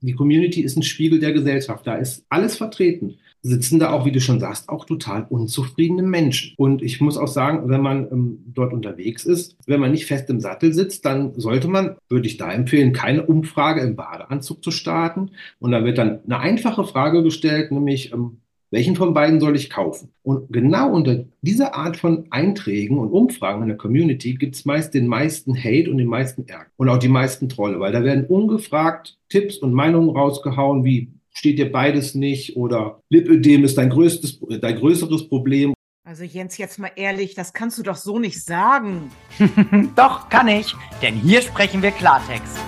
die 0.00 0.14
Community 0.14 0.60
ist 0.60 0.76
ein 0.76 0.82
Spiegel 0.82 1.20
der 1.20 1.32
Gesellschaft. 1.32 1.86
Da 1.86 1.96
ist 1.96 2.24
alles 2.28 2.56
vertreten. 2.56 3.18
Sitzen 3.42 3.78
da 3.78 3.92
auch, 3.92 4.04
wie 4.04 4.12
du 4.12 4.20
schon 4.20 4.40
sagst, 4.40 4.68
auch 4.68 4.86
total 4.86 5.26
unzufriedene 5.28 6.02
Menschen. 6.02 6.54
Und 6.56 6.82
ich 6.82 7.00
muss 7.00 7.16
auch 7.16 7.28
sagen, 7.28 7.68
wenn 7.68 7.80
man 7.80 8.08
ähm, 8.10 8.38
dort 8.46 8.72
unterwegs 8.72 9.24
ist, 9.24 9.56
wenn 9.66 9.80
man 9.80 9.92
nicht 9.92 10.06
fest 10.06 10.28
im 10.30 10.40
Sattel 10.40 10.72
sitzt, 10.72 11.04
dann 11.04 11.38
sollte 11.38 11.68
man, 11.68 11.96
würde 12.08 12.26
ich 12.26 12.38
da 12.38 12.52
empfehlen, 12.52 12.92
keine 12.92 13.24
Umfrage 13.24 13.82
im 13.82 13.94
Badeanzug 13.94 14.64
zu 14.64 14.70
starten. 14.70 15.30
Und 15.60 15.70
da 15.70 15.84
wird 15.84 15.98
dann 15.98 16.20
eine 16.24 16.40
einfache 16.40 16.84
Frage 16.84 17.22
gestellt, 17.22 17.70
nämlich, 17.70 18.12
ähm, 18.12 18.38
welchen 18.76 18.94
von 18.94 19.14
beiden 19.14 19.40
soll 19.40 19.56
ich 19.56 19.70
kaufen? 19.70 20.12
Und 20.22 20.52
genau 20.52 20.92
unter 20.92 21.24
dieser 21.40 21.74
Art 21.74 21.96
von 21.96 22.26
Einträgen 22.28 22.98
und 22.98 23.08
Umfragen 23.08 23.62
in 23.62 23.68
der 23.68 23.78
Community 23.78 24.34
gibt 24.34 24.54
es 24.54 24.66
meist 24.66 24.92
den 24.92 25.06
meisten 25.06 25.56
Hate 25.56 25.90
und 25.90 25.96
den 25.96 26.08
meisten 26.08 26.46
Ärger 26.46 26.66
und 26.76 26.90
auch 26.90 26.98
die 26.98 27.08
meisten 27.08 27.48
Trolle, 27.48 27.80
weil 27.80 27.92
da 27.92 28.04
werden 28.04 28.26
ungefragt 28.26 29.16
Tipps 29.30 29.56
und 29.56 29.72
Meinungen 29.72 30.10
rausgehauen, 30.10 30.84
wie 30.84 31.08
steht 31.32 31.58
dir 31.58 31.72
beides 31.72 32.14
nicht 32.14 32.54
oder 32.58 33.00
Lipödem 33.08 33.64
ist 33.64 33.78
dein 33.78 33.88
größtes, 33.88 34.40
dein 34.60 34.76
größeres 34.76 35.26
Problem. 35.26 35.72
Also 36.04 36.24
Jens, 36.24 36.58
jetzt 36.58 36.78
mal 36.78 36.90
ehrlich, 36.96 37.34
das 37.34 37.54
kannst 37.54 37.78
du 37.78 37.82
doch 37.82 37.96
so 37.96 38.18
nicht 38.18 38.44
sagen. 38.44 39.10
doch, 39.96 40.28
kann 40.28 40.48
ich, 40.48 40.74
denn 41.00 41.14
hier 41.14 41.40
sprechen 41.40 41.80
wir 41.80 41.92
Klartext. 41.92 42.58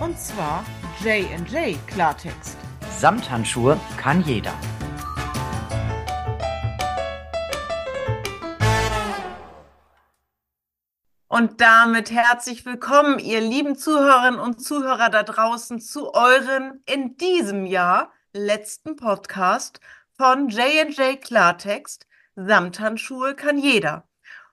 Und 0.00 0.18
zwar 0.18 0.64
J&J 1.04 1.76
Klartext. 1.88 2.56
Samthandschuhe 2.98 3.78
kann 3.98 4.24
jeder. 4.24 4.54
Und 11.30 11.60
damit 11.60 12.10
herzlich 12.10 12.64
willkommen, 12.64 13.18
ihr 13.18 13.42
lieben 13.42 13.76
Zuhörerinnen 13.76 14.40
und 14.40 14.64
Zuhörer 14.64 15.10
da 15.10 15.22
draußen, 15.22 15.78
zu 15.78 16.14
euren 16.14 16.82
in 16.86 17.18
diesem 17.18 17.66
Jahr 17.66 18.10
letzten 18.32 18.96
Podcast 18.96 19.78
von 20.16 20.48
J&J 20.48 21.20
Klartext. 21.20 22.06
Samthandschuhe 22.34 23.34
kann 23.34 23.58
jeder. 23.58 24.08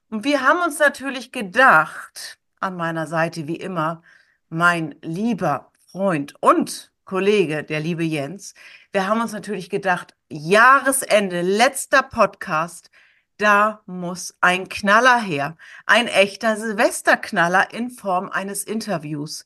Und 0.10 0.26
wir 0.26 0.42
haben 0.42 0.62
uns 0.64 0.78
natürlich 0.78 1.32
gedacht, 1.32 2.40
an 2.60 2.76
meiner 2.76 3.08
Seite 3.08 3.48
wie 3.48 3.56
immer, 3.56 4.04
mein 4.50 4.96
lieber 5.02 5.72
Freund 5.90 6.34
und 6.42 6.92
Kollege, 7.06 7.64
der 7.64 7.80
liebe 7.80 8.04
Jens, 8.04 8.54
wir 8.92 9.08
haben 9.08 9.22
uns 9.22 9.32
natürlich 9.32 9.70
gedacht, 9.70 10.14
Jahresende, 10.28 11.42
letzter 11.42 12.04
Podcast, 12.04 12.92
da 13.38 13.82
muss 13.86 14.36
ein 14.42 14.70
Knaller 14.70 15.20
her. 15.20 15.58
Ein 15.86 16.08
echter 16.08 16.58
Silvesterknaller 16.58 17.74
in 17.74 17.90
Form 17.90 18.30
eines 18.30 18.64
Interviews. 18.64 19.46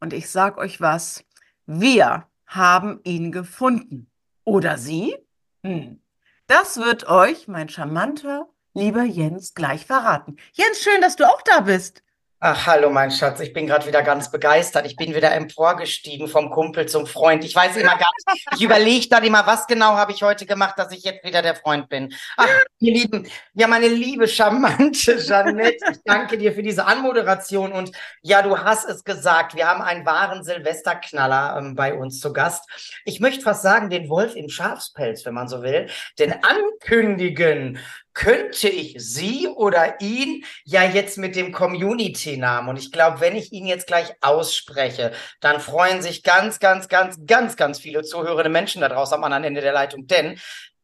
Und 0.00 0.12
ich 0.12 0.30
sag 0.30 0.58
euch 0.58 0.80
was, 0.80 1.24
wir 1.66 2.26
haben 2.46 3.00
ihn 3.04 3.32
gefunden. 3.32 4.10
Oder 4.44 4.78
Sie? 4.78 5.16
Hm. 5.62 6.02
Das 6.46 6.78
wird 6.78 7.08
euch 7.08 7.46
mein 7.46 7.68
charmanter, 7.68 8.48
lieber 8.74 9.04
Jens 9.04 9.54
gleich 9.54 9.86
verraten. 9.86 10.36
Jens, 10.52 10.80
schön, 10.80 11.00
dass 11.00 11.16
du 11.16 11.28
auch 11.28 11.42
da 11.42 11.60
bist. 11.60 12.02
Ach, 12.42 12.66
hallo, 12.66 12.88
mein 12.88 13.10
Schatz. 13.10 13.38
Ich 13.40 13.52
bin 13.52 13.66
gerade 13.66 13.86
wieder 13.86 14.02
ganz 14.02 14.30
begeistert. 14.30 14.86
Ich 14.86 14.96
bin 14.96 15.14
wieder 15.14 15.30
emporgestiegen 15.30 16.26
vom 16.26 16.48
Kumpel 16.48 16.86
zum 16.86 17.06
Freund. 17.06 17.44
Ich 17.44 17.54
weiß 17.54 17.76
immer 17.76 17.98
gar 17.98 18.08
nicht. 18.32 18.46
Ich 18.54 18.62
überlege 18.62 19.06
dann 19.10 19.24
immer, 19.24 19.46
was 19.46 19.66
genau 19.66 19.92
habe 19.92 20.12
ich 20.12 20.22
heute 20.22 20.46
gemacht, 20.46 20.78
dass 20.78 20.90
ich 20.90 21.04
jetzt 21.04 21.22
wieder 21.22 21.42
der 21.42 21.54
Freund 21.54 21.90
bin. 21.90 22.14
Ach, 22.38 22.48
ihr 22.78 22.94
Lieben, 22.94 23.28
ja, 23.52 23.66
meine 23.66 23.88
liebe, 23.88 24.26
charmante 24.26 25.18
Jeanette, 25.18 25.84
ich 25.92 25.98
danke 26.06 26.38
dir 26.38 26.54
für 26.54 26.62
diese 26.62 26.86
Anmoderation. 26.86 27.72
Und 27.72 27.92
ja, 28.22 28.40
du 28.40 28.56
hast 28.56 28.88
es 28.88 29.04
gesagt. 29.04 29.54
Wir 29.54 29.68
haben 29.68 29.82
einen 29.82 30.06
wahren 30.06 30.42
Silvesterknaller 30.42 31.58
ähm, 31.58 31.74
bei 31.74 31.92
uns 31.92 32.20
zu 32.20 32.32
Gast. 32.32 32.64
Ich 33.04 33.20
möchte 33.20 33.42
fast 33.42 33.60
sagen, 33.60 33.90
den 33.90 34.08
Wolf 34.08 34.34
im 34.34 34.48
Schafspelz, 34.48 35.26
wenn 35.26 35.34
man 35.34 35.48
so 35.48 35.62
will. 35.62 35.90
Denn 36.18 36.34
ankündigen 36.42 37.78
könnte 38.14 38.68
ich 38.68 38.96
sie 38.98 39.48
oder 39.48 40.00
ihn 40.00 40.44
ja 40.64 40.84
jetzt 40.84 41.18
mit 41.18 41.36
dem 41.36 41.52
Community-Namen. 41.52 42.68
Und 42.68 42.76
ich 42.76 42.92
glaube, 42.92 43.20
wenn 43.20 43.36
ich 43.36 43.52
ihn 43.52 43.66
jetzt 43.66 43.86
gleich 43.86 44.12
ausspreche, 44.20 45.12
dann 45.40 45.60
freuen 45.60 46.02
sich 46.02 46.22
ganz, 46.22 46.58
ganz, 46.58 46.88
ganz, 46.88 47.18
ganz, 47.26 47.56
ganz 47.56 47.78
viele 47.78 48.02
zuhörende 48.02 48.50
Menschen 48.50 48.80
da 48.80 48.88
draußen 48.88 49.14
am 49.14 49.24
anderen 49.24 49.44
Ende 49.44 49.60
der 49.60 49.72
Leitung. 49.72 50.06
Denn 50.06 50.38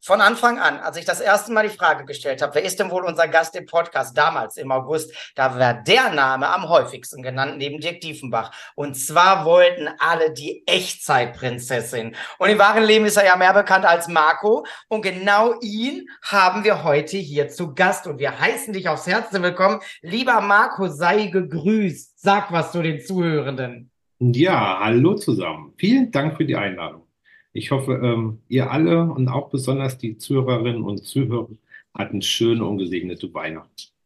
von 0.07 0.21
Anfang 0.21 0.57
an, 0.57 0.79
als 0.79 0.95
ich 0.95 1.03
das 1.03 1.19
erste 1.19 1.51
Mal 1.51 1.67
die 1.67 1.75
Frage 1.75 2.05
gestellt 2.05 2.41
habe, 2.41 2.55
wer 2.55 2.63
ist 2.63 2.79
denn 2.79 2.89
wohl 2.89 3.03
unser 3.03 3.27
Gast 3.27 3.57
im 3.57 3.65
Podcast 3.65 4.17
damals 4.17 4.55
im 4.55 4.71
August, 4.71 5.13
da 5.35 5.59
war 5.59 5.73
der 5.73 6.11
Name 6.11 6.47
am 6.47 6.69
häufigsten 6.69 7.21
genannt 7.21 7.57
neben 7.57 7.81
Dirk 7.81 7.99
Diefenbach. 7.99 8.51
Und 8.75 8.95
zwar 8.95 9.43
wollten 9.43 9.89
alle 9.99 10.31
die 10.31 10.65
Echtzeitprinzessin. 10.65 12.15
Und 12.37 12.49
im 12.49 12.57
wahren 12.57 12.85
Leben 12.85 13.03
ist 13.03 13.17
er 13.17 13.25
ja 13.25 13.35
mehr 13.35 13.53
bekannt 13.53 13.83
als 13.83 14.07
Marco. 14.07 14.65
Und 14.87 15.01
genau 15.01 15.59
ihn 15.59 16.07
haben 16.21 16.63
wir 16.63 16.85
heute 16.85 17.17
hier 17.17 17.49
zu 17.49 17.75
Gast. 17.75 18.07
Und 18.07 18.19
wir 18.19 18.39
heißen 18.39 18.71
dich 18.71 18.87
aufs 18.87 19.07
Herzen 19.07 19.43
willkommen. 19.43 19.81
Lieber 20.01 20.39
Marco, 20.39 20.87
sei 20.87 21.25
gegrüßt. 21.25 22.21
Sag 22.21 22.49
was 22.53 22.71
zu 22.71 22.81
den 22.81 23.01
Zuhörenden. 23.01 23.91
Ja, 24.19 24.79
hallo 24.81 25.15
zusammen. 25.15 25.73
Vielen 25.77 26.11
Dank 26.11 26.37
für 26.37 26.45
die 26.45 26.55
Einladung. 26.55 27.06
Ich 27.57 27.71
hoffe, 27.71 27.93
ähm, 28.03 28.43
ihr 28.49 28.69
alle 28.69 29.01
und 29.11 29.29
auch 29.29 29.49
besonders 29.49 29.97
die 29.97 30.15
Zuhörerinnen 30.15 30.83
und 30.83 31.03
Zuhörer 31.03 31.49
hatten 31.95 32.21
schöne 32.21 32.63
und 32.63 32.77
gesegnete 32.77 33.33
Weihnachten. 33.33 33.96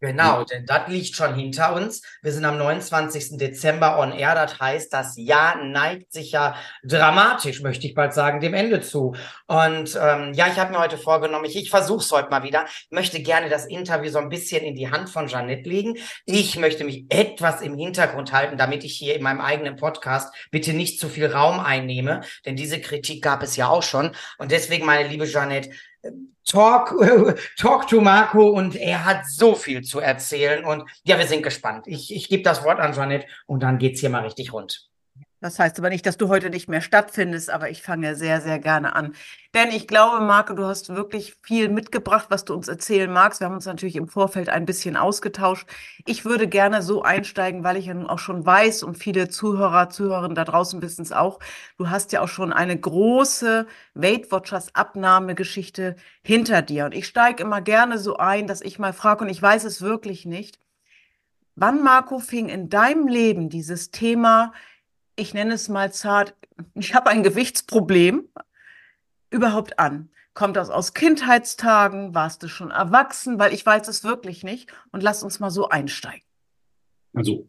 Genau, 0.00 0.44
denn 0.44 0.66
das 0.66 0.88
liegt 0.88 1.16
schon 1.16 1.34
hinter 1.34 1.74
uns. 1.74 2.02
Wir 2.20 2.30
sind 2.30 2.44
am 2.44 2.58
29. 2.58 3.38
Dezember 3.38 3.98
on 3.98 4.12
air. 4.12 4.34
Das 4.34 4.60
heißt, 4.60 4.92
das 4.92 5.14
Jahr 5.16 5.64
neigt 5.64 6.12
sich 6.12 6.32
ja 6.32 6.54
dramatisch, 6.84 7.62
möchte 7.62 7.86
ich 7.86 7.94
bald 7.94 8.12
sagen, 8.12 8.40
dem 8.40 8.52
Ende 8.52 8.82
zu. 8.82 9.14
Und 9.46 9.98
ähm, 9.98 10.34
ja, 10.34 10.48
ich 10.48 10.58
habe 10.58 10.72
mir 10.72 10.80
heute 10.80 10.98
vorgenommen, 10.98 11.46
ich, 11.46 11.56
ich 11.56 11.70
versuche 11.70 12.00
es 12.00 12.12
heute 12.12 12.28
mal 12.28 12.42
wieder. 12.42 12.66
Ich 12.66 12.90
möchte 12.90 13.22
gerne 13.22 13.48
das 13.48 13.64
Interview 13.64 14.10
so 14.10 14.18
ein 14.18 14.28
bisschen 14.28 14.62
in 14.64 14.74
die 14.74 14.90
Hand 14.90 15.08
von 15.08 15.28
Jeanette 15.28 15.68
legen. 15.68 15.96
Ich 16.26 16.58
möchte 16.58 16.84
mich 16.84 17.06
etwas 17.08 17.62
im 17.62 17.78
Hintergrund 17.78 18.32
halten, 18.32 18.58
damit 18.58 18.84
ich 18.84 18.98
hier 18.98 19.14
in 19.16 19.22
meinem 19.22 19.40
eigenen 19.40 19.76
Podcast 19.76 20.34
bitte 20.50 20.74
nicht 20.74 21.00
zu 21.00 21.08
viel 21.08 21.26
Raum 21.26 21.58
einnehme. 21.58 22.20
Denn 22.44 22.56
diese 22.56 22.82
Kritik 22.82 23.22
gab 23.22 23.42
es 23.42 23.56
ja 23.56 23.68
auch 23.68 23.82
schon. 23.82 24.14
Und 24.36 24.52
deswegen, 24.52 24.84
meine 24.84 25.08
liebe 25.08 25.24
Jeanette, 25.24 25.70
Talk, 26.44 26.94
Talk 27.58 27.88
to 27.88 28.00
Marco 28.00 28.48
und 28.48 28.76
er 28.76 29.04
hat 29.04 29.26
so 29.26 29.54
viel 29.54 29.82
zu 29.82 30.00
erzählen 30.00 30.64
und 30.64 30.88
ja, 31.04 31.18
wir 31.18 31.26
sind 31.26 31.42
gespannt. 31.42 31.86
Ich, 31.86 32.14
ich 32.14 32.28
gebe 32.28 32.42
das 32.42 32.64
Wort 32.64 32.78
an 32.78 32.94
Janet 32.94 33.26
und 33.46 33.62
dann 33.62 33.78
geht's 33.78 34.00
hier 34.00 34.10
mal 34.10 34.22
richtig 34.22 34.52
rund. 34.52 34.85
Das 35.46 35.60
heißt 35.60 35.78
aber 35.78 35.90
nicht, 35.90 36.04
dass 36.04 36.16
du 36.16 36.26
heute 36.26 36.50
nicht 36.50 36.68
mehr 36.68 36.80
stattfindest, 36.80 37.50
aber 37.50 37.70
ich 37.70 37.80
fange 37.80 38.16
sehr, 38.16 38.40
sehr 38.40 38.58
gerne 38.58 38.96
an. 38.96 39.14
Denn 39.54 39.68
ich 39.68 39.86
glaube, 39.86 40.18
Marco, 40.18 40.54
du 40.54 40.64
hast 40.64 40.88
wirklich 40.88 41.36
viel 41.40 41.68
mitgebracht, 41.68 42.26
was 42.30 42.44
du 42.44 42.52
uns 42.52 42.66
erzählen 42.66 43.08
magst. 43.12 43.38
Wir 43.38 43.46
haben 43.46 43.54
uns 43.54 43.64
natürlich 43.64 43.94
im 43.94 44.08
Vorfeld 44.08 44.48
ein 44.48 44.66
bisschen 44.66 44.96
ausgetauscht. 44.96 45.68
Ich 46.04 46.24
würde 46.24 46.48
gerne 46.48 46.82
so 46.82 47.04
einsteigen, 47.04 47.62
weil 47.62 47.76
ich 47.76 47.86
ja 47.86 47.94
nun 47.94 48.08
auch 48.08 48.18
schon 48.18 48.44
weiß 48.44 48.82
und 48.82 48.98
viele 48.98 49.28
Zuhörer, 49.28 49.88
Zuhörerinnen 49.88 50.34
da 50.34 50.44
draußen 50.44 50.82
wissen 50.82 51.02
es 51.02 51.12
auch. 51.12 51.38
Du 51.78 51.90
hast 51.90 52.10
ja 52.10 52.22
auch 52.22 52.28
schon 52.28 52.52
eine 52.52 52.76
große 52.76 53.68
Weight 53.94 54.32
Watchers 54.32 54.74
Abnahmegeschichte 54.74 55.94
hinter 56.24 56.60
dir. 56.60 56.86
Und 56.86 56.92
ich 56.92 57.06
steige 57.06 57.44
immer 57.44 57.60
gerne 57.60 58.00
so 58.00 58.16
ein, 58.16 58.48
dass 58.48 58.62
ich 58.62 58.80
mal 58.80 58.92
frage, 58.92 59.22
und 59.22 59.30
ich 59.30 59.40
weiß 59.40 59.62
es 59.62 59.80
wirklich 59.80 60.26
nicht. 60.26 60.58
Wann, 61.54 61.84
Marco, 61.84 62.18
fing 62.18 62.48
in 62.48 62.68
deinem 62.68 63.06
Leben 63.06 63.48
dieses 63.48 63.92
Thema 63.92 64.52
ich 65.16 65.34
nenne 65.34 65.54
es 65.54 65.68
mal 65.68 65.92
zart, 65.92 66.34
ich 66.74 66.94
habe 66.94 67.10
ein 67.10 67.22
Gewichtsproblem 67.22 68.28
überhaupt 69.30 69.78
an? 69.78 70.10
Kommt 70.34 70.56
das 70.56 70.68
aus 70.68 70.92
Kindheitstagen? 70.92 72.14
Warst 72.14 72.42
du 72.42 72.48
schon 72.48 72.70
erwachsen? 72.70 73.38
Weil 73.38 73.54
ich 73.54 73.64
weiß 73.64 73.88
es 73.88 74.04
wirklich 74.04 74.44
nicht. 74.44 74.70
Und 74.92 75.02
lass 75.02 75.22
uns 75.22 75.40
mal 75.40 75.50
so 75.50 75.70
einsteigen. 75.70 76.26
Also, 77.14 77.48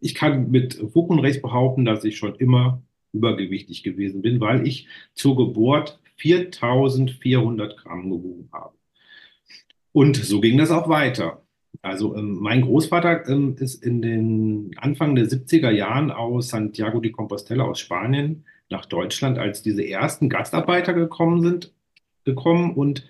ich 0.00 0.14
kann 0.14 0.50
mit 0.50 0.74
Fug 0.92 1.08
und 1.08 1.20
Recht 1.20 1.40
behaupten, 1.40 1.86
dass 1.86 2.04
ich 2.04 2.18
schon 2.18 2.34
immer 2.34 2.82
übergewichtig 3.12 3.82
gewesen 3.82 4.20
bin, 4.20 4.40
weil 4.40 4.66
ich 4.66 4.88
zur 5.14 5.36
Geburt 5.36 5.98
4400 6.16 7.78
Gramm 7.78 8.10
gewogen 8.10 8.50
habe. 8.52 8.76
Und 9.92 10.16
so 10.16 10.40
ging 10.40 10.58
das 10.58 10.70
auch 10.70 10.88
weiter. 10.88 11.42
Also 11.88 12.14
ähm, 12.16 12.38
mein 12.40 12.62
Großvater 12.62 13.28
ähm, 13.28 13.56
ist 13.58 13.82
in 13.82 14.02
den 14.02 14.70
Anfang 14.76 15.14
der 15.14 15.26
70er 15.26 15.70
Jahren 15.70 16.10
aus 16.10 16.50
Santiago 16.50 17.00
de 17.00 17.10
Compostela 17.10 17.64
aus 17.64 17.80
Spanien 17.80 18.44
nach 18.70 18.84
Deutschland, 18.84 19.38
als 19.38 19.62
diese 19.62 19.86
ersten 19.86 20.28
Gastarbeiter 20.28 20.92
gekommen 20.92 21.42
sind, 21.42 21.72
gekommen 22.24 22.74
und 22.74 23.08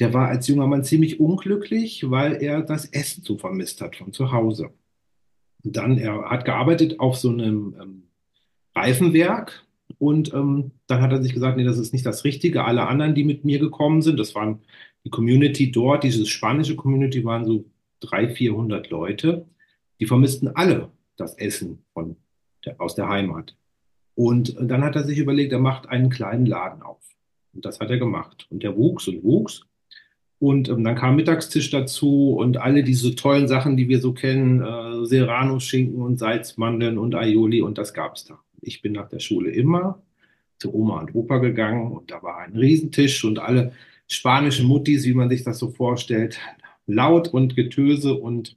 der 0.00 0.12
war 0.14 0.28
als 0.28 0.48
junger 0.48 0.66
Mann 0.66 0.84
ziemlich 0.84 1.20
unglücklich, 1.20 2.10
weil 2.10 2.42
er 2.42 2.62
das 2.62 2.86
Essen 2.86 3.24
so 3.24 3.36
vermisst 3.38 3.80
hat 3.80 3.96
von 3.96 4.12
zu 4.12 4.32
Hause. 4.32 4.70
Und 5.64 5.76
dann, 5.76 5.98
er 5.98 6.30
hat 6.30 6.44
gearbeitet 6.44 7.00
auf 7.00 7.16
so 7.16 7.30
einem 7.30 7.74
ähm, 7.80 8.02
Reifenwerk 8.74 9.64
und 9.98 10.32
ähm, 10.34 10.72
dann 10.86 11.02
hat 11.02 11.12
er 11.12 11.22
sich 11.22 11.34
gesagt, 11.34 11.56
nee, 11.56 11.64
das 11.64 11.78
ist 11.78 11.92
nicht 11.92 12.06
das 12.06 12.24
Richtige. 12.24 12.64
Alle 12.64 12.86
anderen, 12.86 13.14
die 13.14 13.24
mit 13.24 13.44
mir 13.44 13.58
gekommen 13.58 14.02
sind, 14.02 14.18
das 14.18 14.34
waren 14.34 14.60
die 15.04 15.10
Community 15.10 15.70
dort, 15.70 16.04
diese 16.04 16.26
spanische 16.26 16.76
Community 16.76 17.24
waren 17.24 17.44
so 17.44 17.64
300, 18.00 18.36
400 18.36 18.90
Leute, 18.90 19.46
die 20.00 20.06
vermissten 20.06 20.48
alle 20.48 20.90
das 21.16 21.34
Essen 21.34 21.84
von 21.92 22.16
der, 22.64 22.80
aus 22.80 22.94
der 22.94 23.08
Heimat. 23.08 23.56
Und 24.14 24.56
dann 24.60 24.82
hat 24.82 24.96
er 24.96 25.04
sich 25.04 25.18
überlegt, 25.18 25.52
er 25.52 25.58
macht 25.58 25.88
einen 25.88 26.10
kleinen 26.10 26.46
Laden 26.46 26.82
auf. 26.82 27.02
Und 27.52 27.64
das 27.64 27.80
hat 27.80 27.90
er 27.90 27.98
gemacht. 27.98 28.46
Und 28.50 28.62
der 28.62 28.76
wuchs 28.76 29.08
und 29.08 29.22
wuchs. 29.22 29.64
Und 30.40 30.68
ähm, 30.68 30.84
dann 30.84 30.94
kam 30.94 31.16
Mittagstisch 31.16 31.70
dazu 31.70 32.36
und 32.38 32.58
alle 32.58 32.84
diese 32.84 33.14
tollen 33.16 33.48
Sachen, 33.48 33.76
die 33.76 33.88
wir 33.88 34.00
so 34.00 34.12
kennen, 34.12 34.62
äh, 34.62 35.04
Serrano-Schinken 35.04 36.00
und 36.00 36.18
Salzmandeln 36.18 36.96
und 36.96 37.14
Aioli 37.14 37.60
und 37.60 37.76
das 37.76 37.92
gab 37.92 38.14
es 38.14 38.24
da. 38.24 38.38
Ich 38.60 38.80
bin 38.80 38.92
nach 38.92 39.08
der 39.08 39.18
Schule 39.18 39.50
immer 39.50 40.00
zu 40.58 40.72
Oma 40.72 41.00
und 41.00 41.14
Opa 41.14 41.38
gegangen 41.38 41.92
und 41.92 42.10
da 42.10 42.22
war 42.22 42.38
ein 42.38 42.56
Riesentisch 42.56 43.24
und 43.24 43.40
alle 43.40 43.72
spanischen 44.06 44.66
Muttis, 44.66 45.04
wie 45.04 45.14
man 45.14 45.28
sich 45.28 45.42
das 45.42 45.58
so 45.58 45.70
vorstellt, 45.70 46.38
laut 46.88 47.28
und 47.28 47.54
Getöse 47.54 48.14
und 48.14 48.56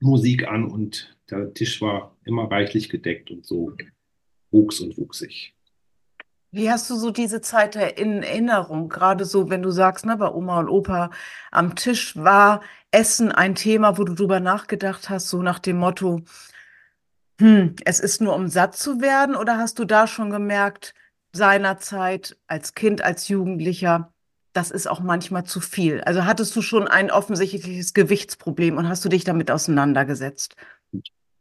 Musik 0.00 0.48
an 0.48 0.64
und 0.64 1.14
der 1.30 1.52
Tisch 1.52 1.82
war 1.82 2.16
immer 2.24 2.50
reichlich 2.50 2.88
gedeckt 2.88 3.30
und 3.30 3.44
so 3.44 3.72
wuchs 4.50 4.80
und 4.80 4.96
wuchs 4.96 5.20
ich. 5.20 5.54
Wie 6.50 6.70
hast 6.70 6.88
du 6.88 6.96
so 6.96 7.10
diese 7.10 7.42
Zeit 7.42 7.76
in 7.76 8.22
Erinnerung? 8.22 8.88
Gerade 8.88 9.26
so, 9.26 9.50
wenn 9.50 9.60
du 9.60 9.70
sagst, 9.70 10.06
ne, 10.06 10.16
bei 10.16 10.32
Oma 10.32 10.60
und 10.60 10.70
Opa 10.70 11.10
am 11.50 11.74
Tisch 11.76 12.16
war 12.16 12.62
Essen 12.90 13.32
ein 13.32 13.54
Thema, 13.54 13.98
wo 13.98 14.04
du 14.04 14.14
drüber 14.14 14.40
nachgedacht 14.40 15.10
hast, 15.10 15.28
so 15.28 15.42
nach 15.42 15.58
dem 15.58 15.76
Motto, 15.76 16.22
hm, 17.38 17.76
es 17.84 18.00
ist 18.00 18.22
nur 18.22 18.34
um 18.34 18.48
satt 18.48 18.76
zu 18.76 19.02
werden, 19.02 19.36
oder 19.36 19.58
hast 19.58 19.78
du 19.78 19.84
da 19.84 20.06
schon 20.06 20.30
gemerkt, 20.30 20.94
seinerzeit 21.32 22.38
als 22.46 22.74
Kind, 22.74 23.02
als 23.02 23.28
Jugendlicher, 23.28 24.12
das 24.58 24.72
ist 24.72 24.88
auch 24.88 25.00
manchmal 25.00 25.44
zu 25.44 25.60
viel? 25.60 26.00
Also 26.00 26.24
hattest 26.24 26.54
du 26.56 26.62
schon 26.62 26.88
ein 26.88 27.12
offensichtliches 27.12 27.94
Gewichtsproblem 27.94 28.76
und 28.76 28.88
hast 28.88 29.04
du 29.04 29.08
dich 29.08 29.22
damit 29.22 29.50
auseinandergesetzt? 29.50 30.56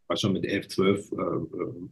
war 0.07 0.15
schon 0.15 0.33
mit 0.33 0.45
11, 0.45 0.67
12 0.69 1.11
äh, 1.11 1.15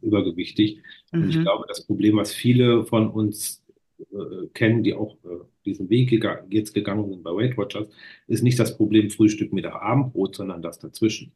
übergewichtig. 0.05 0.81
Mhm. 1.11 1.21
Und 1.21 1.29
ich 1.29 1.37
mhm. 1.37 1.41
glaube, 1.41 1.65
das 1.67 1.85
Problem, 1.85 2.17
was 2.17 2.31
viele 2.31 2.85
von 2.85 3.09
uns 3.09 3.61
äh, 3.99 4.47
kennen, 4.53 4.83
die 4.83 4.93
auch 4.93 5.15
äh, 5.25 5.43
diesen 5.65 5.89
Weg 5.89 6.11
gega 6.11 6.45
jetzt 6.49 6.73
gegangen 6.73 7.09
sind 7.09 7.23
bei 7.23 7.31
Weight 7.31 7.57
Watchers, 7.57 7.89
ist 8.27 8.43
nicht 8.43 8.59
das 8.59 8.77
Problem 8.77 9.09
Frühstück, 9.09 9.51
Mittag, 9.51 9.75
Abendbrot, 9.75 10.35
sondern 10.35 10.61
das 10.61 10.79
dazwischen. 10.79 11.33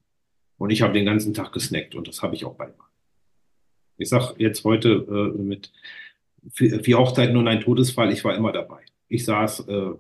Und 0.58 0.70
ich 0.70 0.82
habe 0.82 0.94
den 0.94 1.06
ganzen 1.06 1.34
Tag 1.34 1.52
gesnackt 1.52 1.96
und 1.96 2.08
das 2.08 2.22
habe 2.22 2.36
ich 2.36 2.46
auch 2.46 2.56
beibehalten. 2.56 2.84
Ich 3.98 4.08
sage 4.08 4.36
jetzt 4.38 4.64
heute 4.64 5.06
äh, 5.10 5.42
mit 5.42 5.72
vier, 6.54 6.82
vier 6.82 6.98
Hochzeiten 6.98 7.36
und 7.36 7.48
ein 7.48 7.60
Todesfall, 7.60 8.14
ich 8.14 8.24
war 8.24 8.36
immer 8.36 8.54
dabei. 8.54 8.84
Ich 9.10 9.26
saß 9.26 9.68
äh, 9.68 9.92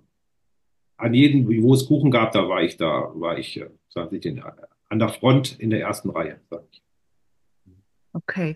an 0.97 1.13
jedem, 1.13 1.47
wo 1.63 1.73
es 1.73 1.87
Kuchen 1.87 2.11
gab, 2.11 2.31
da 2.31 2.47
war 2.47 2.61
ich 2.61 2.77
da, 2.77 3.11
war 3.15 3.37
ich, 3.37 3.59
äh, 3.59 3.69
saß 3.89 4.11
ich 4.13 4.25
in, 4.25 4.41
an 4.41 4.99
der 4.99 5.09
Front 5.09 5.59
in 5.59 5.69
der 5.69 5.81
ersten 5.81 6.09
Reihe, 6.09 6.39
sag 6.49 6.63
ich. 6.71 6.83
Okay. 8.13 8.55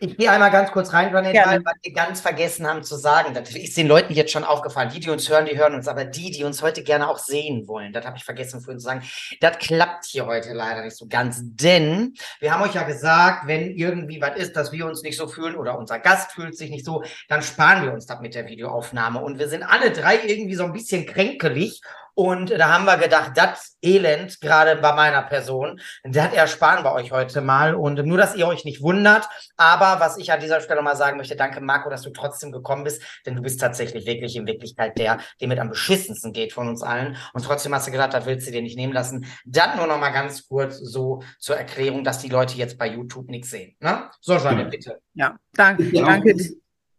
Ich 0.00 0.16
gehe 0.16 0.30
einmal 0.30 0.50
ganz 0.50 0.70
kurz 0.70 0.92
rein, 0.92 1.12
Janet, 1.12 1.34
weil 1.34 1.60
wir 1.82 1.92
ganz 1.92 2.20
vergessen 2.20 2.66
haben 2.66 2.82
zu 2.82 2.96
sagen. 2.96 3.34
Das 3.34 3.50
ist 3.50 3.76
den 3.76 3.88
Leuten 3.88 4.12
jetzt 4.12 4.30
schon 4.30 4.44
aufgefallen. 4.44 4.90
Die, 4.90 5.00
die 5.00 5.10
uns 5.10 5.28
hören, 5.28 5.46
die 5.46 5.58
hören 5.58 5.74
uns, 5.74 5.88
aber 5.88 6.04
die, 6.04 6.30
die 6.30 6.44
uns 6.44 6.62
heute 6.62 6.82
gerne 6.82 7.08
auch 7.08 7.18
sehen 7.18 7.66
wollen, 7.66 7.92
das 7.92 8.06
habe 8.06 8.16
ich 8.16 8.24
vergessen 8.24 8.60
vorhin 8.60 8.78
zu 8.78 8.86
sagen. 8.86 9.02
Das 9.40 9.58
klappt 9.58 10.06
hier 10.06 10.26
heute 10.26 10.52
leider 10.52 10.82
nicht 10.82 10.96
so 10.96 11.06
ganz, 11.08 11.40
denn 11.42 12.14
wir 12.40 12.52
haben 12.52 12.62
euch 12.62 12.74
ja 12.74 12.84
gesagt, 12.84 13.46
wenn 13.46 13.70
irgendwie 13.76 14.20
was 14.20 14.36
ist, 14.36 14.56
dass 14.56 14.72
wir 14.72 14.86
uns 14.86 15.02
nicht 15.02 15.16
so 15.16 15.26
fühlen 15.26 15.56
oder 15.56 15.78
unser 15.78 15.98
Gast 15.98 16.32
fühlt 16.32 16.56
sich 16.56 16.70
nicht 16.70 16.84
so, 16.84 17.02
dann 17.28 17.42
sparen 17.42 17.84
wir 17.84 17.92
uns 17.92 18.06
das 18.06 18.20
mit 18.20 18.34
der 18.34 18.46
Videoaufnahme. 18.46 19.20
Und 19.20 19.38
wir 19.38 19.48
sind 19.48 19.62
alle 19.62 19.90
drei 19.90 20.20
irgendwie 20.24 20.54
so 20.54 20.64
ein 20.64 20.72
bisschen 20.72 21.06
kränkelig 21.06 21.80
und 22.18 22.50
da 22.50 22.72
haben 22.72 22.84
wir 22.84 22.96
gedacht, 22.96 23.30
das 23.36 23.76
Elend, 23.80 24.40
gerade 24.40 24.74
bei 24.82 24.92
meiner 24.92 25.22
Person, 25.22 25.80
das 26.02 26.32
ersparen 26.32 26.82
wir 26.84 26.90
euch 26.90 27.12
heute 27.12 27.40
mal. 27.40 27.76
Und 27.76 28.04
nur, 28.04 28.18
dass 28.18 28.34
ihr 28.34 28.48
euch 28.48 28.64
nicht 28.64 28.82
wundert. 28.82 29.28
Aber 29.56 30.00
was 30.00 30.18
ich 30.18 30.32
an 30.32 30.40
dieser 30.40 30.60
Stelle 30.60 30.82
mal 30.82 30.96
sagen 30.96 31.16
möchte, 31.16 31.36
danke 31.36 31.60
Marco, 31.60 31.88
dass 31.90 32.02
du 32.02 32.10
trotzdem 32.10 32.50
gekommen 32.50 32.82
bist. 32.82 33.00
Denn 33.24 33.36
du 33.36 33.42
bist 33.42 33.60
tatsächlich 33.60 34.04
wirklich 34.04 34.34
in 34.34 34.48
Wirklichkeit 34.48 34.98
der, 34.98 35.20
der 35.40 35.46
mit 35.46 35.60
am 35.60 35.68
beschissensten 35.68 36.32
geht 36.32 36.52
von 36.52 36.66
uns 36.66 36.82
allen. 36.82 37.16
Und 37.34 37.44
trotzdem 37.44 37.72
hast 37.72 37.86
du 37.86 37.92
gesagt, 37.92 38.14
das 38.14 38.26
willst 38.26 38.48
du 38.48 38.50
dir 38.50 38.62
nicht 38.62 38.76
nehmen 38.76 38.92
lassen. 38.92 39.24
Dann 39.44 39.76
nur 39.76 39.86
noch 39.86 40.00
mal 40.00 40.10
ganz 40.10 40.48
kurz 40.48 40.78
so 40.78 41.22
zur 41.38 41.56
Erklärung, 41.56 42.02
dass 42.02 42.18
die 42.18 42.30
Leute 42.30 42.56
jetzt 42.56 42.78
bei 42.78 42.88
YouTube 42.88 43.28
nichts 43.30 43.50
sehen. 43.50 43.76
Ne? 43.78 44.10
So, 44.20 44.34
Janne, 44.34 44.64
bitte. 44.64 45.00
Ja, 45.14 45.36
danke. 45.54 45.84
Ja, 45.84 46.04
danke 46.04 46.34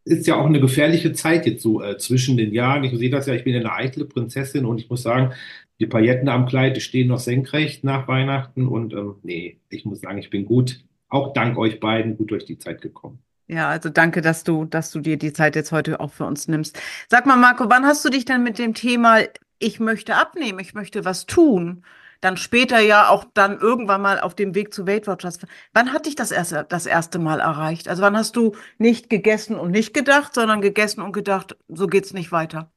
ist 0.10 0.28
ja 0.28 0.36
auch 0.36 0.46
eine 0.46 0.60
gefährliche 0.60 1.14
Zeit 1.14 1.46
jetzt 1.46 1.62
so 1.62 1.82
äh, 1.82 1.98
zwischen 1.98 2.38
den 2.38 2.54
Jahren. 2.54 2.84
Ich 2.84 2.98
sehe 2.98 3.10
das 3.10 3.28
ja, 3.28 3.34
ich 3.34 3.44
bin 3.44 3.56
eine 3.56 3.72
eitle 3.72 4.06
Prinzessin 4.06 4.66
und 4.66 4.80
ich 4.80 4.90
muss 4.90 5.04
sagen, 5.04 5.34
die 5.80 5.88
Pailletten 5.88 6.28
am 6.28 6.46
Kleid, 6.46 6.76
die 6.76 6.82
stehen 6.82 7.08
noch 7.08 7.20
senkrecht 7.20 7.84
nach 7.84 8.08
Weihnachten 8.08 8.68
und 8.68 8.94
ähm, 8.94 9.16
nee, 9.24 9.60
ich 9.70 9.86
muss 9.86 10.02
sagen, 10.02 10.18
ich 10.18 10.30
bin 10.30 10.46
gut, 10.46 10.84
auch 11.08 11.34
dank 11.34 11.58
euch 11.58 11.80
beiden, 11.80 12.18
gut 12.18 12.32
durch 12.32 12.46
die 12.46 12.58
Zeit 12.58 12.82
gekommen. 12.82 13.20
Ja, 13.48 13.70
also 13.70 13.90
danke, 13.90 14.22
dass 14.22 14.44
du, 14.44 14.66
dass 14.66 14.92
du 14.92 15.00
dir 15.00 15.18
die 15.18 15.34
Zeit 15.34 15.56
jetzt 15.56 15.72
heute 15.72 16.00
auch 16.00 16.12
für 16.12 16.26
uns 16.26 16.48
nimmst. 16.48 16.80
Sag 17.08 17.26
mal, 17.26 17.38
Marco, 17.38 17.70
wann 17.70 17.86
hast 17.86 18.06
du 18.06 18.10
dich 18.10 18.26
denn 18.26 18.44
mit 18.44 18.60
dem 18.60 18.74
Thema, 18.74 19.20
ich 19.58 19.80
möchte 19.80 20.16
abnehmen, 20.16 20.60
ich 20.60 20.74
möchte 20.74 21.04
was 21.06 21.26
tun, 21.26 21.84
dann 22.22 22.38
später 22.38 22.80
ja 22.80 23.10
auch 23.10 23.26
dann 23.34 23.60
irgendwann 23.60 24.02
mal 24.02 24.20
auf 24.20 24.36
dem 24.36 24.56
Weg 24.56 24.74
zu 24.74 24.86
Weight 24.86 25.08
Watchers. 25.08 25.40
Wann 25.74 25.94
hat 25.94 26.06
dich 26.06 26.16
das 26.16 26.32
erste, 26.32 26.66
das 26.68 26.86
erste 26.86 27.20
Mal 27.20 27.40
erreicht? 27.40 27.88
Also 27.88 28.02
wann 28.02 28.18
hast 28.18 28.36
du 28.36 28.56
nicht 28.78 29.10
gegessen 29.10 29.56
und 29.56 29.72
nicht 29.72 29.94
gedacht, 29.94 30.34
sondern 30.34 30.62
gegessen 30.62 31.02
und 31.02 31.14
gedacht, 31.14 31.58
so 31.68 31.88
geht's 31.88 32.14
nicht 32.14 32.32
weiter? 32.32 32.72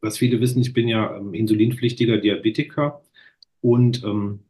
Was 0.00 0.18
viele 0.18 0.40
wissen, 0.40 0.60
ich 0.60 0.74
bin 0.74 0.88
ja 0.88 1.16
ähm, 1.16 1.32
insulinpflichtiger 1.32 2.18
Diabetiker 2.18 3.00
und 3.62 4.04
ähm, 4.04 4.40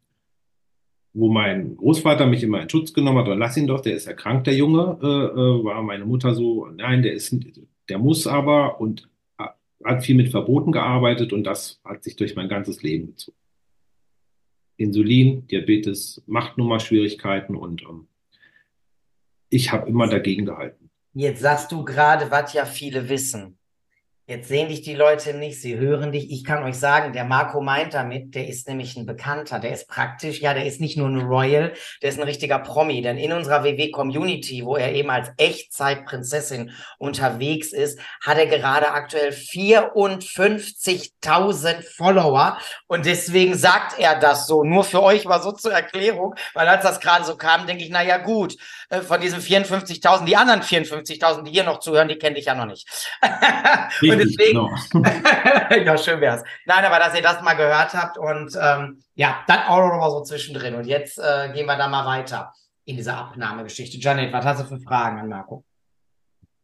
wo 1.13 1.29
mein 1.29 1.77
Großvater 1.77 2.27
mich 2.27 2.43
immer 2.43 2.61
in 2.61 2.69
Schutz 2.69 2.93
genommen 2.93 3.19
hat, 3.19 3.27
oder 3.27 3.35
lass 3.35 3.57
ihn 3.57 3.65
doch, 3.65 3.79
der 3.79 3.95
ist 3.95 4.05
erkrankt, 4.05 4.45
der 4.45 4.53
Junge, 4.53 4.99
äh, 5.01 5.05
äh, 5.05 5.63
war 5.63 5.81
meine 5.81 6.05
Mutter 6.05 6.35
so, 6.35 6.67
nein, 6.67 7.01
der 7.01 7.13
ist, 7.13 7.35
der 7.89 7.97
muss 7.97 8.27
aber 8.27 8.79
und 8.79 9.09
hat 9.83 10.03
viel 10.03 10.15
mit 10.15 10.29
Verboten 10.29 10.71
gearbeitet 10.71 11.33
und 11.33 11.43
das 11.43 11.79
hat 11.83 12.03
sich 12.03 12.15
durch 12.15 12.35
mein 12.35 12.49
ganzes 12.49 12.81
Leben 12.81 13.07
gezogen. 13.07 13.37
Insulin, 14.77 15.47
Diabetes 15.47 16.21
macht 16.27 16.57
nun 16.57 16.67
mal 16.67 16.79
Schwierigkeiten 16.79 17.55
und 17.55 17.81
ähm, 17.83 18.07
ich 19.49 19.71
habe 19.71 19.89
immer 19.89 20.07
dagegen 20.07 20.45
gehalten. 20.45 20.89
Jetzt 21.13 21.41
sagst 21.41 21.71
du 21.71 21.83
gerade, 21.83 22.29
was 22.29 22.53
ja 22.53 22.65
viele 22.65 23.09
wissen. 23.09 23.57
Jetzt 24.29 24.49
sehen 24.49 24.67
dich 24.67 24.81
die 24.81 24.93
Leute 24.93 25.33
nicht, 25.33 25.61
sie 25.61 25.77
hören 25.77 26.11
dich. 26.11 26.29
Ich 26.29 26.43
kann 26.43 26.65
euch 26.65 26.77
sagen, 26.77 27.13
der 27.13 27.23
Marco 27.23 27.61
meint 27.61 27.93
damit, 27.93 28.35
der 28.35 28.49
ist 28.49 28.67
nämlich 28.67 28.97
ein 28.97 29.05
Bekannter, 29.05 29.59
der 29.59 29.71
ist 29.71 29.87
praktisch, 29.87 30.41
ja, 30.41 30.53
der 30.53 30.65
ist 30.65 30.81
nicht 30.81 30.97
nur 30.97 31.07
ein 31.07 31.21
Royal, 31.21 31.71
der 32.01 32.09
ist 32.09 32.19
ein 32.19 32.27
richtiger 32.27 32.59
Promi, 32.59 33.01
denn 33.01 33.17
in 33.17 33.31
unserer 33.31 33.63
WW-Community, 33.63 34.65
wo 34.65 34.75
er 34.75 34.91
eben 34.91 35.09
als 35.09 35.29
Echtzeitprinzessin 35.37 36.71
unterwegs 36.97 37.71
ist, 37.71 38.01
hat 38.21 38.37
er 38.37 38.47
gerade 38.47 38.91
aktuell 38.91 39.29
54.000 39.29 41.83
Follower 41.95 42.57
und 42.87 43.05
deswegen 43.05 43.55
sagt 43.55 43.97
er 43.97 44.19
das 44.19 44.45
so. 44.45 44.65
Nur 44.65 44.83
für 44.83 45.03
euch 45.03 45.25
war 45.25 45.41
so 45.41 45.53
zur 45.53 45.71
Erklärung, 45.71 46.35
weil 46.53 46.67
als 46.67 46.83
das 46.83 46.99
gerade 46.99 47.23
so 47.23 47.37
kam, 47.37 47.65
denke 47.65 47.85
ich, 47.85 47.89
na 47.89 48.03
ja, 48.03 48.17
gut, 48.17 48.57
äh, 48.89 48.99
von 48.99 49.21
diesen 49.21 49.39
54.000, 49.39 50.25
die 50.25 50.35
anderen 50.35 50.63
54.000, 50.63 51.43
die 51.43 51.51
hier 51.51 51.63
noch 51.63 51.79
zuhören, 51.79 52.09
die 52.09 52.17
kenne 52.17 52.37
ich 52.37 52.47
ja 52.47 52.55
noch 52.55 52.65
nicht. 52.65 52.85
deswegen, 54.17 54.69
genau. 54.91 55.05
ja, 55.85 55.97
schön 55.97 56.21
wär's. 56.21 56.43
Nein, 56.65 56.85
aber 56.85 56.99
dass 56.99 57.15
ihr 57.15 57.21
das 57.21 57.41
mal 57.41 57.53
gehört 57.53 57.93
habt 57.93 58.17
und 58.17 58.57
ähm, 58.61 59.03
ja, 59.15 59.43
dann 59.47 59.63
auch 59.67 59.87
noch 59.87 59.97
mal 59.97 60.11
so 60.11 60.23
zwischendrin. 60.23 60.75
Und 60.75 60.85
jetzt 60.85 61.17
äh, 61.19 61.51
gehen 61.53 61.65
wir 61.65 61.77
da 61.77 61.87
mal 61.87 62.05
weiter 62.05 62.53
in 62.85 62.97
dieser 62.97 63.17
Abnahmegeschichte. 63.17 63.97
Janet, 63.97 64.31
was 64.33 64.45
hast 64.45 64.61
du 64.61 64.65
für 64.65 64.79
Fragen 64.79 65.19
an 65.19 65.29
Marco? 65.29 65.63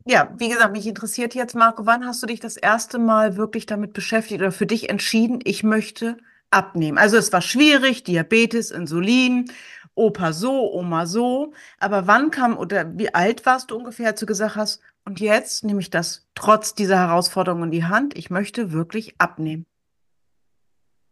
Ja, 0.05 0.29
wie 0.37 0.49
gesagt, 0.49 0.73
mich 0.73 0.85
interessiert 0.85 1.33
jetzt, 1.33 1.55
Marco, 1.55 1.85
wann 1.85 2.05
hast 2.05 2.21
du 2.21 2.27
dich 2.27 2.39
das 2.39 2.57
erste 2.57 2.99
Mal 2.99 3.37
wirklich 3.37 3.65
damit 3.65 3.93
beschäftigt 3.93 4.41
oder 4.41 4.51
für 4.51 4.65
dich 4.65 4.89
entschieden, 4.89 5.39
ich 5.43 5.63
möchte 5.63 6.17
abnehmen? 6.51 6.97
Also 6.97 7.17
es 7.17 7.31
war 7.31 7.41
schwierig, 7.41 8.03
Diabetes, 8.03 8.71
Insulin 8.71 9.49
Opa 9.95 10.33
so, 10.33 10.73
Oma 10.73 11.05
so. 11.05 11.53
Aber 11.79 12.07
wann 12.07 12.31
kam 12.31 12.57
oder 12.57 12.97
wie 12.97 13.13
alt 13.13 13.45
warst 13.45 13.71
du 13.71 13.77
ungefähr, 13.77 14.07
als 14.07 14.19
du 14.19 14.25
gesagt 14.25 14.55
hast, 14.55 14.81
und 15.05 15.19
jetzt 15.19 15.63
nehme 15.63 15.81
ich 15.81 15.89
das 15.89 16.27
trotz 16.35 16.75
dieser 16.75 16.97
Herausforderung 16.97 17.63
in 17.63 17.71
die 17.71 17.83
Hand, 17.83 18.17
ich 18.17 18.29
möchte 18.29 18.71
wirklich 18.71 19.15
abnehmen? 19.17 19.65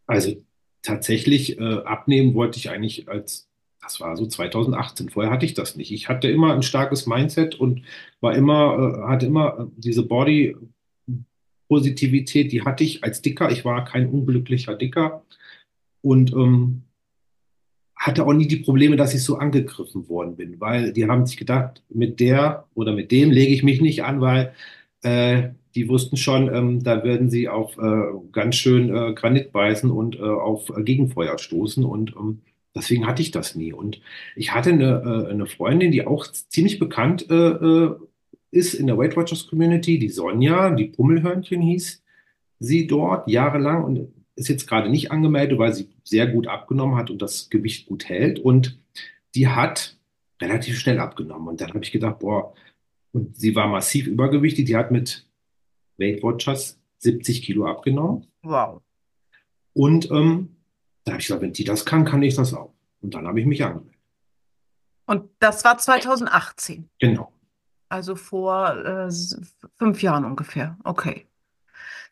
Also 0.08 0.44
tatsächlich 0.82 1.60
äh, 1.60 1.82
abnehmen 1.84 2.34
wollte 2.34 2.58
ich 2.58 2.70
eigentlich 2.70 3.08
als, 3.10 3.50
das 3.82 4.00
war 4.00 4.16
so 4.18 4.26
2018, 4.26 5.10
vorher 5.10 5.32
hatte 5.32 5.46
ich 5.46 5.54
das 5.54 5.76
nicht. 5.76 5.92
Ich 5.92 6.10
hatte 6.10 6.30
immer 6.30 6.54
ein 6.54 6.64
starkes 6.64 7.06
Mindset 7.06 7.56
und 7.56 7.84
war 8.20 8.36
immer, 8.36 9.04
äh, 9.06 9.08
hatte 9.10 9.26
immer 9.26 9.60
äh, 9.60 9.66
diese 9.78 10.04
Body 10.04 10.56
Positivität, 11.72 12.52
die 12.52 12.64
hatte 12.64 12.84
ich 12.84 13.02
als 13.02 13.22
Dicker. 13.22 13.50
Ich 13.50 13.64
war 13.64 13.86
kein 13.86 14.10
unglücklicher 14.10 14.76
Dicker. 14.76 15.24
Und 16.02 16.34
ähm, 16.34 16.84
hatte 18.02 18.26
auch 18.26 18.34
nie 18.34 18.48
die 18.48 18.58
Probleme, 18.58 18.96
dass 18.96 19.14
ich 19.14 19.24
so 19.24 19.38
angegriffen 19.38 20.10
worden 20.10 20.36
bin, 20.36 20.60
weil 20.60 20.92
die 20.92 21.08
haben 21.08 21.28
sich 21.28 21.38
gedacht, 21.38 21.84
mit 21.88 22.20
der 22.20 22.66
oder 22.74 22.94
mit 22.94 23.12
dem 23.12 23.30
lege 23.30 23.54
ich 23.54 23.62
mich 23.62 23.80
nicht 23.80 24.04
an, 24.04 24.22
weil 24.22 24.54
äh, 25.04 25.50
die 25.76 25.88
wussten 25.88 26.18
schon, 26.18 26.54
ähm, 26.54 26.84
da 26.84 27.04
werden 27.04 27.30
sie 27.30 27.48
auf 27.48 27.78
äh, 27.78 28.02
ganz 28.32 28.56
schön 28.56 28.90
äh, 28.90 29.14
Granit 29.14 29.52
beißen 29.52 29.92
und 29.92 30.16
äh, 30.16 30.24
auf 30.24 30.72
Gegenfeuer 30.76 31.38
stoßen. 31.38 31.86
Und 31.86 32.16
ähm, 32.18 32.42
deswegen 32.76 33.06
hatte 33.06 33.22
ich 33.22 33.30
das 33.30 33.56
nie. 33.56 33.72
Und 33.72 34.02
ich 34.36 34.52
hatte 34.52 34.72
eine, 34.72 35.28
äh, 35.28 35.32
eine 35.32 35.46
Freundin, 35.46 35.92
die 35.92 36.08
auch 36.08 36.26
ziemlich 36.28 36.80
bekannt 36.80 37.30
äh, 37.30 37.36
äh, 37.36 37.96
ist 38.50 38.74
in 38.74 38.88
der 38.88 38.98
Weight 38.98 39.16
Watchers 39.16 39.48
Community, 39.48 40.00
die 40.00 40.10
Sonja, 40.10 40.72
die 40.72 40.86
Pummelhörnchen 40.86 41.62
hieß 41.62 42.02
sie 42.60 42.88
dort 42.88 43.30
jahrelang 43.30 43.84
und 43.84 44.08
ist 44.36 44.50
jetzt 44.50 44.68
gerade 44.68 44.90
nicht 44.90 45.12
angemeldet, 45.12 45.58
weil 45.60 45.74
sie 45.74 45.90
sehr 46.04 46.28
gut 46.28 46.48
abgenommen 46.48 46.96
hat 46.96 47.10
und 47.10 47.22
das 47.22 47.50
Gewicht 47.50 47.88
gut 47.88 48.08
hält. 48.10 48.40
Und 48.40 48.80
die 49.36 49.48
hat 49.48 49.98
relativ 50.42 50.80
schnell 50.80 51.00
abgenommen. 51.00 51.48
Und 51.48 51.62
dann 51.62 51.70
habe 51.70 51.84
ich 51.84 51.92
gedacht, 51.92 52.20
boah, 52.20 52.54
und 53.12 53.36
sie 53.38 53.56
war 53.56 53.68
massiv 53.68 54.08
übergewichtig. 54.08 54.66
Die 54.66 54.76
hat 54.76 54.92
mit 54.92 55.28
Weight 55.98 56.24
Watchers 56.24 56.80
70 57.00 57.44
Kilo 57.44 57.68
abgenommen. 57.68 58.28
Wow. 58.42 58.82
Und 59.74 60.10
ähm, 60.12 60.56
da 61.04 61.14
habe 61.14 61.22
ich 61.22 61.28
gesagt, 61.28 61.42
wenn 61.42 61.54
die 61.54 61.64
das 61.64 61.86
kann, 61.86 62.06
kann 62.06 62.24
ich 62.24 62.36
das 62.36 62.54
auch. 62.54 62.74
Und 63.02 63.14
dann 63.14 63.28
habe 63.28 63.40
ich 63.40 63.46
mich 63.46 63.64
angemeldet. 63.64 64.00
Und 65.06 65.30
das 65.40 65.64
war 65.66 65.78
2018. 65.78 66.90
Genau. 67.00 67.34
Also 67.90 68.16
vor 68.16 68.78
äh, 68.86 69.10
fünf 69.78 70.02
Jahren 70.02 70.24
ungefähr. 70.24 70.78
Okay. 70.84 71.26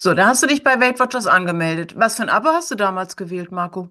So, 0.01 0.13
da 0.13 0.27
hast 0.27 0.41
du 0.41 0.48
dich 0.48 0.63
bei 0.63 0.79
Weight 0.79 0.98
Watchers 1.01 1.27
angemeldet. 1.27 1.94
Was 1.98 2.15
für 2.15 2.24
ein 2.24 2.29
Abo 2.29 2.48
hast 2.48 2.72
du 2.72 2.75
damals 2.75 3.18
gewählt, 3.18 3.51
Marco? 3.51 3.89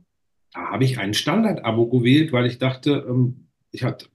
Da 0.55 0.71
habe 0.71 0.85
ich 0.85 0.99
ein 0.99 1.13
Standard-Abo 1.13 1.87
gewählt, 1.89 2.33
weil 2.33 2.47
ich 2.47 2.59
dachte, 2.59 3.05
ähm, 3.07 3.49
ich 3.73 3.85
hatte 3.85 4.07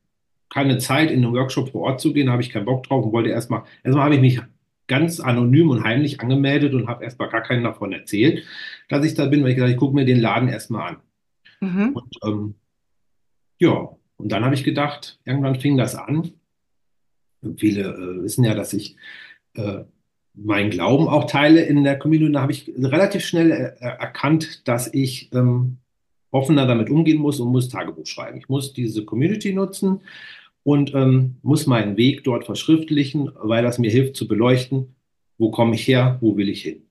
keine 0.49 0.79
Zeit, 0.79 1.11
in 1.11 1.23
einen 1.23 1.35
Workshop 1.35 1.69
vor 1.69 1.81
Ort 1.81 2.01
zu 2.01 2.11
gehen, 2.11 2.25
da 2.25 2.31
habe 2.31 2.41
ich 2.41 2.49
keinen 2.49 2.65
Bock 2.65 2.83
drauf 2.83 3.05
und 3.05 3.13
wollte 3.13 3.29
erstmal, 3.29 3.63
erstmal 3.83 4.05
habe 4.05 4.15
ich 4.15 4.21
mich 4.21 4.41
ganz 4.87 5.19
anonym 5.19 5.69
und 5.69 5.83
heimlich 5.83 6.19
angemeldet 6.19 6.73
und 6.73 6.87
habe 6.87 7.03
erstmal 7.03 7.29
gar 7.29 7.41
keinen 7.41 7.63
davon 7.63 7.93
erzählt, 7.93 8.43
dass 8.89 9.05
ich 9.05 9.13
da 9.13 9.27
bin, 9.27 9.43
weil 9.43 9.51
ich 9.51 9.55
gesagt 9.55 9.71
ich 9.71 9.77
gucke 9.77 9.93
mir 9.93 10.05
den 10.05 10.19
Laden 10.19 10.49
erstmal 10.49 10.89
an. 10.89 10.97
Mhm. 11.61 11.89
Und 11.95 12.17
ähm, 12.25 12.55
ja, 13.59 13.89
und 14.17 14.31
dann 14.31 14.43
habe 14.43 14.55
ich 14.55 14.63
gedacht, 14.63 15.19
irgendwann 15.25 15.59
fing 15.59 15.77
das 15.77 15.95
an. 15.95 16.31
Viele 17.57 17.83
äh, 17.83 18.23
wissen 18.23 18.43
ja, 18.43 18.55
dass 18.55 18.73
ich 18.73 18.95
äh, 19.53 19.83
meinen 20.35 20.69
Glauben 20.69 21.07
auch 21.07 21.25
teile 21.25 21.63
in 21.63 21.83
der 21.83 21.97
Community. 21.99 22.27
Und 22.27 22.33
da 22.33 22.41
habe 22.41 22.51
ich 22.51 22.71
relativ 22.77 23.25
schnell 23.25 23.51
äh, 23.51 23.85
erkannt, 23.85 24.67
dass 24.67 24.91
ich 24.93 25.31
ähm, 25.33 25.77
offener 26.31 26.65
damit 26.65 26.89
umgehen 26.89 27.19
muss 27.19 27.39
und 27.39 27.51
muss 27.51 27.69
Tagebuch 27.69 28.07
schreiben. 28.07 28.37
Ich 28.37 28.49
muss 28.49 28.73
diese 28.73 29.05
Community 29.05 29.53
nutzen 29.53 30.01
und 30.63 30.93
ähm, 30.95 31.35
muss 31.43 31.67
meinen 31.67 31.97
Weg 31.97 32.23
dort 32.23 32.45
verschriftlichen, 32.45 33.31
weil 33.35 33.63
das 33.63 33.77
mir 33.77 33.91
hilft 33.91 34.15
zu 34.15 34.27
beleuchten, 34.27 34.95
wo 35.37 35.51
komme 35.51 35.75
ich 35.75 35.87
her, 35.87 36.17
wo 36.21 36.35
will 36.35 36.49
ich 36.49 36.63
hin. 36.63 36.83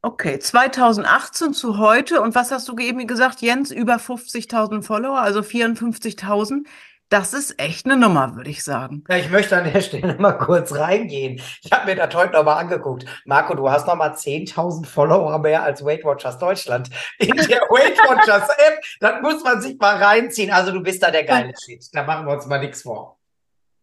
Okay, 0.00 0.38
2018 0.38 1.54
zu 1.54 1.78
heute 1.78 2.20
und 2.20 2.36
was 2.36 2.52
hast 2.52 2.68
du 2.68 2.78
eben 2.78 3.04
gesagt, 3.08 3.42
Jens? 3.42 3.72
Über 3.72 3.96
50.000 3.96 4.82
Follower, 4.82 5.18
also 5.20 5.40
54.000. 5.40 6.66
Das 7.10 7.32
ist 7.32 7.58
echt 7.58 7.86
eine 7.86 7.96
Nummer, 7.96 8.36
würde 8.36 8.50
ich 8.50 8.62
sagen. 8.62 9.02
Ja, 9.08 9.16
ich 9.16 9.30
möchte 9.30 9.56
an 9.56 9.72
der 9.72 9.80
Stelle 9.80 10.14
mal 10.18 10.32
kurz 10.32 10.74
reingehen. 10.74 11.40
Ich 11.62 11.72
habe 11.72 11.86
mir 11.86 11.96
das 11.96 12.14
heute 12.14 12.34
nochmal 12.34 12.58
angeguckt. 12.58 13.06
Marco, 13.24 13.54
du 13.54 13.70
hast 13.70 13.86
nochmal 13.86 14.12
10.000 14.12 14.84
Follower 14.84 15.38
mehr 15.38 15.62
als 15.62 15.82
Weight 15.82 16.04
Watchers 16.04 16.38
Deutschland 16.38 16.90
in 17.18 17.34
der 17.34 17.60
Weight 17.70 17.96
Watchers 17.98 18.48
App. 18.50 18.84
Das 19.00 19.22
muss 19.22 19.42
man 19.42 19.62
sich 19.62 19.78
mal 19.78 19.96
reinziehen. 19.96 20.50
Also 20.50 20.70
du 20.70 20.82
bist 20.82 21.02
da 21.02 21.10
der 21.10 21.24
geile 21.24 21.54
Shit. 21.58 21.86
Da 21.92 22.02
machen 22.02 22.26
wir 22.26 22.34
uns 22.34 22.46
mal 22.46 22.60
nichts 22.60 22.82
vor. 22.82 23.18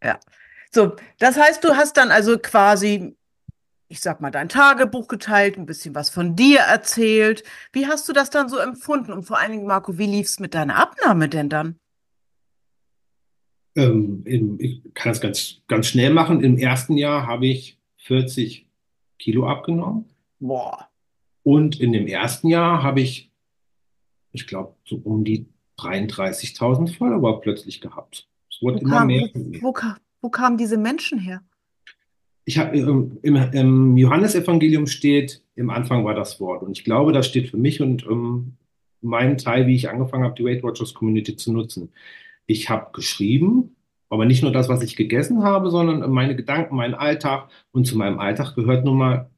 Ja. 0.04 0.20
So, 0.72 0.96
das 1.18 1.36
heißt, 1.36 1.64
du 1.64 1.76
hast 1.76 1.98
dann 1.98 2.12
also 2.12 2.38
quasi, 2.38 3.18
ich 3.88 4.02
sag 4.02 4.22
mal, 4.22 4.30
dein 4.30 4.50
Tagebuch 4.50 5.08
geteilt, 5.08 5.58
ein 5.58 5.66
bisschen 5.66 5.96
was 5.96 6.12
von 6.12 6.36
dir 6.36 6.60
erzählt. 6.60 7.44
Wie 7.72 7.88
hast 7.88 8.08
du 8.08 8.14
das 8.14 8.30
dann 8.30 8.50
so 8.50 8.60
empfunden? 8.60 9.14
Und 9.14 9.24
vor 9.24 9.40
allen 9.40 9.54
Dingen, 9.54 9.66
Marco, 9.66 9.98
wie 9.98 10.06
lief 10.06 10.28
es 10.28 10.40
mit 10.40 10.54
deiner 10.54 10.76
Abnahme 10.76 11.28
denn 11.28 11.50
dann? 11.50 11.80
Ähm, 13.76 14.22
im, 14.26 14.60
ich 14.60 14.82
kann 14.94 15.12
das 15.12 15.20
ganz, 15.20 15.62
ganz 15.68 15.88
schnell 15.88 16.14
machen. 16.14 16.44
Im 16.44 16.58
ersten 16.58 16.98
Jahr 16.98 17.28
habe 17.28 17.48
ich 17.48 17.78
40 17.98 18.66
Kilo 19.20 19.48
abgenommen. 19.48 20.06
Boah. 20.40 20.88
Und 21.44 21.80
in 21.80 21.92
dem 21.92 22.08
ersten 22.08 22.48
Jahr 22.48 22.84
habe 22.84 23.02
ich, 23.02 23.32
ich 24.32 24.48
glaube, 24.48 24.76
so 24.86 25.00
um 25.04 25.24
die 25.24 25.46
33.000 25.78 26.96
Follower 26.96 27.42
plötzlich 27.42 27.82
gehabt. 27.82 28.28
Es 28.50 28.62
wurde 28.62 28.78
wo 28.78 28.82
immer 28.82 28.98
kam, 29.00 29.08
mehr. 29.08 29.30
Wo, 29.62 29.74
wo, 30.22 30.30
kamen 30.30 30.58
diese 30.58 30.78
Menschen 30.78 31.20
her? 31.20 31.42
Ich 32.46 32.58
habe 32.58 32.78
ähm, 32.78 33.20
im, 33.24 33.36
im 33.36 33.98
Johannesevangelium 33.98 34.88
steht, 34.88 35.44
im 35.56 35.70
Anfang 35.70 36.06
war 36.06 36.14
das 36.14 36.40
Wort. 36.40 36.64
Und 36.64 36.78
ich 36.78 36.84
glaube, 36.84 37.12
das 37.12 37.28
steht 37.28 37.50
für 37.50 37.58
mich 37.58 37.82
und 37.82 38.06
ähm, 38.06 38.54
meinen 39.02 39.38
Teil, 39.38 39.68
wie 39.68 39.76
ich 39.76 39.90
angefangen 39.90 40.24
habe, 40.24 40.36
die 40.36 40.46
Weight 40.46 40.64
Watchers 40.64 40.94
Community 40.94 41.36
zu 41.36 41.52
nutzen 41.52 41.92
ich 42.46 42.70
habe 42.70 42.92
geschrieben, 42.94 43.76
aber 44.10 44.26
nicht 44.26 44.44
nur 44.44 44.52
das, 44.52 44.70
was 44.70 44.84
ich 44.84 44.96
gegessen 44.96 45.44
habe, 45.44 45.70
sondern 45.72 46.10
meine 46.12 46.36
Gedanken, 46.36 46.76
meinen 46.76 46.94
Alltag. 46.94 47.50
Und 47.72 47.86
zu 47.86 47.98
meinem 47.98 48.20
Alltag 48.20 48.56
gehört 48.56 48.86
nun 48.86 48.98
mal, 48.98 49.30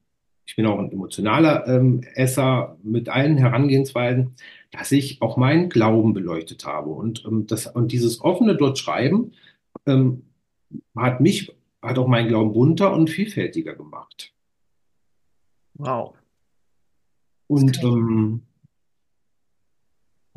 ich 0.46 0.56
bin 0.56 0.66
auch 0.66 0.80
ein 0.80 0.92
emotionaler 0.92 1.68
ähm, 1.68 2.02
Esser 2.16 2.78
mit 2.82 3.10
allen 3.10 3.38
Herangehensweisen, 3.38 4.36
dass 4.72 4.92
ich 4.92 5.22
auch 5.22 5.36
meinen 5.38 5.70
Glauben 5.70 6.14
beleuchtet 6.14 6.66
habe. 6.66 6.90
Und, 6.90 7.26
ähm, 7.26 7.48
das, 7.48 7.68
und 7.68 7.92
dieses 7.92 8.22
offene 8.22 8.56
dort 8.56 8.78
Schreiben 8.78 9.34
ähm, 9.86 10.24
hat 10.96 11.22
mich, 11.22 11.54
hat 11.82 11.98
auch 11.98 12.08
meinen 12.08 12.30
Glauben 12.30 12.54
bunter 12.54 12.94
und 12.94 13.10
vielfältiger 13.10 13.76
gemacht. 13.76 14.34
Wow. 15.74 16.16
Und 17.48 17.82
ähm, 17.84 18.42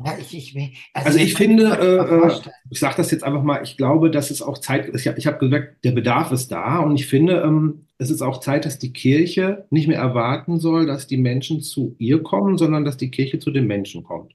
ja, 0.05 0.17
ich, 0.19 0.35
ich, 0.35 0.55
also, 0.93 1.07
also 1.07 1.19
ich 1.19 1.33
finde, 1.33 1.65
äh, 1.65 2.27
äh 2.27 2.31
ich 2.69 2.79
sage 2.79 2.95
das 2.97 3.11
jetzt 3.11 3.23
einfach 3.23 3.43
mal, 3.43 3.61
ich 3.63 3.77
glaube, 3.77 4.11
dass 4.11 4.31
es 4.31 4.41
auch 4.41 4.57
Zeit 4.57 4.87
ist. 4.87 5.05
Ich, 5.05 5.17
ich 5.17 5.27
habe 5.27 5.37
gesagt, 5.37 5.83
der 5.83 5.91
Bedarf 5.91 6.31
ist 6.31 6.51
da 6.51 6.79
und 6.79 6.95
ich 6.95 7.07
finde, 7.07 7.41
ähm, 7.41 7.85
es 7.97 8.09
ist 8.09 8.21
auch 8.21 8.39
Zeit, 8.39 8.65
dass 8.65 8.79
die 8.79 8.93
Kirche 8.93 9.65
nicht 9.69 9.87
mehr 9.87 9.99
erwarten 9.99 10.59
soll, 10.59 10.85
dass 10.85 11.07
die 11.07 11.17
Menschen 11.17 11.61
zu 11.61 11.95
ihr 11.99 12.23
kommen, 12.23 12.57
sondern 12.57 12.85
dass 12.85 12.97
die 12.97 13.11
Kirche 13.11 13.39
zu 13.39 13.51
den 13.51 13.67
Menschen 13.67 14.03
kommt. 14.03 14.33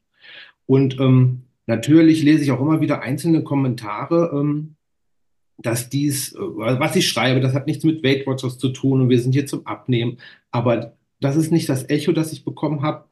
Und 0.67 1.01
ähm, 1.01 1.43
natürlich 1.67 2.23
lese 2.23 2.43
ich 2.43 2.51
auch 2.51 2.61
immer 2.61 2.81
wieder 2.81 3.03
einzelne 3.03 3.43
Kommentare, 3.43 4.31
ähm, 4.33 4.77
dass 5.59 5.89
dies, 5.89 6.33
äh, 6.35 6.39
was 6.39 6.97
ich 6.97 7.09
schreibe, 7.09 7.41
das 7.41 7.55
hat 7.55 7.67
nichts 7.67 7.85
mit 7.85 8.05
Weight 8.05 8.27
Watchers 8.27 8.59
zu 8.59 8.69
tun 8.71 9.01
und 9.01 9.09
wir 9.09 9.21
sind 9.21 9.33
hier 9.33 9.47
zum 9.47 9.67
Abnehmen. 9.67 10.19
Aber 10.51 10.97
das 11.21 11.37
ist 11.37 11.51
nicht 11.51 11.69
das 11.69 11.89
Echo, 11.89 12.13
das 12.13 12.33
ich 12.33 12.45
bekommen 12.45 12.83
habe, 12.83 13.07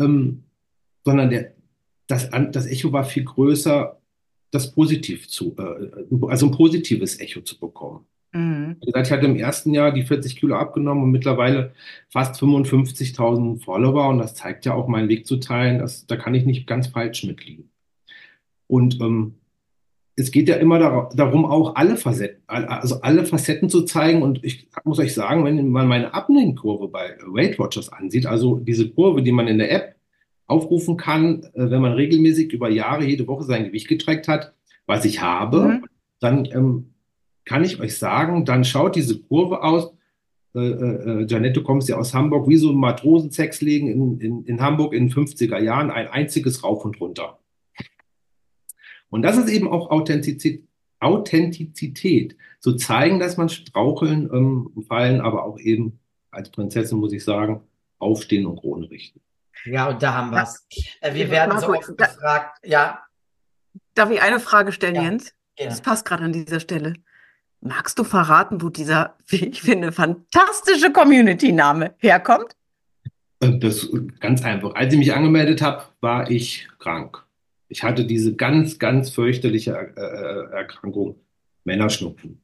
ähm, 0.00 0.44
sondern 1.04 1.30
der, 1.30 1.52
das, 2.06 2.30
das 2.52 2.66
Echo 2.66 2.92
war 2.92 3.04
viel 3.04 3.24
größer, 3.24 3.98
das 4.50 4.72
positiv 4.72 5.28
zu, 5.28 5.54
äh, 5.58 6.28
also 6.28 6.46
ein 6.46 6.52
positives 6.52 7.18
Echo 7.20 7.40
zu 7.40 7.58
bekommen. 7.58 8.06
Mhm. 8.32 8.76
Ich 8.80 8.94
hatte 8.94 9.26
im 9.26 9.36
ersten 9.36 9.72
Jahr 9.74 9.92
die 9.92 10.02
40 10.02 10.36
Kilo 10.36 10.56
abgenommen 10.56 11.04
und 11.04 11.10
mittlerweile 11.12 11.72
fast 12.08 12.40
55.000 12.42 13.62
Follower 13.62 14.08
und 14.08 14.18
das 14.18 14.34
zeigt 14.34 14.66
ja 14.66 14.74
auch 14.74 14.88
meinen 14.88 15.08
Weg 15.08 15.26
zu 15.26 15.36
teilen. 15.36 15.78
Das, 15.78 16.06
da 16.06 16.16
kann 16.16 16.34
ich 16.34 16.44
nicht 16.44 16.66
ganz 16.66 16.88
falsch 16.88 17.24
mitliegen. 17.24 17.70
Und 18.66 19.00
ähm, 19.00 19.34
es 20.16 20.30
geht 20.30 20.48
ja 20.48 20.56
immer 20.56 20.78
dar 20.78 21.10
darum, 21.14 21.44
auch 21.44 21.74
alle 21.76 21.96
Facetten, 21.96 22.42
also 22.46 23.00
alle 23.02 23.24
Facetten 23.24 23.68
zu 23.68 23.82
zeigen. 23.82 24.22
Und 24.22 24.44
ich 24.44 24.68
muss 24.84 24.98
euch 24.98 25.14
sagen, 25.14 25.44
wenn 25.44 25.68
man 25.68 25.88
meine 25.88 26.14
Abnehmkurve 26.14 26.88
bei 26.88 27.16
Weight 27.26 27.58
Watchers 27.58 27.92
ansieht, 27.92 28.26
also 28.26 28.58
diese 28.58 28.90
Kurve, 28.90 29.22
die 29.22 29.32
man 29.32 29.48
in 29.48 29.58
der 29.58 29.72
App 29.72 29.93
aufrufen 30.46 30.96
kann, 30.96 31.44
äh, 31.54 31.70
wenn 31.70 31.82
man 31.82 31.92
regelmäßig 31.92 32.52
über 32.52 32.68
Jahre 32.68 33.04
jede 33.04 33.26
Woche 33.26 33.44
sein 33.44 33.64
Gewicht 33.64 33.88
getrackt 33.88 34.28
hat, 34.28 34.54
was 34.86 35.04
ich 35.04 35.22
habe, 35.22 35.60
mhm. 35.60 35.84
dann 36.20 36.44
ähm, 36.46 36.94
kann 37.44 37.64
ich 37.64 37.80
euch 37.80 37.98
sagen, 37.98 38.44
dann 38.44 38.64
schaut 38.64 38.96
diese 38.96 39.20
Kurve 39.20 39.62
aus. 39.62 39.92
Äh, 40.54 40.60
äh, 40.60 41.22
äh 41.22 41.26
Janette, 41.26 41.60
du 41.60 41.62
kommst 41.62 41.88
ja 41.88 41.96
aus 41.96 42.14
Hamburg, 42.14 42.48
wie 42.48 42.56
so 42.56 42.70
ein 42.70 42.76
Matrosensex 42.76 43.60
legen 43.60 43.88
in, 43.88 44.20
in, 44.20 44.44
in 44.44 44.60
Hamburg 44.60 44.94
in 44.94 45.08
den 45.08 45.14
50er 45.14 45.58
Jahren, 45.58 45.90
ein 45.90 46.08
einziges 46.08 46.62
Rauf 46.62 46.84
und 46.84 47.00
runter. 47.00 47.38
Und 49.10 49.22
das 49.22 49.36
ist 49.36 49.48
eben 49.48 49.68
auch 49.68 49.90
Authentizität, 49.90 50.64
Authentizität 51.00 52.36
zu 52.60 52.76
zeigen, 52.76 53.18
dass 53.18 53.36
man 53.36 53.48
straucheln, 53.48 54.30
ähm, 54.32 54.84
fallen, 54.88 55.20
aber 55.20 55.44
auch 55.44 55.58
eben 55.58 56.00
als 56.30 56.50
Prinzessin, 56.50 56.98
muss 56.98 57.12
ich 57.12 57.22
sagen, 57.22 57.60
aufstehen 57.98 58.46
und 58.46 58.58
Krone 58.58 58.90
richten. 58.90 59.20
Ja, 59.64 59.88
und 59.88 60.02
da 60.02 60.14
haben 60.14 60.30
wir 60.30 60.42
es. 60.42 60.66
Äh, 61.00 61.14
wir 61.14 61.30
werden 61.30 61.58
so 61.58 61.68
oft 61.68 61.96
gefragt, 61.96 62.58
ja. 62.64 63.00
Darf 63.94 64.10
ich 64.10 64.20
eine 64.20 64.40
Frage 64.40 64.72
stellen, 64.72 64.96
ja, 64.96 65.02
Jens? 65.02 65.34
Gerne. 65.56 65.70
Das 65.70 65.80
passt 65.80 66.04
gerade 66.04 66.24
an 66.24 66.32
dieser 66.32 66.60
Stelle. 66.60 66.94
Magst 67.60 67.98
du 67.98 68.04
verraten, 68.04 68.60
wo 68.60 68.68
dieser, 68.68 69.16
wie 69.26 69.46
ich 69.46 69.62
finde, 69.62 69.92
fantastische 69.92 70.92
Community-Name 70.92 71.94
herkommt? 71.98 72.54
Äh, 73.40 73.58
das 73.58 73.84
ist 73.84 74.20
ganz 74.20 74.42
einfach. 74.44 74.74
Als 74.74 74.92
ich 74.92 74.98
mich 74.98 75.14
angemeldet 75.14 75.62
habe, 75.62 75.84
war 76.00 76.30
ich 76.30 76.68
krank. 76.78 77.24
Ich 77.68 77.82
hatte 77.82 78.04
diese 78.04 78.36
ganz, 78.36 78.78
ganz 78.78 79.10
fürchterliche 79.10 79.72
äh, 79.96 80.54
Erkrankung, 80.54 81.16
Männerschnupfen. 81.64 82.42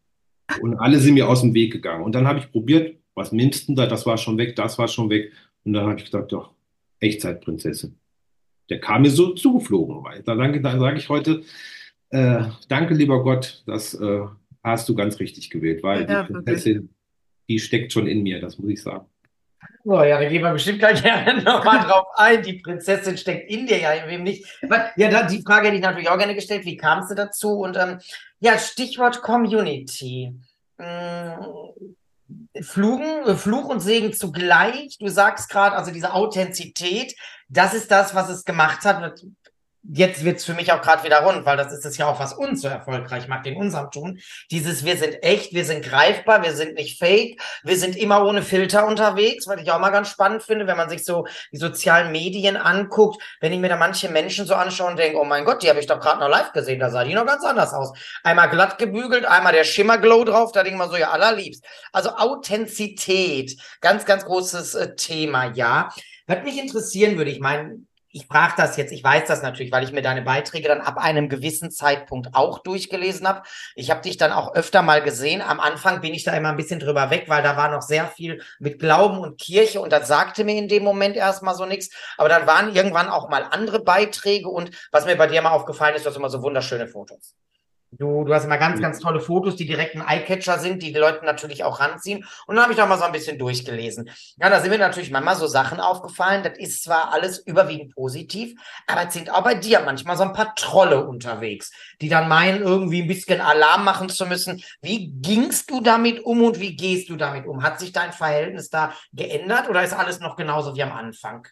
Und 0.61 0.79
alle 0.79 0.99
sind 0.99 1.15
mir 1.15 1.29
aus 1.29 1.43
dem 1.43 1.55
Weg 1.55 1.73
gegangen. 1.73 2.03
Und 2.03 2.15
dann 2.15 2.27
habe 2.27 2.39
ich 2.39 2.50
probiert, 2.50 2.97
was 3.15 3.31
nimmst 3.31 3.69
du 3.69 3.75
da? 3.75 3.87
Das 3.87 4.07
war 4.07 4.17
schon 4.17 4.39
weg, 4.39 4.57
das 4.57 4.79
war 4.79 4.89
schon 4.89 5.11
weg. 5.11 5.33
Und 5.65 5.75
dann 5.75 5.87
habe 5.87 5.99
ich 5.99 6.07
gedacht, 6.07 6.33
doch, 6.33 6.55
Echtzeitprinzessin. 7.00 7.99
der 8.69 8.80
kam 8.80 9.02
mir 9.02 9.11
so 9.11 9.35
zugeflogen. 9.35 10.04
Da 10.25 10.37
sage 10.37 10.61
da 10.61 10.78
sag 10.78 10.97
ich 10.97 11.09
heute, 11.09 11.42
äh, 12.11 12.45
danke 12.69 12.95
lieber 12.95 13.23
Gott, 13.23 13.62
das 13.66 13.95
äh, 13.95 14.21
hast 14.62 14.88
du 14.88 14.95
ganz 14.95 15.19
richtig 15.19 15.50
gewählt, 15.50 15.83
weil 15.83 16.09
ja, 16.09 16.23
die 16.23 16.33
Prinzessin, 16.33 16.90
die 17.49 17.59
steckt 17.59 17.92
schon 17.92 18.07
in 18.07 18.23
mir, 18.23 18.40
das 18.40 18.59
muss 18.59 18.71
ich 18.71 18.83
sagen. 18.83 19.07
Oh 19.85 20.02
ja, 20.02 20.21
da 20.21 20.28
gehen 20.28 20.42
wir 20.42 20.52
bestimmt 20.52 20.78
gleich 20.78 21.02
nochmal 21.45 21.80
drauf 21.80 22.07
ein. 22.14 22.42
Die 22.42 22.54
Prinzessin 22.54 23.16
steckt 23.16 23.50
in 23.50 23.66
dir 23.66 23.78
ja, 23.78 23.92
in 23.92 24.11
wem 24.11 24.23
nicht. 24.25 24.45
Ja, 24.97 25.26
die 25.26 25.42
Frage 25.42 25.66
hätte 25.66 25.76
ich 25.76 25.83
natürlich 25.83 26.09
auch 26.09 26.19
gerne 26.19 26.35
gestellt. 26.35 26.64
Wie 26.64 26.76
kamst 26.76 27.11
du 27.11 27.14
dazu? 27.14 27.61
Und 27.61 27.76
ähm, 27.76 27.99
ja, 28.40 28.59
Stichwort 28.59 29.23
Community. 29.23 30.35
Flugen, 32.63 33.37
Fluch 33.37 33.69
und 33.69 33.81
Segen 33.81 34.13
zugleich. 34.13 34.97
Du 34.99 35.09
sagst 35.09 35.49
gerade, 35.49 35.77
also 35.77 35.91
diese 35.91 36.13
Authentizität, 36.13 37.15
das 37.49 37.75
ist 37.75 37.91
das, 37.91 38.15
was 38.15 38.29
es 38.29 38.45
gemacht 38.45 38.85
hat 38.85 39.23
jetzt 39.83 40.25
wird's 40.25 40.45
für 40.45 40.55
mich 40.55 40.73
auch 40.73 40.83
gerade 40.83 41.05
wieder 41.05 41.21
rund, 41.21 41.47
weil 41.47 41.57
das 41.57 41.73
ist 41.73 41.85
es 41.85 41.97
ja 41.97 42.07
auch, 42.07 42.21
was 42.21 42.33
uns 42.33 42.61
so 42.61 42.69
erfolgreich 42.69 43.29
macht 43.29 43.47
in 43.47 43.57
unserem 43.57 43.91
Tun. 43.91 44.21
Dieses, 44.51 44.85
wir 44.85 44.97
sind 44.97 45.23
echt, 45.23 45.55
wir 45.55 45.65
sind 45.65 45.85
greifbar, 45.85 46.43
wir 46.43 46.55
sind 46.55 46.75
nicht 46.75 46.99
fake, 46.99 47.41
wir 47.65 47.77
sind 47.77 47.97
immer 47.97 48.25
ohne 48.25 48.43
Filter 48.43 48.87
unterwegs, 48.87 49.47
was 49.47 49.61
ich 49.61 49.71
auch 49.71 49.79
mal 49.79 49.91
ganz 49.91 50.09
spannend 50.09 50.43
finde, 50.43 50.67
wenn 50.67 50.77
man 50.77 50.91
sich 50.91 51.05
so 51.05 51.27
die 51.53 51.57
sozialen 51.57 52.13
Medien 52.13 52.57
anguckt, 52.57 53.23
wenn 53.41 53.53
ich 53.53 53.59
mir 53.59 53.69
da 53.69 53.77
manche 53.77 54.09
Menschen 54.11 54.47
so 54.47 54.55
anschaue 54.55 54.91
und 54.91 54.99
denke, 54.99 55.19
oh 55.19 55.25
mein 55.25 55.45
Gott, 55.45 55.63
die 55.63 55.69
habe 55.69 55.81
ich 55.81 55.87
doch 55.87 56.01
gerade 56.01 56.21
noch 56.21 56.29
live 56.29 56.53
gesehen, 56.53 56.81
da 56.81 56.91
sah 56.91 57.05
die 57.05 57.15
noch 57.15 57.27
ganz 57.27 57.45
anders 57.45 57.73
aus. 57.73 57.93
Einmal 58.23 58.51
glatt 58.51 58.79
gebügelt, 58.79 59.25
einmal 59.25 59.53
der 59.53 59.65
Schimmerglow 59.65 60.25
drauf, 60.25 60.53
da 60.53 60.63
denke 60.63 60.77
ich 60.77 60.79
mal 60.79 60.91
so, 60.91 60.97
ja, 60.97 61.11
allerliebst. 61.11 61.65
Also 61.93 62.11
Authentizität, 62.11 63.57
ganz, 63.81 64.05
ganz 64.05 64.25
großes 64.25 64.75
äh, 64.75 64.95
Thema, 64.95 65.53
ja. 65.55 65.89
Was 66.27 66.45
mich 66.45 66.59
interessieren 66.59 67.17
würde, 67.17 67.31
ich 67.31 67.41
meine, 67.41 67.81
ich 68.12 68.26
frage 68.26 68.55
das 68.57 68.76
jetzt, 68.76 68.93
ich 68.93 69.05
weiß 69.05 69.26
das 69.26 69.43
natürlich, 69.43 69.71
weil 69.71 69.85
ich 69.85 69.93
mir 69.93 70.02
deine 70.02 70.23
Beiträge 70.23 70.69
dann 70.69 70.81
ab 70.81 70.99
einem 70.99 71.29
gewissen 71.29 71.71
Zeitpunkt 71.71 72.35
auch 72.35 72.59
durchgelesen 72.59 73.26
habe. 73.29 73.43
Ich 73.76 73.90
habe 73.90 74.00
dich 74.00 74.17
dann 74.17 74.33
auch 74.33 74.55
öfter 74.55 74.83
mal 74.83 75.00
gesehen. 75.02 75.43
Am 75.43 75.61
Anfang 75.61 76.00
bin 76.00 76.12
ich 76.12 76.25
da 76.25 76.33
immer 76.33 76.49
ein 76.49 76.57
bisschen 76.57 76.81
drüber 76.81 77.11
weg, 77.11 77.25
weil 77.29 77.43
da 77.43 77.57
war 77.57 77.71
noch 77.71 77.83
sehr 77.83 78.07
viel 78.07 78.43
mit 78.59 78.81
Glauben 78.81 79.19
und 79.19 79.40
Kirche 79.40 79.81
und 79.81 79.93
das 79.93 80.09
sagte 80.09 80.45
mir 80.45 80.57
in 80.57 80.69
dem 80.69 80.83
Moment 80.83 81.17
erstmal 81.17 81.55
so 81.55 81.67
nichts. 81.67 81.95
Aber 82.17 82.29
dann 82.29 82.47
waren 82.47 82.75
irgendwann 82.75 83.09
auch 83.09 83.29
mal 83.29 83.45
andere 83.50 83.81
Beiträge 83.81 84.49
und 84.49 84.71
was 84.90 85.07
mir 85.07 85.17
bei 85.17 85.29
dir 85.29 85.43
mal 85.43 85.52
aufgefallen 85.52 85.95
ist, 85.95 86.05
du 86.05 86.11
hast 86.11 86.17
immer 86.17 86.31
so 86.31 86.43
wunderschöne 86.43 86.88
Fotos. 86.88 87.37
Du, 87.93 88.23
du 88.23 88.33
hast 88.33 88.45
immer 88.45 88.57
ganz, 88.57 88.81
ganz 88.81 89.01
tolle 89.01 89.19
Fotos, 89.19 89.57
die 89.57 89.67
direkt 89.67 89.97
ein 89.97 90.05
Eyecatcher 90.07 90.61
sind, 90.61 90.81
die 90.81 90.93
die 90.93 90.99
Leute 90.99 91.25
natürlich 91.25 91.65
auch 91.65 91.81
ranziehen. 91.81 92.25
Und 92.47 92.55
dann 92.55 92.63
habe 92.63 92.73
ich 92.73 92.79
da 92.79 92.87
mal 92.87 92.99
so 92.99 93.05
ein 93.05 93.11
bisschen 93.11 93.37
durchgelesen. 93.37 94.09
Ja, 94.41 94.49
da 94.49 94.61
sind 94.61 94.71
mir 94.71 94.79
natürlich 94.79 95.11
manchmal 95.11 95.35
so 95.35 95.49
Sachen 95.49 95.81
aufgefallen. 95.81 96.45
Das 96.45 96.57
ist 96.57 96.85
zwar 96.85 97.13
alles 97.13 97.41
überwiegend 97.41 97.93
positiv, 97.97 98.55
aber 98.87 99.09
es 99.09 99.15
sind 99.15 99.33
auch 99.33 99.43
bei 99.43 99.55
dir 99.57 99.81
manchmal 99.81 100.17
so 100.17 100.23
ein 100.23 100.33
paar 100.33 100.55
Trolle 100.55 101.05
unterwegs, 101.05 101.73
die 102.01 102.09
dann 102.09 102.29
meinen, 102.29 102.63
irgendwie 102.63 103.03
ein 103.03 103.09
bisschen 103.09 103.41
Alarm 103.41 103.85
machen 103.85 104.09
zu 104.09 104.25
müssen. 104.25 104.63
Wie 104.81 105.11
gingst 105.11 105.69
du 105.69 105.81
damit 105.81 106.21
um 106.21 106.45
und 106.45 106.61
wie 106.61 106.77
gehst 106.77 107.09
du 107.09 107.17
damit 107.17 107.47
um? 107.47 107.65
Hat 107.65 107.81
sich 107.81 107.91
dein 107.91 108.13
Verhältnis 108.13 108.71
da 108.71 108.93
geändert 109.13 109.69
oder 109.69 109.83
ist 109.83 109.95
alles 109.95 110.21
noch 110.21 110.37
genauso 110.37 110.77
wie 110.77 110.83
am 110.85 110.93
Anfang? 110.93 111.49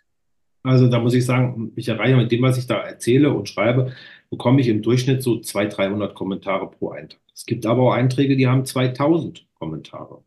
Also 0.63 0.89
da 0.89 0.99
muss 0.99 1.15
ich 1.15 1.25
sagen, 1.25 1.73
ich 1.77 1.89
erreiche 1.89 2.17
mit 2.17 2.31
dem, 2.31 2.43
was 2.43 2.59
ich 2.59 2.67
da 2.67 2.79
erzähle 2.79 3.33
und 3.33 3.49
schreibe, 3.49 3.95
bekomme 4.31 4.61
ich 4.61 4.69
im 4.69 4.83
Durchschnitt 4.83 5.23
so 5.23 5.41
200, 5.41 5.79
300 5.79 6.15
Kommentare 6.15 6.71
pro 6.71 6.91
Eintrag. 6.91 7.21
Es 7.35 7.47
gibt 7.47 7.67
aber 7.67 7.83
auch 7.83 7.93
Einträge, 7.93 8.37
die 8.37 8.47
haben 8.47 8.65
2000 8.65 9.47
Kommentare. 9.55 10.23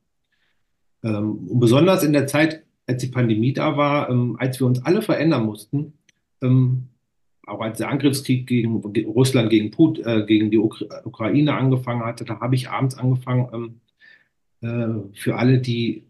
Ähm, 1.04 1.48
und 1.50 1.60
besonders 1.60 2.04
in 2.04 2.14
der 2.14 2.28
Zeit, 2.28 2.64
als 2.88 3.02
die 3.02 3.08
Pandemie 3.08 3.54
da 3.54 3.78
war, 3.78 4.10
ähm, 4.10 4.36
als 4.40 4.60
wir 4.60 4.68
uns 4.68 4.84
alle 4.86 5.02
verändern 5.02 5.46
mussten, 5.46 5.94
ähm, 6.42 6.88
auch 7.46 7.62
als 7.62 7.80
der 7.80 7.90
Angriffskrieg 7.90 8.48
gegen 8.48 8.78
Russland 8.78 9.50
gegen, 9.50 9.72
Put, 9.72 10.00
äh, 10.00 10.26
gegen 10.26 10.52
die 10.52 10.58
Ukra 10.58 11.02
Ukraine 11.04 11.54
angefangen 11.54 12.04
hatte, 12.04 12.24
da 12.24 12.40
habe 12.40 12.56
ich 12.56 12.70
abends 12.70 12.96
angefangen, 12.98 13.82
äh, 14.62 15.10
für 15.14 15.36
alle, 15.36 15.60
die, 15.60 16.06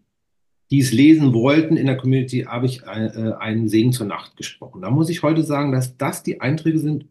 es 0.72 0.92
lesen 0.92 1.33
wollten 1.33 1.77
in 1.77 1.85
der 1.85 1.98
Community, 1.98 2.42
habe 2.42 2.65
ich 2.65 2.87
ein, 2.87 3.11
äh, 3.13 3.33
einen 3.33 3.68
Segen 3.68 3.92
zur 3.92 4.07
Nacht 4.07 4.37
gesprochen. 4.37 4.81
Da 4.81 4.89
muss 4.89 5.09
ich 5.09 5.24
heute 5.24 5.44
sagen, 5.44 5.72
dass 5.72 5.98
das 5.98 6.24
die 6.24 6.42
Einträge 6.42 6.79
sind, 6.79 7.05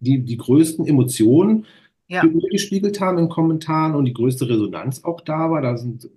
die, 0.00 0.20
die 0.20 0.36
größten 0.36 0.86
Emotionen 0.86 1.66
ja. 2.08 2.24
gespiegelt 2.50 3.00
haben 3.00 3.18
in 3.18 3.28
Kommentaren 3.28 3.94
und 3.94 4.04
die 4.04 4.14
größte 4.14 4.48
Resonanz 4.48 5.04
auch 5.04 5.20
da 5.20 5.50
war. 5.50 5.60
Da 5.60 5.76
sind 5.76 6.08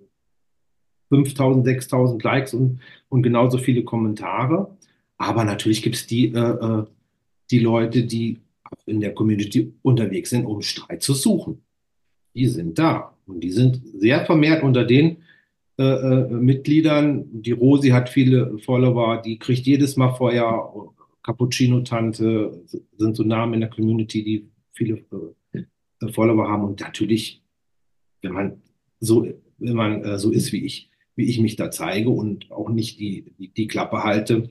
5000, 1.10 1.64
6000 1.64 2.22
Likes 2.22 2.54
und, 2.54 2.80
und 3.08 3.22
genauso 3.22 3.58
viele 3.58 3.84
Kommentare. 3.84 4.76
Aber 5.18 5.44
natürlich 5.44 5.82
gibt 5.82 5.96
es 5.96 6.06
die, 6.06 6.32
äh, 6.32 6.38
äh, 6.38 6.84
die 7.50 7.58
Leute, 7.58 8.04
die 8.04 8.38
in 8.86 9.00
der 9.00 9.14
Community 9.14 9.74
unterwegs 9.82 10.30
sind, 10.30 10.46
um 10.46 10.62
Streit 10.62 11.02
zu 11.02 11.12
suchen. 11.12 11.62
Die 12.34 12.46
sind 12.46 12.78
da. 12.78 13.14
Und 13.26 13.40
die 13.40 13.50
sind 13.50 13.82
sehr 13.94 14.24
vermehrt 14.24 14.62
unter 14.62 14.84
den 14.84 15.18
äh, 15.78 15.84
äh, 15.84 16.28
Mitgliedern. 16.30 17.42
Die 17.42 17.52
Rosi 17.52 17.90
hat 17.90 18.08
viele 18.08 18.58
Follower, 18.58 19.20
die 19.20 19.38
kriegt 19.38 19.66
jedes 19.66 19.96
Mal 19.96 20.14
Feuer 20.14 20.72
Cappuccino-Tante 21.22 22.64
sind 22.96 23.16
so 23.16 23.22
Namen 23.22 23.54
in 23.54 23.60
der 23.60 23.70
Community, 23.70 24.24
die 24.24 24.50
viele 24.72 25.04
äh, 25.52 26.12
Follower 26.12 26.48
haben. 26.48 26.64
Und 26.64 26.80
natürlich, 26.80 27.42
wenn 28.22 28.32
man 28.32 28.62
so, 29.00 29.26
wenn 29.58 29.76
man 29.76 30.04
äh, 30.04 30.18
so 30.18 30.30
ist 30.30 30.52
wie 30.52 30.64
ich, 30.64 30.90
wie 31.14 31.28
ich 31.28 31.38
mich 31.38 31.56
da 31.56 31.70
zeige 31.70 32.10
und 32.10 32.50
auch 32.50 32.68
nicht 32.68 32.98
die, 32.98 33.32
die, 33.38 33.48
die 33.48 33.66
Klappe 33.66 34.02
halte, 34.02 34.50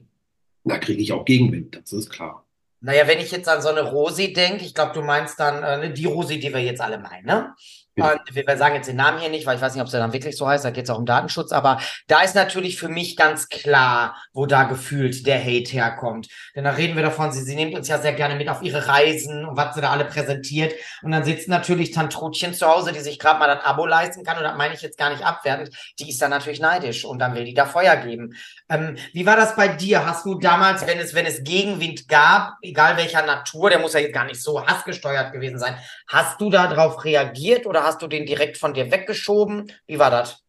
da 0.63 0.77
kriege 0.77 1.01
ich 1.01 1.11
auch 1.11 1.25
Gegenwind, 1.25 1.75
das 1.75 1.93
ist 1.93 2.09
klar. 2.09 2.45
Naja, 2.81 3.07
wenn 3.07 3.19
ich 3.19 3.31
jetzt 3.31 3.47
an 3.47 3.61
so 3.61 3.69
eine 3.69 3.91
Rosi 3.91 4.33
denke, 4.33 4.65
ich 4.65 4.73
glaube, 4.73 4.93
du 4.93 5.01
meinst 5.01 5.39
dann 5.39 5.63
äh, 5.63 5.93
die 5.93 6.05
Rosi, 6.05 6.39
die 6.39 6.51
wir 6.51 6.63
jetzt 6.63 6.81
alle 6.81 6.97
meinen, 6.97 7.25
ne? 7.25 7.53
Ja. 7.95 8.15
wir 8.31 8.57
sagen 8.57 8.75
jetzt 8.75 8.87
den 8.87 8.95
Namen 8.95 9.19
hier 9.19 9.29
nicht, 9.29 9.45
weil 9.45 9.57
ich 9.57 9.61
weiß 9.61 9.73
nicht, 9.73 9.81
ob 9.81 9.89
sie 9.89 9.97
dann 9.97 10.13
wirklich 10.13 10.37
so 10.37 10.47
heißt, 10.47 10.63
da 10.63 10.71
geht 10.71 10.85
es 10.85 10.89
auch 10.89 10.97
um 10.97 11.05
Datenschutz, 11.05 11.51
aber 11.51 11.79
da 12.07 12.21
ist 12.21 12.35
natürlich 12.35 12.77
für 12.77 12.87
mich 12.87 13.17
ganz 13.17 13.49
klar, 13.49 14.15
wo 14.31 14.45
da 14.45 14.63
gefühlt 14.63 15.27
der 15.27 15.39
Hate 15.39 15.71
herkommt. 15.71 16.29
Denn 16.55 16.63
da 16.63 16.71
reden 16.71 16.95
wir 16.95 17.03
davon, 17.03 17.31
sie, 17.33 17.41
sie 17.41 17.55
nimmt 17.55 17.75
uns 17.75 17.89
ja 17.89 17.99
sehr 17.99 18.13
gerne 18.13 18.35
mit 18.35 18.47
auf 18.47 18.61
ihre 18.61 18.87
Reisen 18.87 19.45
und 19.45 19.57
was 19.57 19.75
sie 19.75 19.81
da 19.81 19.91
alle 19.91 20.05
präsentiert. 20.05 20.73
Und 21.01 21.11
dann 21.11 21.25
sitzt 21.25 21.49
natürlich 21.49 21.91
Tantrutchen 21.91 22.53
zu 22.53 22.65
Hause, 22.65 22.93
die 22.93 23.01
sich 23.01 23.19
gerade 23.19 23.39
mal 23.39 23.49
ein 23.49 23.59
Abo 23.59 23.85
leisten 23.85 24.23
kann, 24.23 24.37
und 24.37 24.43
das 24.43 24.55
meine 24.55 24.73
ich 24.73 24.81
jetzt 24.81 24.97
gar 24.97 25.09
nicht 25.09 25.25
abwertend, 25.25 25.75
die 25.99 26.09
ist 26.09 26.21
dann 26.21 26.29
natürlich 26.29 26.61
neidisch 26.61 27.03
und 27.03 27.19
dann 27.19 27.35
will 27.35 27.43
die 27.43 27.53
da 27.53 27.65
Feuer 27.65 27.97
geben. 27.97 28.35
Ähm, 28.71 28.95
wie 29.11 29.25
war 29.25 29.35
das 29.35 29.55
bei 29.55 29.67
dir? 29.67 30.05
Hast 30.05 30.25
du 30.25 30.35
damals, 30.35 30.87
wenn 30.87 30.97
es, 30.97 31.13
wenn 31.13 31.25
es 31.25 31.43
Gegenwind 31.43 32.07
gab, 32.07 32.53
egal 32.61 32.95
welcher 32.95 33.25
Natur, 33.25 33.69
der 33.69 33.79
muss 33.79 33.93
ja 33.93 33.99
jetzt 33.99 34.13
gar 34.13 34.25
nicht 34.25 34.41
so 34.41 34.65
hassgesteuert 34.65 35.33
gewesen 35.33 35.59
sein, 35.59 35.75
hast 36.07 36.39
du 36.39 36.49
da 36.49 36.67
drauf 36.73 37.03
reagiert 37.03 37.65
oder 37.65 37.83
hast 37.83 38.01
du 38.01 38.07
den 38.07 38.25
direkt 38.25 38.57
von 38.57 38.73
dir 38.73 38.89
weggeschoben? 38.89 39.69
Wie 39.87 39.99
war 39.99 40.09
das? 40.09 40.41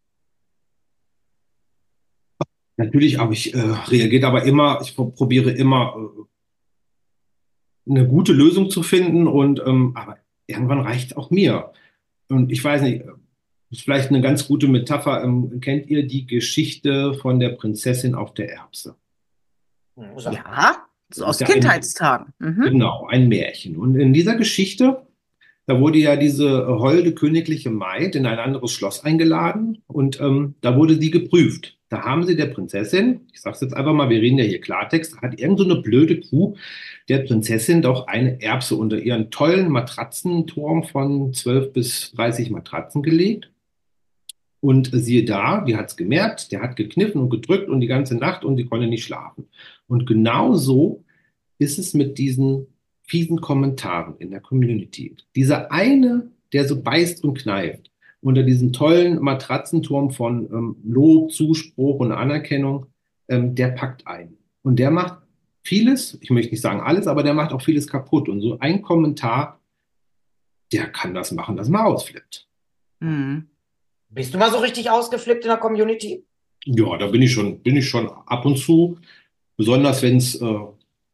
Natürlich 2.77 3.19
habe 3.19 3.35
ich 3.35 3.55
äh, 3.55 3.59
reagiert, 3.59 4.25
aber 4.25 4.45
immer, 4.45 4.81
ich 4.83 4.95
probiere 4.95 5.51
immer 5.51 5.95
äh, 5.97 7.91
eine 7.91 8.07
gute 8.07 8.33
Lösung 8.33 8.71
zu 8.71 8.85
finden 8.85 9.27
und 9.27 9.61
ähm, 9.67 9.97
aber 9.97 10.19
irgendwann 10.47 10.81
reicht 10.81 11.17
auch 11.17 11.31
mir. 11.31 11.73
Und 12.29 12.53
ich 12.53 12.63
weiß 12.63 12.83
nicht, 12.83 13.05
ist 13.73 13.83
vielleicht 13.83 14.11
eine 14.11 14.21
ganz 14.21 14.47
gute 14.47 14.69
Metapher. 14.69 15.25
Ähm, 15.25 15.61
kennt 15.61 15.89
ihr 15.89 16.07
die 16.07 16.27
Geschichte 16.27 17.15
von 17.15 17.41
der 17.41 17.51
Prinzessin 17.51 18.15
auf 18.15 18.35
der 18.35 18.53
Erbse? 18.53 18.97
Ja, 19.97 20.87
so 21.13 21.25
aus 21.25 21.39
Kindheitstagen. 21.39 22.33
Ein, 22.39 22.55
mhm. 22.55 22.63
Genau, 22.63 23.07
ein 23.09 23.29
Märchen. 23.29 23.77
Und 23.77 23.97
in 23.97 24.13
dieser 24.13 24.37
Geschichte 24.37 25.07
da 25.67 25.79
wurde 25.79 25.99
ja 25.99 26.17
diese 26.17 26.67
holde 26.67 27.13
königliche 27.13 27.71
Maid 27.71 28.17
in 28.17 28.27
ein 28.27 28.39
anderes 28.39 28.73
Schloss 28.73 29.05
eingeladen 29.05 29.79
und 29.87 30.21
ähm, 30.21 30.55
da 30.61 30.77
wurde 30.77 31.01
sie 31.01 31.11
geprüft. 31.11 31.79
Da 31.89 32.03
haben 32.03 32.25
sie 32.27 32.37
der 32.37 32.47
Prinzessin, 32.47 33.21
ich 33.33 33.41
sage 33.41 33.55
es 33.55 33.61
jetzt 33.61 33.77
einfach 33.77 33.93
mal, 33.93 34.11
wir 34.11 34.21
reden 34.21 34.39
ja 34.39 34.45
hier 34.45 34.61
Klartext, 34.61 35.21
hat 35.21 35.39
irgend 35.39 35.59
so 35.59 35.65
eine 35.65 35.77
blöde 35.77 36.19
Kuh 36.21 36.57
der 37.09 37.19
Prinzessin 37.19 37.83
doch 37.83 38.09
eine 38.09 38.43
Erbse 38.43 38.75
unter 38.75 38.99
ihren 38.99 39.31
tollen 39.31 39.71
Matratzenturm 39.71 40.83
von 40.85 41.33
12 41.33 41.73
bis 41.73 42.13
30 42.13 42.51
Matratzen 42.51 43.03
gelegt. 43.03 43.52
Und 44.63 44.91
siehe 44.93 45.25
da, 45.25 45.61
die 45.63 45.77
hat 45.77 45.89
es 45.89 45.97
gemerkt, 45.97 46.53
der 46.53 46.63
hat 46.63 46.77
gekniffen 46.77 47.21
und 47.21 47.31
gedrückt 47.31 47.69
und 47.69 47.81
die 47.81 47.89
ganze 47.89 48.15
Nacht 48.15 48.45
und 48.45 48.57
die 48.57 48.65
konnte 48.65 48.87
nicht 48.87 49.05
schlafen. 49.05 49.49
Und 49.89 50.07
genau 50.07 50.55
so 50.55 51.05
ist 51.59 51.81
es 51.81 51.95
mit 51.95 52.17
diesen 52.17 52.69
fiesen 53.03 53.41
Kommentaren 53.41 54.15
in 54.19 54.31
der 54.31 54.41
Community. 54.41 55.17
Dieser 55.35 55.73
eine, 55.73 56.31
der 56.53 56.69
so 56.69 56.81
beißt 56.81 57.25
und 57.25 57.39
kneift, 57.39 57.91
unter 58.21 58.45
diesem 58.45 58.73
tollen 58.73 59.21
Matratzenturm 59.21 60.13
von 60.13 60.49
ähm, 60.53 60.77
Lob, 60.85 61.33
Zuspruch 61.33 61.99
und 61.99 62.13
Anerkennung, 62.13 62.87
ähm, 63.27 63.57
der 63.57 63.73
packt 63.73 64.07
ein. 64.07 64.37
Und 64.63 64.79
der 64.79 64.93
macht 64.93 65.19
vieles, 65.65 66.19
ich 66.21 66.31
möchte 66.31 66.53
nicht 66.53 66.61
sagen 66.61 66.81
alles, 66.81 67.09
aber 67.09 67.25
der 67.25 67.35
macht 67.35 67.53
auch 67.53 67.63
vieles 67.63 67.89
kaputt. 67.89 68.29
Und 68.29 68.41
so 68.41 68.61
ein 68.61 68.81
Kommentar, 68.81 69.61
der 70.73 70.87
kann 70.87 71.15
das 71.15 71.33
machen, 71.33 71.57
dass 71.57 71.69
man 71.69 71.85
ausflippt. 71.85 72.49
Mhm. 73.01 73.49
Bist 74.15 74.35
du 74.35 74.39
mal 74.39 74.51
so 74.51 74.59
richtig 74.59 74.91
ausgeflippt 74.91 75.45
in 75.45 75.49
der 75.49 75.59
Community? 75.59 76.25
Ja, 76.65 76.97
da 76.97 77.07
bin 77.07 77.23
ich 77.23 77.33
schon, 77.33 77.61
bin 77.61 77.77
ich 77.77 77.89
schon 77.89 78.09
ab 78.09 78.45
und 78.45 78.59
zu. 78.59 78.99
Besonders 79.57 80.03
wenn 80.03 80.17
es 80.17 80.41
äh, 80.41 80.59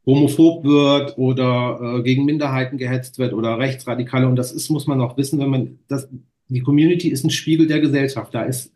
homophob 0.05 0.65
wird 0.65 1.17
oder 1.17 1.99
äh, 1.99 2.03
gegen 2.03 2.25
Minderheiten 2.25 2.79
gehetzt 2.79 3.19
wird 3.19 3.33
oder 3.33 3.59
Rechtsradikale. 3.59 4.27
Und 4.27 4.37
das 4.37 4.53
ist, 4.53 4.69
muss 4.71 4.87
man 4.87 5.01
auch 5.01 5.17
wissen, 5.17 5.39
wenn 5.39 5.51
man 5.51 5.79
das, 5.89 6.09
die 6.49 6.61
Community 6.61 7.09
ist 7.09 7.25
ein 7.25 7.31
Spiegel 7.31 7.67
der 7.67 7.81
Gesellschaft. 7.81 8.35
Da 8.35 8.43
ist 8.43 8.73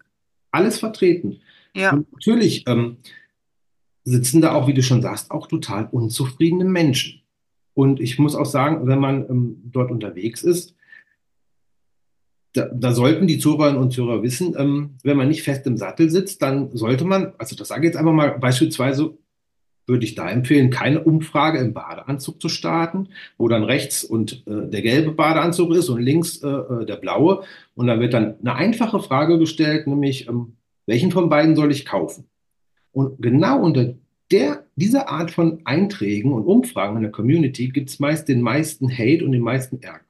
alles 0.50 0.78
vertreten. 0.78 1.40
Ja. 1.74 1.92
Und 1.92 2.12
natürlich 2.12 2.64
ähm, 2.68 2.98
sitzen 4.04 4.40
da 4.40 4.54
auch, 4.54 4.68
wie 4.68 4.74
du 4.74 4.82
schon 4.82 5.02
sagst, 5.02 5.30
auch 5.30 5.46
total 5.46 5.88
unzufriedene 5.90 6.64
Menschen. 6.64 7.22
Und 7.74 8.00
ich 8.00 8.18
muss 8.18 8.34
auch 8.34 8.46
sagen, 8.46 8.86
wenn 8.86 8.98
man 8.98 9.28
ähm, 9.28 9.62
dort 9.64 9.90
unterwegs 9.90 10.42
ist, 10.42 10.74
da, 12.54 12.68
da, 12.72 12.92
sollten 12.92 13.26
die 13.26 13.38
Zuhörerinnen 13.38 13.80
und 13.80 13.92
Zuhörer 13.92 14.22
wissen, 14.22 14.54
ähm, 14.58 14.90
wenn 15.02 15.16
man 15.16 15.28
nicht 15.28 15.42
fest 15.42 15.66
im 15.66 15.76
Sattel 15.76 16.10
sitzt, 16.10 16.42
dann 16.42 16.70
sollte 16.76 17.04
man, 17.04 17.32
also 17.38 17.56
das 17.56 17.68
sage 17.68 17.82
ich 17.82 17.86
jetzt 17.86 17.96
einfach 17.96 18.12
mal, 18.12 18.38
beispielsweise 18.38 19.14
würde 19.86 20.04
ich 20.04 20.14
da 20.14 20.30
empfehlen, 20.30 20.70
keine 20.70 21.02
Umfrage 21.02 21.58
im 21.58 21.72
Badeanzug 21.72 22.40
zu 22.40 22.48
starten, 22.48 23.08
wo 23.36 23.48
dann 23.48 23.64
rechts 23.64 24.04
und 24.04 24.46
äh, 24.46 24.68
der 24.68 24.82
gelbe 24.82 25.12
Badeanzug 25.12 25.74
ist 25.74 25.88
und 25.88 26.00
links 26.00 26.42
äh, 26.42 26.48
äh, 26.48 26.86
der 26.86 26.96
blaue. 26.96 27.42
Und 27.74 27.86
dann 27.88 28.00
wird 28.00 28.14
dann 28.14 28.36
eine 28.40 28.54
einfache 28.54 29.00
Frage 29.00 29.38
gestellt, 29.38 29.86
nämlich, 29.86 30.28
ähm, 30.28 30.54
welchen 30.86 31.10
von 31.10 31.28
beiden 31.28 31.56
soll 31.56 31.70
ich 31.70 31.84
kaufen? 31.84 32.24
Und 32.92 33.20
genau 33.22 33.60
unter 33.62 33.94
der, 34.30 34.64
dieser 34.76 35.08
Art 35.08 35.30
von 35.30 35.60
Einträgen 35.64 36.32
und 36.32 36.44
Umfragen 36.44 36.96
in 36.96 37.02
der 37.02 37.12
Community 37.12 37.68
gibt 37.68 37.90
es 37.90 38.00
meist 38.00 38.28
den 38.28 38.40
meisten 38.40 38.90
Hate 38.90 39.24
und 39.24 39.32
den 39.32 39.42
meisten 39.42 39.82
Ärger. 39.82 40.04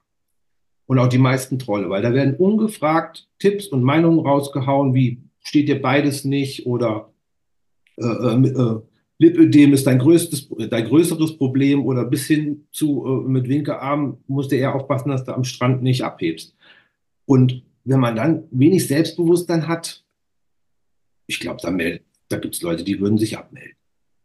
Und 0.93 0.99
auch 0.99 1.09
die 1.09 1.17
meisten 1.17 1.57
Trolle, 1.57 1.89
weil 1.89 2.03
da 2.03 2.13
werden 2.13 2.35
ungefragt 2.35 3.27
Tipps 3.39 3.65
und 3.65 3.81
Meinungen 3.81 4.19
rausgehauen, 4.19 4.93
wie 4.93 5.23
steht 5.39 5.67
dir 5.67 5.81
beides 5.81 6.23
nicht 6.23 6.67
oder 6.67 7.11
äh, 7.97 8.05
äh, 8.05 8.47
äh 8.47 8.81
Lipödem 9.17 9.73
ist 9.73 9.87
dein 9.87 9.97
größtes, 9.97 10.49
dein 10.69 10.85
größeres 10.85 11.39
Problem 11.39 11.83
oder 11.83 12.05
bis 12.05 12.27
hin 12.27 12.67
zu 12.71 13.03
äh, 13.07 13.27
mit 13.27 13.49
Winkearm 13.49 14.19
musst 14.27 14.51
du 14.51 14.55
eher 14.55 14.75
aufpassen, 14.75 15.09
dass 15.09 15.23
du 15.23 15.33
am 15.33 15.43
Strand 15.43 15.81
nicht 15.81 16.03
abhebst. 16.03 16.55
Und 17.25 17.63
wenn 17.85 17.99
man 17.99 18.15
dann 18.15 18.43
wenig 18.51 18.87
Selbstbewusstsein 18.87 19.67
hat, 19.67 20.03
ich 21.25 21.39
glaube, 21.39 21.57
da, 21.63 21.75
da 22.29 22.37
gibt 22.37 22.53
es 22.53 22.61
Leute, 22.61 22.83
die 22.83 22.99
würden 22.99 23.17
sich 23.17 23.35
abmelden. 23.35 23.77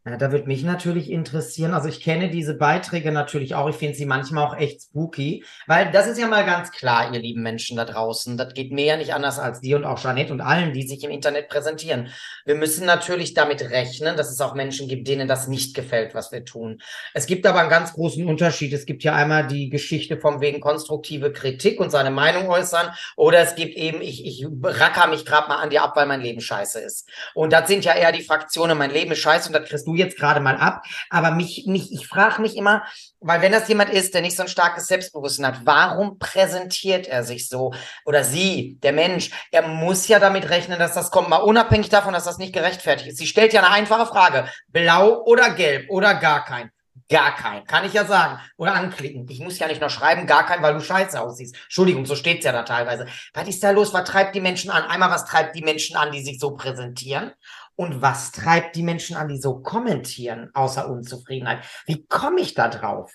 Ja, 0.08 0.16
da 0.16 0.32
würde 0.32 0.46
mich 0.46 0.62
natürlich 0.62 1.10
interessieren, 1.10 1.74
also 1.74 1.86
ich 1.86 2.00
kenne 2.00 2.30
diese 2.30 2.54
Beiträge 2.54 3.12
natürlich 3.12 3.54
auch, 3.54 3.68
ich 3.68 3.76
finde 3.76 3.94
sie 3.94 4.06
manchmal 4.06 4.46
auch 4.46 4.56
echt 4.56 4.80
spooky, 4.80 5.44
weil 5.66 5.90
das 5.90 6.06
ist 6.06 6.18
ja 6.18 6.26
mal 6.26 6.46
ganz 6.46 6.70
klar, 6.70 7.12
ihr 7.12 7.20
lieben 7.20 7.42
Menschen 7.42 7.76
da 7.76 7.84
draußen, 7.84 8.38
das 8.38 8.54
geht 8.54 8.72
mir 8.72 8.86
ja 8.86 8.96
nicht 8.96 9.12
anders 9.12 9.38
als 9.38 9.60
dir 9.60 9.76
und 9.76 9.84
auch 9.84 10.00
Jeanette 10.00 10.32
und 10.32 10.40
allen, 10.40 10.72
die 10.72 10.86
sich 10.86 11.04
im 11.04 11.10
Internet 11.10 11.50
präsentieren. 11.50 12.08
Wir 12.46 12.54
müssen 12.54 12.86
natürlich 12.86 13.34
damit 13.34 13.60
rechnen, 13.60 14.16
dass 14.16 14.30
es 14.30 14.40
auch 14.40 14.54
Menschen 14.54 14.88
gibt, 14.88 15.08
denen 15.08 15.28
das 15.28 15.46
nicht 15.46 15.74
gefällt, 15.74 16.14
was 16.14 16.32
wir 16.32 16.42
tun. 16.42 16.80
Es 17.12 17.26
gibt 17.26 17.46
aber 17.46 17.60
einen 17.60 17.68
ganz 17.68 17.92
großen 17.92 18.26
Unterschied. 18.26 18.72
Es 18.72 18.86
gibt 18.86 19.04
ja 19.04 19.14
einmal 19.14 19.46
die 19.46 19.68
Geschichte 19.68 20.16
vom 20.16 20.40
wegen 20.40 20.60
konstruktive 20.60 21.32
Kritik 21.32 21.80
und 21.80 21.90
seine 21.90 22.10
Meinung 22.10 22.48
äußern 22.48 22.94
oder 23.16 23.40
es 23.40 23.56
gibt 23.56 23.76
eben, 23.76 24.00
ich, 24.00 24.24
ich 24.24 24.46
racker 24.62 25.08
mich 25.08 25.26
gerade 25.26 25.48
mal 25.48 25.56
an 25.56 25.68
dir 25.68 25.82
ab, 25.82 25.96
weil 25.96 26.06
mein 26.06 26.22
Leben 26.22 26.40
scheiße 26.40 26.80
ist. 26.80 27.06
Und 27.34 27.52
das 27.52 27.68
sind 27.68 27.84
ja 27.84 27.94
eher 27.94 28.12
die 28.12 28.22
Fraktionen, 28.22 28.78
mein 28.78 28.90
Leben 28.90 29.12
ist 29.12 29.18
scheiße 29.18 29.48
und 29.48 29.52
das 29.52 29.68
kriegst 29.68 29.86
du 29.86 29.97
jetzt 29.98 30.18
gerade 30.18 30.40
mal 30.40 30.56
ab. 30.56 30.84
Aber 31.10 31.30
mich, 31.30 31.64
mich, 31.66 31.92
ich 31.92 32.06
frage 32.06 32.40
mich 32.40 32.56
immer, 32.56 32.84
weil 33.20 33.42
wenn 33.42 33.52
das 33.52 33.68
jemand 33.68 33.90
ist, 33.90 34.14
der 34.14 34.22
nicht 34.22 34.36
so 34.36 34.42
ein 34.42 34.48
starkes 34.48 34.86
Selbstbewusstsein 34.86 35.46
hat, 35.46 35.60
warum 35.64 36.18
präsentiert 36.18 37.06
er 37.06 37.24
sich 37.24 37.48
so? 37.48 37.74
Oder 38.04 38.24
sie, 38.24 38.78
der 38.82 38.92
Mensch, 38.92 39.30
er 39.50 39.66
muss 39.66 40.08
ja 40.08 40.18
damit 40.18 40.48
rechnen, 40.50 40.78
dass 40.78 40.94
das 40.94 41.10
kommt, 41.10 41.28
mal 41.28 41.38
unabhängig 41.38 41.88
davon, 41.88 42.14
dass 42.14 42.24
das 42.24 42.38
nicht 42.38 42.52
gerechtfertigt 42.52 43.10
ist. 43.10 43.18
Sie 43.18 43.26
stellt 43.26 43.52
ja 43.52 43.60
eine 43.62 43.70
einfache 43.70 44.06
Frage. 44.06 44.48
Blau 44.68 45.22
oder 45.24 45.50
gelb 45.50 45.90
oder 45.90 46.14
gar 46.14 46.44
kein? 46.44 46.70
Gar 47.10 47.34
kein. 47.36 47.64
Kann 47.64 47.86
ich 47.86 47.94
ja 47.94 48.04
sagen. 48.04 48.38
Oder 48.58 48.74
anklicken. 48.74 49.26
Ich 49.30 49.40
muss 49.40 49.58
ja 49.58 49.66
nicht 49.66 49.80
nur 49.80 49.88
schreiben, 49.88 50.26
gar 50.26 50.44
kein, 50.44 50.62
weil 50.62 50.74
du 50.74 50.80
scheiße 50.80 51.18
aussiehst. 51.18 51.56
Entschuldigung, 51.64 52.04
so 52.04 52.14
steht's 52.14 52.44
ja 52.44 52.52
da 52.52 52.64
teilweise. 52.64 53.06
Was 53.32 53.48
ist 53.48 53.64
da 53.64 53.70
los? 53.70 53.94
Was 53.94 54.04
treibt 54.04 54.34
die 54.34 54.42
Menschen 54.42 54.70
an? 54.70 54.84
Einmal, 54.84 55.10
was 55.10 55.24
treibt 55.24 55.56
die 55.56 55.62
Menschen 55.62 55.96
an, 55.96 56.12
die 56.12 56.22
sich 56.22 56.38
so 56.38 56.50
präsentieren? 56.50 57.32
Und 57.78 58.02
was 58.02 58.32
treibt 58.32 58.74
die 58.74 58.82
Menschen 58.82 59.14
an, 59.14 59.28
die 59.28 59.38
so 59.38 59.60
kommentieren, 59.60 60.50
außer 60.52 60.90
Unzufriedenheit? 60.90 61.60
Wie 61.86 62.04
komme 62.08 62.40
ich 62.40 62.54
da 62.54 62.68
drauf? 62.68 63.14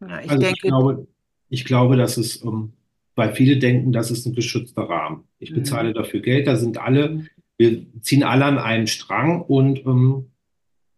Ja, 0.00 0.20
ich, 0.20 0.30
also 0.30 0.40
denke, 0.40 0.54
ich, 0.54 0.62
glaube, 0.62 1.06
ich 1.50 1.64
glaube, 1.66 1.96
dass 1.98 2.16
es, 2.16 2.38
um, 2.38 2.54
ähm, 2.54 2.72
weil 3.14 3.34
viele 3.34 3.58
denken, 3.58 3.92
das 3.92 4.10
ist 4.10 4.24
ein 4.24 4.34
geschützter 4.34 4.88
Rahmen. 4.88 5.24
Ich 5.38 5.52
bezahle 5.52 5.90
mhm. 5.90 5.94
dafür 5.94 6.20
Geld, 6.20 6.46
da 6.46 6.56
sind 6.56 6.78
alle, 6.78 7.26
wir 7.58 7.84
ziehen 8.00 8.22
alle 8.22 8.46
an 8.46 8.56
einen 8.56 8.86
Strang 8.86 9.42
und 9.42 9.84
ähm, 9.84 10.30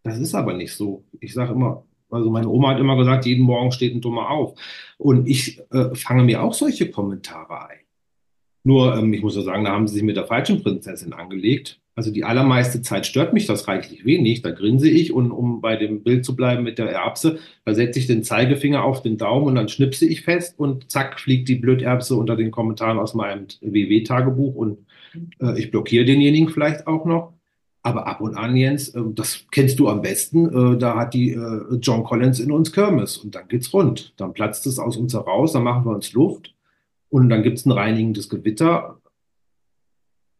das 0.03 0.17
ist 0.19 0.33
aber 0.33 0.53
nicht 0.53 0.73
so. 0.73 1.03
Ich 1.19 1.33
sage 1.33 1.51
immer, 1.51 1.83
also 2.09 2.29
meine 2.29 2.47
Oma 2.47 2.69
hat 2.69 2.79
immer 2.79 2.95
gesagt, 2.95 3.25
jeden 3.25 3.43
Morgen 3.43 3.73
steht 3.73 3.93
ein 3.93 3.99
Dummer 3.99 4.29
auf. 4.29 4.57
Und 4.97 5.27
ich 5.27 5.59
äh, 5.71 5.93
fange 5.93 6.23
mir 6.23 6.41
auch 6.41 6.53
solche 6.53 6.89
Kommentare 6.89 7.67
ein. 7.67 7.79
Nur, 8.63 8.95
ähm, 8.95 9.11
ich 9.11 9.21
muss 9.21 9.35
ja 9.35 9.41
sagen, 9.41 9.65
da 9.65 9.71
haben 9.71 9.89
sie 9.89 9.95
sich 9.95 10.03
mit 10.03 10.15
der 10.15 10.25
falschen 10.25 10.63
Prinzessin 10.63 11.11
angelegt. 11.11 11.81
Also 11.95 12.11
die 12.11 12.23
allermeiste 12.23 12.81
Zeit 12.81 13.05
stört 13.05 13.33
mich 13.33 13.45
das 13.45 13.67
reichlich 13.67 14.03
wenig. 14.03 14.41
Da 14.41 14.49
grinse 14.49 14.89
ich 14.89 15.13
und 15.13 15.31
um 15.31 15.61
bei 15.61 15.75
dem 15.75 16.03
Bild 16.03 16.25
zu 16.25 16.35
bleiben 16.35 16.63
mit 16.63 16.79
der 16.79 16.89
Erbse, 16.89 17.37
da 17.65 17.75
setze 17.75 17.99
ich 17.99 18.07
den 18.07 18.23
Zeigefinger 18.23 18.83
auf 18.83 19.03
den 19.03 19.17
Daumen 19.17 19.45
und 19.45 19.55
dann 19.55 19.69
schnipse 19.69 20.05
ich 20.05 20.21
fest 20.21 20.57
und 20.57 20.89
zack 20.91 21.19
fliegt 21.19 21.47
die 21.49 21.55
Blöderbse 21.55 22.15
unter 22.15 22.35
den 22.35 22.49
Kommentaren 22.49 22.97
aus 22.97 23.13
meinem 23.13 23.45
WW-Tagebuch 23.61 24.55
und 24.55 24.79
äh, 25.39 25.59
ich 25.59 25.69
blockiere 25.69 26.05
denjenigen 26.05 26.49
vielleicht 26.49 26.87
auch 26.87 27.05
noch. 27.05 27.33
Aber 27.85 28.07
ab 28.07 28.21
und 28.21 28.35
an, 28.35 28.55
Jens, 28.55 28.89
äh, 28.89 29.01
das 29.13 29.45
kennst 29.51 29.77
du 29.77 29.87
am 29.87 30.01
besten, 30.01 30.73
äh, 30.73 30.77
da 30.79 30.95
hat 30.95 31.13
die 31.13 31.31
äh, 31.31 31.75
John 31.81 32.03
Collins 32.03 32.39
in 32.39 32.51
uns 32.51 32.71
Kirmes 32.71 33.17
und 33.17 33.35
dann 33.35 33.47
geht's 33.47 33.71
rund. 33.73 34.13
Dann 34.17 34.33
platzt 34.33 34.65
es 34.65 34.79
aus 34.79 34.97
uns 34.97 35.13
heraus, 35.13 35.53
dann 35.53 35.63
machen 35.63 35.85
wir 35.85 35.91
uns 35.93 36.13
Luft 36.13 36.55
und 37.09 37.29
dann 37.29 37.43
gibt's 37.43 37.65
ein 37.65 37.71
reinigendes 37.71 38.29
Gewitter 38.29 38.97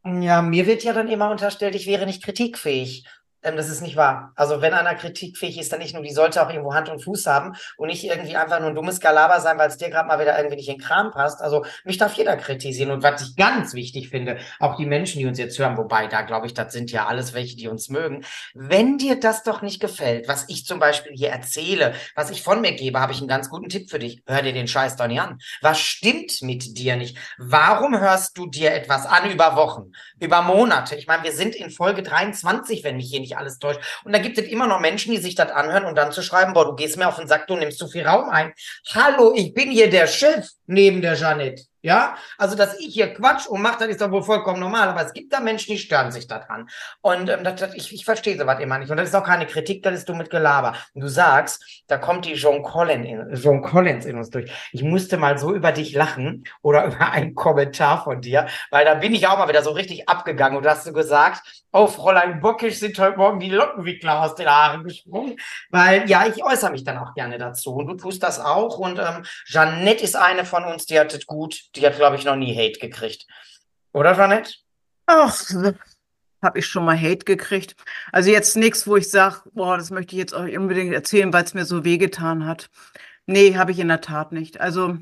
ja, 0.06 0.42
mir 0.42 0.66
wird 0.68 0.84
ja 0.84 0.94
dann 0.94 1.08
immer 1.10 1.30
unterstellt, 1.30 1.76
ich 1.76 1.88
wäre 1.88 2.06
nicht 2.06 2.24
kritikfähig. 2.24 3.06
Ähm, 3.43 3.58
das 3.58 3.69
ist 3.69 3.82
nicht 3.82 3.95
wahr. 3.95 4.32
Also 4.36 4.62
wenn 4.62 4.73
einer 4.73 4.95
kritikfähig 4.95 5.60
ist, 5.60 5.71
dann 5.71 5.79
nicht 5.79 5.93
nur, 5.93 6.03
die 6.03 6.13
sollte 6.13 6.41
auch 6.41 6.49
irgendwo 6.49 6.73
Hand 6.73 6.89
und 6.89 7.03
Fuß 7.03 7.27
haben 7.27 7.56
und 7.77 7.88
nicht 7.88 8.03
irgendwie 8.03 8.36
einfach 8.36 8.60
nur 8.60 8.69
ein 8.69 8.75
dummes 8.75 8.99
Galaber 8.99 9.39
sein, 9.41 9.58
weil 9.58 9.69
es 9.69 9.77
dir 9.77 9.89
gerade 9.89 10.08
mal 10.08 10.19
wieder 10.19 10.38
irgendwie 10.38 10.56
nicht 10.56 10.69
in 10.69 10.77
den 10.77 10.82
Kram 10.82 11.12
passt. 11.12 11.41
Also 11.41 11.65
mich 11.84 11.97
darf 11.97 12.13
jeder 12.13 12.38
kritisieren. 12.38 12.91
Und 12.91 13.03
was 13.03 13.21
ich 13.21 13.36
ganz 13.36 13.73
wichtig 13.73 14.10
finde, 14.10 14.38
auch 14.60 14.77
die 14.77 14.86
Menschen, 14.86 15.19
die 15.19 15.25
uns 15.25 15.38
jetzt 15.38 15.60
hören, 15.60 15.77
wobei 15.77 16.08
da 16.08 16.21
glaube 16.21 16.47
ich, 16.47 16.53
das 16.53 16.71
sind 16.71 16.91
ja 16.91 17.06
alles 17.08 17.34
welche, 17.34 17.58
die 17.58 17.67
uns 17.67 17.89
mögen. 17.89 18.23
Wenn 18.53 18.97
dir 18.97 19.19
das 19.19 19.43
doch 19.43 19.62
nicht 19.62 19.79
gefällt, 19.79 20.27
was 20.27 20.45
ich 20.47 20.65
zum 20.65 20.79
Beispiel 20.79 21.12
hier 21.13 21.29
erzähle, 21.29 21.93
was 22.15 22.29
ich 22.29 22.41
von 22.41 22.62
mir 22.62 22.73
gebe, 22.73 22.99
habe 22.99 23.12
ich 23.12 23.19
einen 23.19 23.27
ganz 23.27 23.49
guten 23.49 23.69
Tipp 23.69 23.89
für 23.89 23.99
dich. 23.99 24.21
Hör 24.25 24.41
dir 24.41 24.53
den 24.53 24.67
Scheiß 24.67 24.95
doch 24.95 25.08
nicht 25.08 25.19
an. 25.19 25.39
Was 25.62 25.79
stimmt 25.79 26.41
mit 26.41 26.77
dir 26.77 26.95
nicht? 26.95 27.17
Warum 27.38 27.99
hörst 27.99 28.38
du 28.38 28.47
dir 28.47 28.73
etwas 28.73 29.06
an 29.06 29.29
über 29.29 29.56
Wochen, 29.56 29.91
über 30.19 30.41
Monate? 30.41 30.95
Ich 30.95 31.08
meine, 31.08 31.23
wir 31.23 31.34
sind 31.34 31.56
in 31.56 31.69
Folge 31.69 32.03
23, 32.03 32.84
wenn 32.84 32.95
mich 32.97 33.10
hier 33.10 33.19
nicht 33.19 33.33
nicht 33.34 33.38
alles 33.39 33.60
täuscht. 33.60 33.82
Und 34.04 34.13
da 34.13 34.19
gibt 34.19 34.38
es 34.38 34.48
immer 34.48 34.67
noch 34.67 34.80
Menschen, 34.80 35.12
die 35.12 35.19
sich 35.19 35.36
das 35.36 35.52
anhören 35.52 35.86
und 35.86 35.96
dann 35.96 36.12
zu 36.12 36.22
schreiben, 36.22 36.54
boah, 36.54 36.65
du 36.65 36.76
gehst 36.76 36.98
mir 36.98 37.08
auf 37.08 37.17
den 37.17 37.28
Sack, 37.28 37.48
du 37.48 37.56
nimmst 37.56 37.80
zu 37.80 37.88
viel 37.88 38.06
Raum 38.06 38.30
ein. 38.30 38.54
Hallo, 38.93 39.34
ich 39.36 39.54
bin 39.54 39.72
hier 39.72 39.89
der 39.89 40.08
Chef 40.08 40.48
neben 40.65 41.02
der 41.02 41.15
Jeanette. 41.15 41.63
Ja, 41.84 42.15
also 42.38 42.56
dass 42.56 42.80
ich 42.80 42.93
hier 42.93 43.13
Quatsch 43.13 43.46
und 43.46 43.62
mache, 43.62 43.80
das 43.80 43.89
ist 43.89 44.00
doch 44.00 44.10
wohl 44.10 44.24
vollkommen 44.24 44.62
normal. 44.62 44.88
Aber 44.88 45.06
es 45.06 45.12
gibt 45.12 45.34
da 45.34 45.41
Menschen, 45.41 45.74
die 45.74 45.78
stören 45.78 46.13
sich 46.13 46.28
daran. 46.28 46.69
Und 47.02 47.30
ähm, 47.30 47.43
das, 47.43 47.60
das, 47.60 47.74
ich, 47.74 47.93
ich 47.93 48.06
verstehe 48.06 48.38
sowas 48.38 48.62
immer 48.62 48.78
nicht. 48.80 48.89
Und 48.89 48.96
das 48.96 49.10
ist 49.10 49.15
auch 49.15 49.26
keine 49.26 49.46
Kritik, 49.46 49.84
das 49.84 49.96
ist 49.96 50.08
du 50.08 50.15
mit 50.15 50.30
Gelaber. 50.30 50.76
Und 50.93 51.02
du 51.02 51.10
sagst, 51.10 51.84
da 51.88 51.98
kommt 51.98 52.24
die 52.24 52.36
John 52.36 52.63
Collins, 52.63 53.06
in, 53.06 53.36
John 53.36 53.62
Collins 53.62 54.06
in 54.06 54.17
uns 54.17 54.30
durch. 54.30 54.50
Ich 54.72 54.82
musste 54.82 55.17
mal 55.17 55.38
so 55.38 55.54
über 55.54 55.74
dich 55.74 55.93
lachen 55.93 56.46
oder 56.62 56.86
über 56.88 57.12
einen 57.12 57.36
Kommentar 57.36 58.02
von 58.02 58.22
dir, 58.22 58.48
weil 58.72 58.86
da 58.86 58.93
bin 58.93 59.13
ich 59.13 59.28
auch 59.28 59.38
mal 59.38 59.50
wieder 59.50 59.62
so 59.62 59.72
richtig 59.72 60.08
abgegangen. 60.08 60.58
Und 60.58 60.63
da 60.63 60.72
hast 60.72 60.88
du 60.88 60.93
gesagt, 60.93 61.43
oh, 61.74 61.88
Fräulein 61.88 62.39
Bockisch 62.39 62.80
sind 62.80 62.98
heute 62.98 63.17
Morgen 63.17 63.41
die 63.41 63.50
Lockenwickler 63.50 64.22
aus 64.22 64.36
den 64.36 64.48
Haaren 64.48 64.86
gesprungen. 64.86 65.36
Weil, 65.69 66.10
ja, 66.10 66.26
ich 66.28 66.41
äußere 66.46 66.72
mich 66.72 66.86
dann 66.86 66.98
auch 66.98 67.13
gerne 67.13 67.38
dazu. 67.38 67.74
Und 67.74 67.88
du 67.88 67.96
tust 67.96 68.24
das 68.24 68.39
auch. 68.39 68.78
Und 68.78 69.00
ähm, 69.00 69.26
Jeannette 69.46 70.04
ist 70.04 70.15
eine 70.15 70.46
von 70.46 70.63
uns, 70.63 70.86
die 70.86 70.98
hat 70.98 71.13
es 71.13 71.26
gut 71.26 71.73
die 71.76 71.86
hat, 71.86 71.96
glaube 71.96 72.16
ich, 72.16 72.26
noch 72.26 72.36
nie 72.36 72.56
Hate 72.56 72.80
gekriegt. 72.80 73.28
Oder, 73.92 74.16
Jeanette? 74.16 74.54
Ach, 75.06 75.36
habe 76.42 76.60
ich 76.60 76.68
schon 76.68 76.86
mal 76.86 77.00
Hate 77.00 77.26
gekriegt. 77.26 77.76
Also 78.12 78.30
jetzt 78.30 78.58
nichts, 78.58 78.86
wo 78.86 78.98
ich 78.98 79.10
sage, 79.10 79.42
boah, 79.54 79.78
das 79.78 79.90
möchte 79.90 80.16
ich 80.16 80.20
jetzt 80.20 80.34
euch 80.34 80.58
unbedingt 80.58 80.94
erzählen, 80.94 81.34
weil 81.34 81.44
es 81.44 81.54
mir 81.54 81.66
so 81.66 81.84
wehgetan 81.84 82.46
hat. 82.46 82.70
Nee, 83.26 83.56
habe 83.56 83.72
ich 83.72 83.80
in 83.80 83.88
der 83.88 84.02
Tat 84.02 84.34
nicht. 84.34 84.60
Also, 84.60 84.98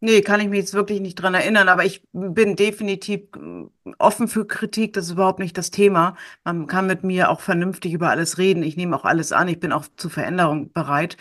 nee, 0.00 0.22
kann 0.22 0.40
ich 0.40 0.48
mich 0.48 0.60
jetzt 0.60 0.74
wirklich 0.74 1.00
nicht 1.00 1.16
dran 1.16 1.34
erinnern, 1.34 1.68
aber 1.68 1.84
ich 1.84 2.02
bin 2.12 2.56
definitiv 2.56 3.22
äh, 3.36 3.92
offen 3.98 4.28
für 4.28 4.46
Kritik. 4.46 4.94
Das 4.94 5.06
ist 5.06 5.12
überhaupt 5.12 5.38
nicht 5.38 5.58
das 5.58 5.70
Thema. 5.70 6.16
Man 6.44 6.66
kann 6.66 6.86
mit 6.86 7.04
mir 7.04 7.30
auch 7.30 7.40
vernünftig 7.40 7.92
über 7.92 8.08
alles 8.10 8.38
reden. 8.38 8.62
Ich 8.62 8.76
nehme 8.76 8.96
auch 8.96 9.04
alles 9.04 9.32
an. 9.32 9.48
Ich 9.48 9.60
bin 9.60 9.72
auch 9.72 9.84
zur 9.96 10.10
Veränderung 10.10 10.72
bereit. 10.72 11.16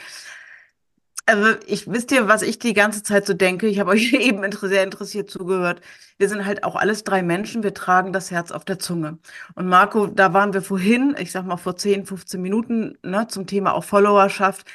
Also 1.26 1.58
ich 1.68 1.90
wisst 1.90 2.12
ihr, 2.12 2.28
was 2.28 2.42
ich 2.42 2.60
die 2.60 2.74
ganze 2.74 3.02
Zeit 3.02 3.26
so 3.26 3.34
denke? 3.34 3.68
Ich 3.68 3.80
habe 3.80 3.92
euch 3.92 4.14
eben 4.14 4.44
sehr 4.52 4.84
interessiert 4.84 5.30
zugehört. 5.30 5.82
Wir 6.18 6.28
sind 6.30 6.46
halt 6.46 6.64
auch 6.64 6.76
alles 6.76 7.04
drei 7.04 7.24
Menschen. 7.24 7.64
Wir 7.64 7.74
tragen 7.74 8.12
das 8.14 8.30
Herz 8.32 8.52
auf 8.52 8.66
der 8.66 8.80
Zunge. 8.80 9.20
Und 9.56 9.68
Marco, 9.68 10.08
da 10.08 10.34
waren 10.34 10.54
wir 10.54 10.62
vorhin, 10.62 11.16
ich 11.18 11.32
sag 11.32 11.46
mal 11.46 11.58
vor 11.58 11.78
10, 11.78 12.06
15 12.06 12.42
Minuten, 12.42 12.98
ne, 13.04 13.28
zum 13.28 13.48
Thema 13.48 13.74
auch 13.74 13.84
Followerschaft. 13.86 14.66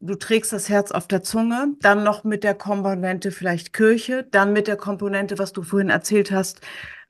Du 0.00 0.14
trägst 0.14 0.52
das 0.52 0.68
Herz 0.68 0.92
auf 0.92 1.08
der 1.08 1.22
Zunge, 1.22 1.68
dann 1.80 2.04
noch 2.04 2.22
mit 2.22 2.44
der 2.44 2.54
Komponente 2.54 3.32
vielleicht 3.32 3.72
Kirche, 3.72 4.26
dann 4.30 4.52
mit 4.52 4.66
der 4.68 4.76
Komponente, 4.76 5.38
was 5.38 5.54
du 5.54 5.62
vorhin 5.62 5.88
erzählt 5.88 6.30
hast, 6.30 6.60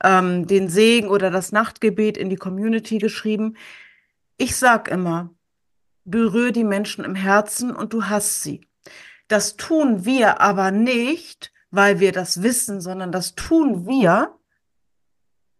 ähm, 0.01 0.47
den 0.47 0.69
Segen 0.69 1.09
oder 1.09 1.29
das 1.29 1.51
Nachtgebet 1.51 2.17
in 2.17 2.29
die 2.29 2.37
Community 2.37 2.97
geschrieben. 2.99 3.57
Ich 4.37 4.55
sag 4.55 4.87
immer, 4.87 5.31
berühre 6.05 6.53
die 6.53 6.63
Menschen 6.63 7.03
im 7.03 7.15
Herzen 7.15 7.75
und 7.75 7.91
du 7.93 8.05
hast 8.05 8.41
sie. 8.43 8.61
Das 9.27 9.57
tun 9.57 10.05
wir 10.05 10.41
aber 10.41 10.71
nicht, 10.71 11.51
weil 11.71 11.99
wir 11.99 12.11
das 12.11 12.43
wissen, 12.43 12.81
sondern 12.81 13.11
das 13.11 13.35
tun 13.35 13.85
wir, 13.87 14.35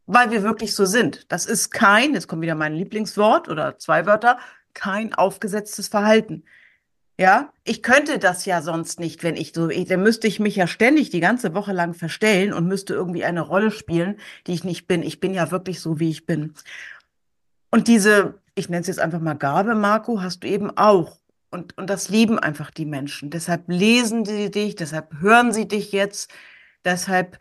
weil 0.06 0.32
wir 0.32 0.44
wirklich 0.44 0.74
so 0.74 0.86
sind. 0.86 1.32
Das 1.32 1.46
ist 1.46 1.72
kein, 1.72 2.14
jetzt 2.14 2.28
kommt 2.28 2.42
wieder 2.42 2.56
mein 2.56 2.74
Lieblingswort 2.74 3.50
oder 3.50 3.78
zwei 3.78 4.06
Wörter, 4.06 4.40
kein 4.74 5.14
aufgesetztes 5.14 5.90
Verhalten. 5.90 6.44
Ja, 7.20 7.52
ich 7.64 7.82
könnte 7.82 8.20
das 8.20 8.46
ja 8.46 8.62
sonst 8.62 9.00
nicht, 9.00 9.24
wenn 9.24 9.36
ich 9.36 9.52
so, 9.54 9.68
dann 9.68 10.04
müsste 10.04 10.28
ich 10.28 10.40
mich 10.40 10.56
ja 10.56 10.68
ständig 10.68 11.10
die 11.10 11.20
ganze 11.20 11.56
Woche 11.56 11.74
lang 11.74 11.96
verstellen 11.96 12.54
und 12.54 12.68
müsste 12.68 12.94
irgendwie 12.94 13.26
eine 13.26 13.42
Rolle 13.42 13.72
spielen, 13.72 14.18
die 14.46 14.54
ich 14.54 14.64
nicht 14.64 14.86
bin. 14.88 15.02
Ich 15.02 15.20
bin 15.20 15.34
ja 15.34 15.50
wirklich 15.50 15.82
so, 15.82 16.00
wie 16.00 16.12
ich 16.12 16.28
bin. 16.28 16.54
Und 17.72 17.88
diese, 17.88 18.36
ich 18.54 18.70
nenne 18.70 18.82
es 18.82 18.88
jetzt 18.88 19.00
einfach 19.00 19.20
mal 19.20 19.34
Gabe, 19.34 19.74
Marco, 19.74 20.22
hast 20.22 20.44
du 20.44 20.48
eben 20.48 20.70
auch. 20.78 21.18
Und, 21.50 21.78
und 21.78 21.90
das 21.90 22.10
lieben 22.10 22.40
einfach 22.40 22.72
die 22.72 22.86
Menschen. 22.86 23.30
Deshalb 23.30 23.64
lesen 23.68 24.26
sie 24.26 24.52
dich, 24.52 24.76
deshalb 24.76 25.20
hören 25.20 25.54
sie 25.54 25.68
dich 25.68 25.92
jetzt, 25.92 26.32
deshalb, 26.84 27.40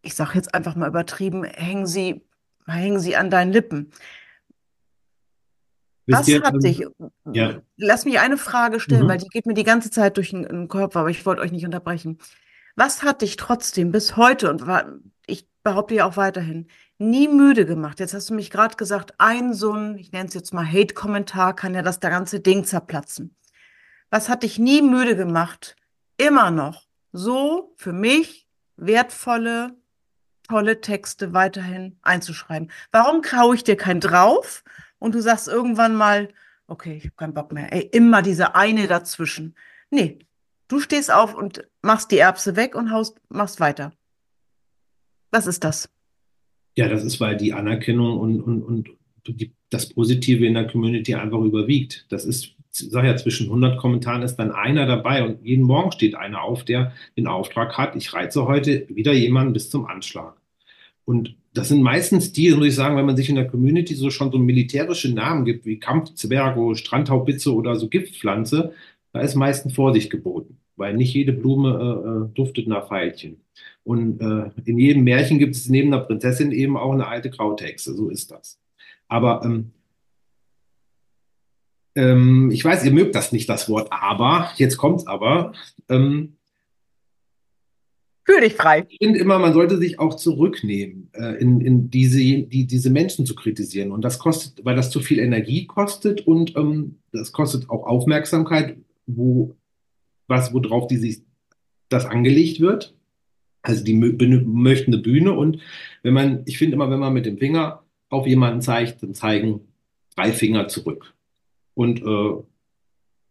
ich 0.00 0.14
sage 0.14 0.32
jetzt 0.34 0.54
einfach 0.54 0.74
mal 0.74 0.88
übertrieben, 0.88 1.44
hängen 1.44 1.86
sie, 1.86 2.24
hängen 2.66 2.98
sie 2.98 3.16
an 3.16 3.30
deinen 3.30 3.52
Lippen. 3.52 3.92
Was 6.06 6.26
ihr, 6.28 6.42
hat 6.42 6.54
ähm, 6.54 6.60
dich, 6.60 6.84
ja, 7.32 7.60
lass 7.76 8.04
mich 8.04 8.18
eine 8.18 8.36
Frage 8.36 8.80
stellen, 8.80 9.06
weil 9.06 9.18
mhm. 9.18 9.22
die 9.22 9.28
geht 9.28 9.46
mir 9.46 9.54
die 9.54 9.64
ganze 9.64 9.90
Zeit 9.90 10.16
durch 10.16 10.30
den, 10.30 10.42
den 10.42 10.68
Kopf, 10.68 10.96
aber 10.96 11.10
ich 11.10 11.24
wollte 11.24 11.42
euch 11.42 11.52
nicht 11.52 11.64
unterbrechen. 11.64 12.18
Was 12.74 13.02
hat 13.02 13.22
dich 13.22 13.36
trotzdem 13.36 13.92
bis 13.92 14.16
heute 14.16 14.50
und 14.50 14.66
war, 14.66 14.86
ich 15.26 15.46
behaupte 15.62 15.94
ja 15.94 16.06
auch 16.06 16.16
weiterhin, 16.16 16.66
nie 16.98 17.28
müde 17.28 17.66
gemacht? 17.66 18.00
Jetzt 18.00 18.14
hast 18.14 18.30
du 18.30 18.34
mich 18.34 18.50
gerade 18.50 18.76
gesagt, 18.76 19.14
ein 19.18 19.54
so 19.54 19.72
ein, 19.72 19.96
ich 19.96 20.10
nenne 20.10 20.26
es 20.26 20.34
jetzt 20.34 20.52
mal 20.52 20.66
Hate-Kommentar, 20.66 21.54
kann 21.54 21.74
ja 21.74 21.82
das 21.82 22.00
ganze 22.00 22.40
Ding 22.40 22.64
zerplatzen. 22.64 23.36
Was 24.12 24.28
hat 24.28 24.42
dich 24.42 24.58
nie 24.58 24.82
müde 24.82 25.16
gemacht, 25.16 25.74
immer 26.18 26.50
noch 26.50 26.86
so 27.12 27.72
für 27.76 27.94
mich 27.94 28.46
wertvolle, 28.76 29.74
tolle 30.46 30.82
Texte 30.82 31.32
weiterhin 31.32 31.96
einzuschreiben? 32.02 32.70
Warum 32.90 33.22
traue 33.22 33.54
ich 33.54 33.64
dir 33.64 33.76
kein 33.76 34.00
drauf 34.00 34.64
und 34.98 35.14
du 35.14 35.22
sagst 35.22 35.48
irgendwann 35.48 35.94
mal, 35.94 36.28
okay, 36.66 36.98
ich 36.98 37.04
habe 37.04 37.16
keinen 37.16 37.32
Bock 37.32 37.52
mehr. 37.52 37.72
Ey, 37.72 37.88
immer 37.90 38.20
diese 38.20 38.54
eine 38.54 38.86
dazwischen. 38.86 39.54
Nee, 39.90 40.18
du 40.68 40.78
stehst 40.78 41.10
auf 41.10 41.34
und 41.34 41.66
machst 41.80 42.10
die 42.10 42.18
Erbse 42.18 42.54
weg 42.54 42.74
und 42.74 42.90
haust, 42.90 43.18
machst 43.30 43.60
weiter. 43.60 43.94
Was 45.30 45.46
ist 45.46 45.64
das? 45.64 45.88
Ja, 46.76 46.86
das 46.86 47.02
ist, 47.02 47.18
weil 47.18 47.38
die 47.38 47.54
Anerkennung 47.54 48.20
und, 48.20 48.42
und, 48.42 48.62
und 48.62 48.88
die, 49.26 49.54
das 49.70 49.88
Positive 49.88 50.44
in 50.44 50.52
der 50.52 50.66
Community 50.66 51.14
einfach 51.14 51.40
überwiegt. 51.40 52.04
Das 52.10 52.26
ist, 52.26 52.54
sag 52.72 53.04
ja, 53.04 53.16
zwischen 53.16 53.46
100 53.46 53.78
Kommentaren 53.78 54.22
ist 54.22 54.36
dann 54.36 54.50
einer 54.50 54.86
dabei 54.86 55.24
und 55.24 55.44
jeden 55.44 55.64
Morgen 55.64 55.92
steht 55.92 56.14
einer 56.14 56.42
auf, 56.42 56.64
der 56.64 56.92
den 57.16 57.26
Auftrag 57.26 57.76
hat, 57.76 57.94
ich 57.96 58.12
reize 58.12 58.46
heute 58.46 58.86
wieder 58.88 59.12
jemanden 59.12 59.52
bis 59.52 59.70
zum 59.70 59.86
Anschlag. 59.86 60.34
Und 61.04 61.36
das 61.52 61.68
sind 61.68 61.82
meistens 61.82 62.32
die, 62.32 62.50
muss 62.52 62.68
ich 62.68 62.74
sagen, 62.74 62.96
wenn 62.96 63.04
man 63.04 63.16
sich 63.16 63.28
in 63.28 63.34
der 63.34 63.48
Community 63.48 63.94
so 63.94 64.10
schon 64.10 64.32
so 64.32 64.38
militärische 64.38 65.12
Namen 65.12 65.44
gibt, 65.44 65.66
wie 65.66 65.78
Kampfzwergo, 65.78 66.74
Strandhaubitze 66.74 67.54
oder 67.54 67.76
so 67.76 67.88
Giftpflanze, 67.88 68.72
da 69.12 69.20
ist 69.20 69.34
meistens 69.34 69.74
Vorsicht 69.74 70.10
geboten, 70.10 70.58
weil 70.76 70.94
nicht 70.94 71.12
jede 71.12 71.32
Blume 71.32 71.70
äh, 71.70 72.08
äh, 72.08 72.34
duftet 72.34 72.68
nach 72.68 72.88
Veilchen. 72.88 73.36
Und 73.84 74.20
äh, 74.20 74.50
in 74.64 74.78
jedem 74.78 75.04
Märchen 75.04 75.38
gibt 75.38 75.56
es 75.56 75.68
neben 75.68 75.90
der 75.90 75.98
Prinzessin 75.98 76.52
eben 76.52 76.76
auch 76.76 76.92
eine 76.92 77.06
alte 77.06 77.30
Krauthexe, 77.30 77.94
so 77.94 78.08
ist 78.08 78.30
das. 78.30 78.58
Aber 79.08 79.42
ähm, 79.44 79.72
ähm, 81.94 82.50
ich 82.50 82.64
weiß, 82.64 82.84
ihr 82.84 82.92
mögt 82.92 83.14
das 83.14 83.32
nicht, 83.32 83.48
das 83.48 83.68
Wort 83.68 83.88
aber, 83.90 84.50
jetzt 84.56 84.76
kommt's 84.76 85.06
aber. 85.06 85.52
Ähm, 85.88 86.36
Fühl 88.24 88.40
dich 88.40 88.54
frei. 88.54 88.86
ich 88.88 88.98
finde 89.02 89.18
immer, 89.18 89.40
man 89.40 89.52
sollte 89.52 89.78
sich 89.78 89.98
auch 89.98 90.14
zurücknehmen, 90.14 91.10
äh, 91.12 91.40
in, 91.40 91.60
in 91.60 91.90
diese, 91.90 92.18
die, 92.18 92.66
diese 92.66 92.90
Menschen 92.90 93.26
zu 93.26 93.34
kritisieren. 93.34 93.90
Und 93.90 94.02
das 94.02 94.20
kostet, 94.20 94.64
weil 94.64 94.76
das 94.76 94.90
zu 94.90 95.00
viel 95.00 95.18
Energie 95.18 95.66
kostet 95.66 96.20
und 96.26 96.56
ähm, 96.56 96.98
das 97.10 97.32
kostet 97.32 97.68
auch 97.68 97.84
Aufmerksamkeit, 97.84 98.76
wo, 99.06 99.56
was, 100.28 100.54
worauf 100.54 100.86
die 100.86 100.98
sich 100.98 101.22
das 101.88 102.06
angelegt 102.06 102.60
wird. 102.60 102.94
Also 103.62 103.84
die 103.84 103.94
möchten 103.94 104.92
eine 104.92 105.02
Bühne 105.02 105.32
und 105.32 105.58
wenn 106.02 106.14
man, 106.14 106.42
ich 106.46 106.58
finde 106.58 106.74
immer, 106.74 106.90
wenn 106.90 106.98
man 106.98 107.12
mit 107.12 107.26
dem 107.26 107.38
Finger 107.38 107.84
auf 108.08 108.26
jemanden 108.26 108.60
zeigt, 108.60 109.02
dann 109.02 109.14
zeigen 109.14 109.60
drei 110.16 110.32
Finger 110.32 110.68
zurück. 110.68 111.14
Und 111.74 112.00
äh, 112.02 112.42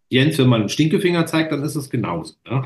Jens, 0.10 0.38
wenn 0.38 0.48
man 0.48 0.62
einen 0.62 0.70
Stinkefinger 0.70 1.26
zeigt, 1.26 1.52
dann 1.52 1.64
ist 1.64 1.76
es 1.76 1.90
genauso. 1.90 2.36
Ne? 2.46 2.66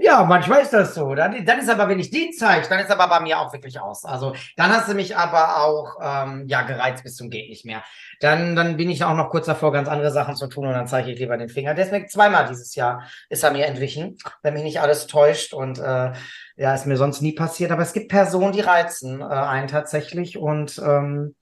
Ja, 0.00 0.22
manchmal 0.24 0.62
ist 0.62 0.72
das 0.72 0.94
so. 0.94 1.14
Dann, 1.16 1.44
dann 1.44 1.58
ist 1.58 1.68
aber, 1.68 1.88
wenn 1.88 1.98
ich 1.98 2.10
den 2.10 2.32
zeige, 2.32 2.68
dann 2.68 2.78
ist 2.78 2.90
aber 2.90 3.08
bei 3.08 3.18
mir 3.18 3.40
auch 3.40 3.52
wirklich 3.52 3.80
aus. 3.80 4.04
Also 4.04 4.32
dann 4.56 4.70
hast 4.70 4.88
du 4.88 4.94
mich 4.94 5.16
aber 5.16 5.62
auch 5.62 5.96
ähm, 6.00 6.44
ja 6.46 6.62
gereizt 6.62 7.02
bis 7.02 7.16
zum 7.16 7.30
geht 7.30 7.50
nicht 7.50 7.64
mehr. 7.64 7.82
Dann, 8.20 8.54
dann 8.54 8.76
bin 8.76 8.90
ich 8.90 9.02
auch 9.02 9.16
noch 9.16 9.28
kurz 9.28 9.46
davor, 9.46 9.72
ganz 9.72 9.88
andere 9.88 10.12
Sachen 10.12 10.36
zu 10.36 10.46
tun 10.46 10.68
und 10.68 10.72
dann 10.72 10.86
zeige 10.86 11.10
ich 11.10 11.18
lieber 11.18 11.36
den 11.36 11.48
Finger. 11.48 11.74
Deswegen 11.74 12.08
zweimal 12.08 12.46
dieses 12.48 12.76
Jahr 12.76 13.02
ist 13.28 13.42
er 13.42 13.50
mir 13.50 13.66
entwichen, 13.66 14.16
wenn 14.42 14.54
mich 14.54 14.62
nicht 14.62 14.80
alles 14.80 15.08
täuscht 15.08 15.52
und 15.52 15.80
äh, 15.80 16.12
ja, 16.56 16.74
ist 16.74 16.86
mir 16.86 16.96
sonst 16.96 17.20
nie 17.20 17.32
passiert. 17.32 17.72
Aber 17.72 17.82
es 17.82 17.92
gibt 17.92 18.08
Personen, 18.08 18.52
die 18.52 18.60
reizen 18.60 19.20
äh, 19.20 19.24
einen 19.24 19.66
tatsächlich 19.66 20.38
und 20.38 20.78
ähm, 20.78 21.34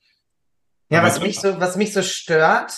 ja, 0.88 1.02
was 1.02 1.20
mich 1.20 1.40
so, 1.40 1.60
was 1.60 1.76
mich 1.76 1.92
so 1.92 2.02
stört, 2.02 2.72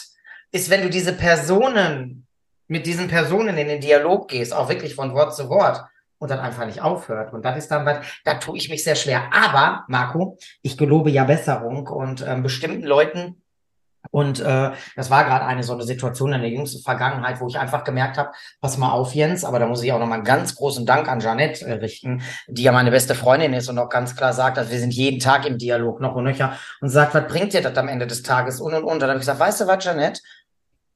ist, 0.51 0.71
wenn 0.71 0.83
du 0.83 0.90
diese 0.90 1.12
Personen 1.12 2.27
mit 2.66 2.87
diesen 2.87 3.09
Personen 3.09 3.57
in 3.57 3.68
den 3.68 3.81
Dialog 3.81 4.29
gehst, 4.29 4.55
auch 4.55 4.68
wirklich 4.68 4.94
von 4.94 5.14
Wort 5.14 5.35
zu 5.35 5.49
Wort 5.49 5.85
und 6.18 6.31
dann 6.31 6.40
einfach 6.40 6.66
nicht 6.66 6.83
aufhört. 6.83 7.33
Und 7.33 7.44
das 7.44 7.57
ist 7.57 7.71
dann 7.71 7.87
was, 7.87 8.07
da 8.25 8.35
tue 8.35 8.59
ich 8.59 8.68
mich 8.68 8.85
sehr 8.85 8.94
schwer. 8.94 9.31
Aber, 9.33 9.85
Marco, 9.88 10.37
ich 10.62 10.77
gelobe 10.77 11.11
ja 11.11 11.25
Besserung 11.25 11.87
und 11.87 12.25
ähm, 12.27 12.42
bestimmten 12.42 12.85
Leuten, 12.85 13.42
und 14.11 14.41
äh, 14.41 14.71
das 14.97 15.11
war 15.11 15.25
gerade 15.25 15.45
eine 15.45 15.63
so 15.63 15.75
eine 15.75 15.83
Situation 15.83 16.33
in 16.33 16.41
der 16.41 16.51
jüngsten 16.51 16.83
Vergangenheit, 16.83 17.41
wo 17.41 17.49
ich 17.49 17.59
einfach 17.59 17.85
gemerkt 17.85 18.17
habe, 18.17 18.31
pass 18.61 18.79
mal 18.79 18.91
auf, 18.93 19.15
Jens, 19.15 19.45
aber 19.45 19.59
da 19.59 19.67
muss 19.67 19.83
ich 19.83 19.93
auch 19.93 19.99
nochmal 19.99 20.19
einen 20.19 20.25
ganz 20.25 20.55
großen 20.55 20.87
Dank 20.87 21.09
an 21.09 21.21
Janette 21.21 21.67
äh, 21.67 21.75
richten, 21.75 22.23
die 22.47 22.63
ja 22.63 22.73
meine 22.73 22.91
beste 22.91 23.15
Freundin 23.15 23.53
ist 23.53 23.69
und 23.69 23.79
auch 23.79 23.89
ganz 23.89 24.17
klar 24.17 24.33
sagt, 24.33 24.57
dass 24.57 24.71
wir 24.71 24.79
sind 24.79 24.95
jeden 24.95 25.21
Tag 25.21 25.47
im 25.47 25.59
Dialog 25.59 26.01
noch 26.01 26.15
und 26.15 26.25
nöcher 26.25 26.55
und 26.81 26.89
sagt, 26.89 27.15
was 27.15 27.27
bringt 27.27 27.53
dir 27.53 27.63
das 27.63 27.77
am 27.77 27.89
Ende 27.89 28.07
des 28.07 28.23
Tages 28.23 28.61
und 28.61 28.75
und 28.75 28.85
und. 28.85 29.01
Dann 29.01 29.11
habe 29.11 29.19
ich 29.19 29.23
gesagt, 29.23 29.41
weißt 29.41 29.61
du 29.61 29.67
was, 29.67 29.85
Janette? 29.85 30.21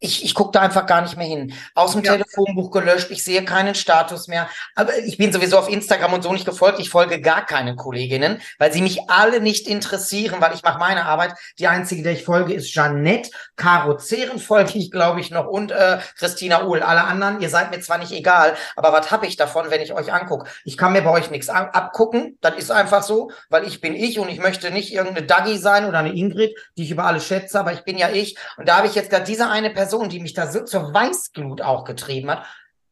Ich, 0.03 0.25
ich 0.25 0.35
gucke 0.35 0.51
da 0.53 0.61
einfach 0.61 0.87
gar 0.87 1.01
nicht 1.01 1.17
mehr 1.17 1.27
hin. 1.27 1.55
Aus 1.75 1.93
dem 1.93 2.03
Ja. 2.03 2.13
Telefonbuch 2.13 2.71
gelöscht, 2.71 3.11
ich 3.11 3.23
sehe 3.23 3.45
keinen 3.45 3.75
Status 3.75 4.29
mehr. 4.29 4.49
Aber 4.75 4.97
ich 4.99 5.17
bin 5.17 5.33
sowieso 5.33 5.59
auf 5.59 5.69
Instagram 5.71 6.13
und 6.13 6.23
so 6.23 6.33
nicht 6.33 6.45
gefolgt. 6.45 6.81
Ich 6.81 6.91
folge 6.91 7.21
gar 7.21 7.47
keinen 7.47 7.77
Kolleginnen, 7.77 8.43
weil 8.59 8.73
sie 8.73 8.83
mich 8.83 9.09
alle 9.09 9.41
nicht 9.41 9.69
interessieren, 9.69 10.41
weil 10.41 10.55
ich 10.55 10.63
mache 10.63 10.79
meine 10.79 11.05
Arbeit. 11.05 11.35
Die 11.59 11.69
einzige, 11.69 12.03
der 12.03 12.13
ich 12.13 12.25
folge, 12.25 12.53
ist 12.53 12.75
Jeannette. 12.75 13.31
Caro 13.57 13.97
Zehren 13.97 14.41
folge 14.41 14.73
ich, 14.77 14.91
glaube 14.91 15.21
ich, 15.21 15.31
noch 15.31 15.47
und 15.47 15.71
äh, 15.71 15.99
Christina 16.19 16.65
Uhl. 16.65 16.83
Alle 16.83 17.05
anderen, 17.05 17.41
ihr 17.41 17.49
seid 17.49 17.71
mir 17.71 17.81
zwar 17.81 17.99
nicht 17.99 18.13
egal, 18.13 18.55
aber 18.75 18.93
was 18.93 19.11
habe 19.13 19.27
ich 19.27 19.37
davon, 19.37 19.71
wenn 19.71 19.81
ich 19.81 19.93
euch 19.93 20.13
angucke? 20.13 20.51
Ich 20.65 20.77
kann 20.77 20.93
mir 20.93 21.03
bei 21.03 21.11
euch 21.11 21.31
nichts 21.31 21.49
abgucken. 21.49 22.39
Das 22.41 22.57
ist 22.57 22.73
einfach 22.73 23.05
so, 23.05 23.31
weil 23.51 23.65
ich 23.67 23.81
bin 23.81 23.95
ich 23.95 24.19
und 24.19 24.29
ich 24.29 24.41
möchte 24.41 24.73
nicht 24.73 24.93
irgendeine 24.93 25.27
Dagi 25.27 25.59
sein 25.59 25.85
oder 25.87 25.99
eine 25.99 26.13
Ingrid, 26.13 26.57
die 26.77 26.83
ich 26.83 26.91
über 26.91 27.05
alle 27.05 27.21
schätze, 27.21 27.61
aber 27.61 27.73
ich 27.73 27.85
bin 27.85 27.99
ja 27.99 28.11
ich. 28.11 28.37
Und 28.57 28.69
da 28.69 28.79
habe 28.79 28.89
ich 28.89 28.97
jetzt 28.97 29.11
gerade 29.11 29.25
diese 29.25 29.49
eine 29.49 29.71
Person, 29.71 29.92
die 30.01 30.21
mich 30.21 30.35
da 30.35 30.47
so 30.51 30.65
zur 30.65 30.93
Weißglut 30.95 31.61
auch 31.63 31.85
getrieben 31.85 32.31
hat, 32.31 32.45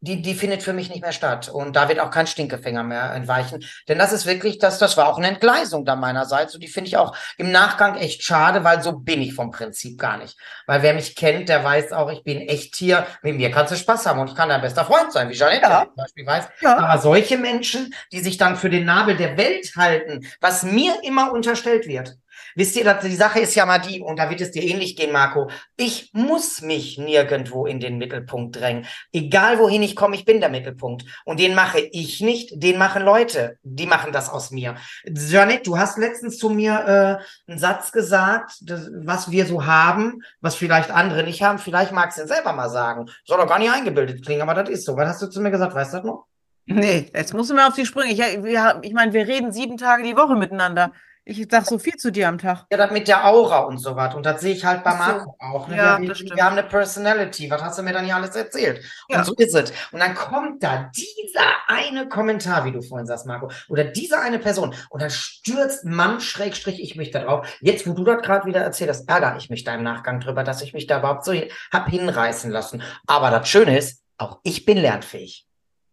die, 0.02 0.22
die 0.22 0.34
findet 0.34 0.62
für 0.62 0.72
mich 0.72 0.88
nicht 0.88 1.02
mehr 1.02 1.12
statt. 1.12 1.50
Und 1.50 1.76
da 1.76 1.88
wird 1.88 2.00
auch 2.00 2.10
kein 2.10 2.26
Stinkefinger 2.26 2.82
mehr 2.82 3.12
entweichen. 3.12 3.62
Denn 3.86 3.98
das 3.98 4.12
ist 4.12 4.24
wirklich, 4.24 4.58
das, 4.58 4.78
das 4.78 4.96
war 4.96 5.08
auch 5.08 5.18
eine 5.18 5.28
Entgleisung 5.28 5.84
da 5.84 5.94
meinerseits. 5.94 6.54
Und 6.54 6.62
die 6.62 6.68
finde 6.68 6.88
ich 6.88 6.96
auch 6.96 7.14
im 7.36 7.52
Nachgang 7.52 7.96
echt 7.96 8.22
schade, 8.22 8.64
weil 8.64 8.82
so 8.82 8.92
bin 8.92 9.20
ich 9.20 9.34
vom 9.34 9.50
Prinzip 9.50 9.98
gar 9.98 10.16
nicht. 10.16 10.38
Weil 10.66 10.82
wer 10.82 10.94
mich 10.94 11.14
kennt, 11.16 11.50
der 11.50 11.62
weiß 11.62 11.92
auch, 11.92 12.10
ich 12.10 12.24
bin 12.24 12.40
echt 12.40 12.76
hier. 12.76 13.06
Mit 13.22 13.36
mir 13.36 13.50
kannst 13.50 13.72
du 13.72 13.76
Spaß 13.76 14.06
haben 14.06 14.20
und 14.20 14.30
ich 14.30 14.34
kann 14.34 14.48
dein 14.48 14.62
bester 14.62 14.86
Freund 14.86 15.12
sein, 15.12 15.28
wie 15.28 15.34
Janette 15.34 15.62
Ja. 15.66 15.84
zum 15.84 15.96
Beispiel 15.96 16.26
weiß. 16.26 16.48
Ja. 16.62 16.78
Aber 16.78 16.98
solche 17.00 17.36
Menschen, 17.36 17.92
die 18.10 18.20
sich 18.20 18.38
dann 18.38 18.56
für 18.56 18.70
den 18.70 18.86
Nabel 18.86 19.16
der 19.18 19.36
Welt 19.36 19.72
halten, 19.76 20.26
was 20.40 20.62
mir 20.62 20.94
immer 21.02 21.30
unterstellt 21.30 21.86
wird, 21.86 22.16
Wisst 22.54 22.76
ihr, 22.76 22.92
die 22.94 23.16
Sache 23.16 23.40
ist 23.40 23.54
ja 23.54 23.66
mal 23.66 23.78
die, 23.78 24.00
und 24.00 24.18
da 24.18 24.30
wird 24.30 24.40
es 24.40 24.50
dir 24.50 24.62
ähnlich 24.62 24.96
gehen, 24.96 25.12
Marco. 25.12 25.50
Ich 25.76 26.10
muss 26.12 26.62
mich 26.62 26.98
nirgendwo 26.98 27.66
in 27.66 27.80
den 27.80 27.98
Mittelpunkt 27.98 28.56
drängen. 28.56 28.86
Egal 29.12 29.58
wohin 29.58 29.82
ich 29.82 29.96
komme, 29.96 30.16
ich 30.16 30.24
bin 30.24 30.40
der 30.40 30.48
Mittelpunkt. 30.48 31.04
Und 31.24 31.40
den 31.40 31.54
mache 31.54 31.80
ich 31.80 32.20
nicht, 32.20 32.62
den 32.62 32.78
machen 32.78 33.02
Leute. 33.02 33.58
Die 33.62 33.86
machen 33.86 34.12
das 34.12 34.28
aus 34.28 34.50
mir. 34.50 34.76
Janet, 35.04 35.66
du 35.66 35.78
hast 35.78 35.98
letztens 35.98 36.38
zu 36.38 36.50
mir 36.50 37.20
äh, 37.48 37.50
einen 37.50 37.58
Satz 37.58 37.92
gesagt, 37.92 38.52
das, 38.62 38.90
was 38.92 39.30
wir 39.30 39.46
so 39.46 39.66
haben, 39.66 40.22
was 40.40 40.54
vielleicht 40.54 40.90
andere 40.90 41.22
nicht 41.24 41.42
haben. 41.42 41.58
Vielleicht 41.58 41.92
magst 41.92 42.18
du 42.18 42.22
ihn 42.22 42.28
selber 42.28 42.52
mal 42.52 42.70
sagen. 42.70 43.06
Soll 43.24 43.38
doch 43.38 43.48
gar 43.48 43.58
nicht 43.58 43.72
eingebildet 43.72 44.24
klingen, 44.24 44.42
aber 44.42 44.54
das 44.54 44.68
ist 44.68 44.84
so. 44.84 44.96
Was 44.96 45.08
hast 45.08 45.22
du 45.22 45.26
zu 45.26 45.40
mir 45.40 45.50
gesagt? 45.50 45.74
Weißt 45.74 45.92
du 45.92 45.96
das 45.98 46.06
noch? 46.06 46.26
Nee, 46.66 47.10
jetzt 47.14 47.34
musst 47.34 47.50
du 47.50 47.54
mir 47.54 47.66
auf 47.66 47.74
die 47.74 47.86
Sprünge. 47.86 48.12
Ich, 48.12 48.20
ich 48.20 48.92
meine, 48.94 49.12
wir 49.12 49.26
reden 49.26 49.52
sieben 49.52 49.76
Tage 49.76 50.04
die 50.04 50.16
Woche 50.16 50.36
miteinander. 50.36 50.92
Ich 51.30 51.46
sag 51.48 51.64
so 51.64 51.78
viel 51.78 51.94
zu 51.94 52.10
dir 52.10 52.28
am 52.28 52.38
Tag. 52.38 52.66
Ja, 52.72 52.76
das 52.76 52.90
mit 52.90 53.06
der 53.06 53.24
Aura 53.24 53.60
und 53.60 53.78
so 53.78 53.94
was. 53.94 54.16
Und 54.16 54.26
das 54.26 54.40
sehe 54.40 54.52
ich 54.52 54.64
halt 54.64 54.82
bei 54.82 54.94
Marco 54.94 55.26
so. 55.26 55.34
auch. 55.38 55.68
Ne? 55.68 55.76
Ja, 55.76 56.00
wir, 56.00 56.08
das 56.08 56.18
stimmt. 56.18 56.34
wir 56.34 56.44
haben 56.44 56.58
eine 56.58 56.66
Personality. 56.66 57.48
Was 57.48 57.62
hast 57.62 57.78
du 57.78 57.84
mir 57.84 57.92
dann 57.92 58.04
hier 58.04 58.16
alles 58.16 58.34
erzählt? 58.34 58.84
Ja. 59.08 59.18
Und 59.18 59.26
so 59.26 59.34
ist 59.34 59.54
es. 59.54 59.72
Und 59.92 60.00
dann 60.00 60.16
kommt 60.16 60.60
da 60.64 60.90
dieser 60.92 61.46
eine 61.68 62.08
Kommentar, 62.08 62.64
wie 62.64 62.72
du 62.72 62.82
vorhin 62.82 63.06
sagst, 63.06 63.26
Marco, 63.26 63.48
oder 63.68 63.84
diese 63.84 64.18
eine 64.18 64.40
Person. 64.40 64.74
Und 64.88 65.02
dann 65.02 65.10
stürzt 65.10 65.84
Mann, 65.84 66.20
Schrägstrich, 66.20 66.82
ich 66.82 66.96
mich 66.96 67.12
da 67.12 67.20
drauf. 67.20 67.46
Jetzt, 67.60 67.86
wo 67.86 67.92
du 67.92 68.02
das 68.02 68.22
gerade 68.22 68.46
wieder 68.46 68.62
erzählst, 68.62 69.08
ärgere 69.08 69.36
ich 69.36 69.50
mich 69.50 69.62
da 69.62 69.76
im 69.76 69.84
Nachgang 69.84 70.18
drüber, 70.18 70.42
dass 70.42 70.62
ich 70.62 70.72
mich 70.72 70.88
da 70.88 70.98
überhaupt 70.98 71.24
so 71.24 71.32
hab 71.70 71.88
hinreißen 71.88 72.50
lassen. 72.50 72.82
Aber 73.06 73.30
das 73.30 73.48
Schöne 73.48 73.78
ist, 73.78 74.02
auch 74.18 74.40
ich 74.42 74.64
bin 74.64 74.78
lernfähig. 74.78 75.46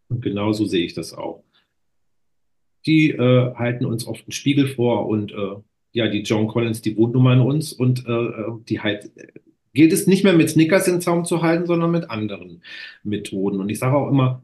Und 0.10 0.22
genauso 0.22 0.66
sehe 0.66 0.84
ich 0.84 0.96
das 0.96 1.14
auch. 1.14 1.44
Die 2.86 3.12
äh, 3.12 3.54
halten 3.56 3.86
uns 3.86 4.08
oft 4.08 4.24
einen 4.24 4.32
Spiegel 4.32 4.68
vor 4.68 5.08
und 5.08 5.32
äh, 5.32 5.56
ja, 5.92 6.08
die 6.08 6.22
Joan 6.22 6.48
Collins, 6.48 6.82
die 6.82 6.96
wohnt 6.96 7.14
nun 7.14 7.24
mal 7.24 7.36
in 7.36 7.42
uns 7.42 7.74
und 7.74 8.06
äh, 8.08 8.30
die 8.70 8.80
halt 8.80 9.12
gilt 9.78 9.94
es 9.94 10.08
nicht 10.08 10.24
mehr 10.24 10.34
mit 10.34 10.50
Snickers 10.50 10.88
in 10.88 11.02
Zaum 11.02 11.24
zu 11.24 11.44
halten, 11.44 11.68
sondern 11.68 11.92
mit 11.92 12.10
anderen 12.10 12.64
Methoden. 13.04 13.60
Und 13.60 13.70
ich 13.70 13.78
sage 13.78 13.96
auch 13.96 14.10
immer, 14.10 14.44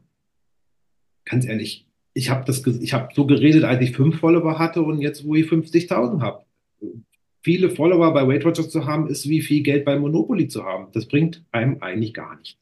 ganz 1.24 1.44
ehrlich, 1.44 1.86
ich 2.12 2.30
habe 2.30 2.44
das, 2.46 2.64
ich 2.64 2.92
habe 2.92 3.08
so 3.12 3.26
geredet, 3.26 3.64
als 3.64 3.82
ich 3.82 3.96
fünf 3.96 4.20
Follower 4.20 4.60
hatte 4.60 4.82
und 4.82 5.00
jetzt, 5.00 5.26
wo 5.26 5.34
ich 5.34 5.46
50.000 5.46 6.20
habe. 6.20 6.44
Viele 7.42 7.68
Follower 7.68 8.14
bei 8.14 8.26
Weight 8.28 8.44
Watchers 8.44 8.70
zu 8.70 8.86
haben, 8.86 9.08
ist 9.08 9.28
wie 9.28 9.42
viel 9.42 9.62
Geld 9.62 9.84
bei 9.84 9.98
Monopoly 9.98 10.46
zu 10.46 10.64
haben. 10.64 10.86
Das 10.92 11.06
bringt 11.06 11.42
einem 11.50 11.82
eigentlich 11.82 12.14
gar 12.14 12.36
nichts. 12.38 12.56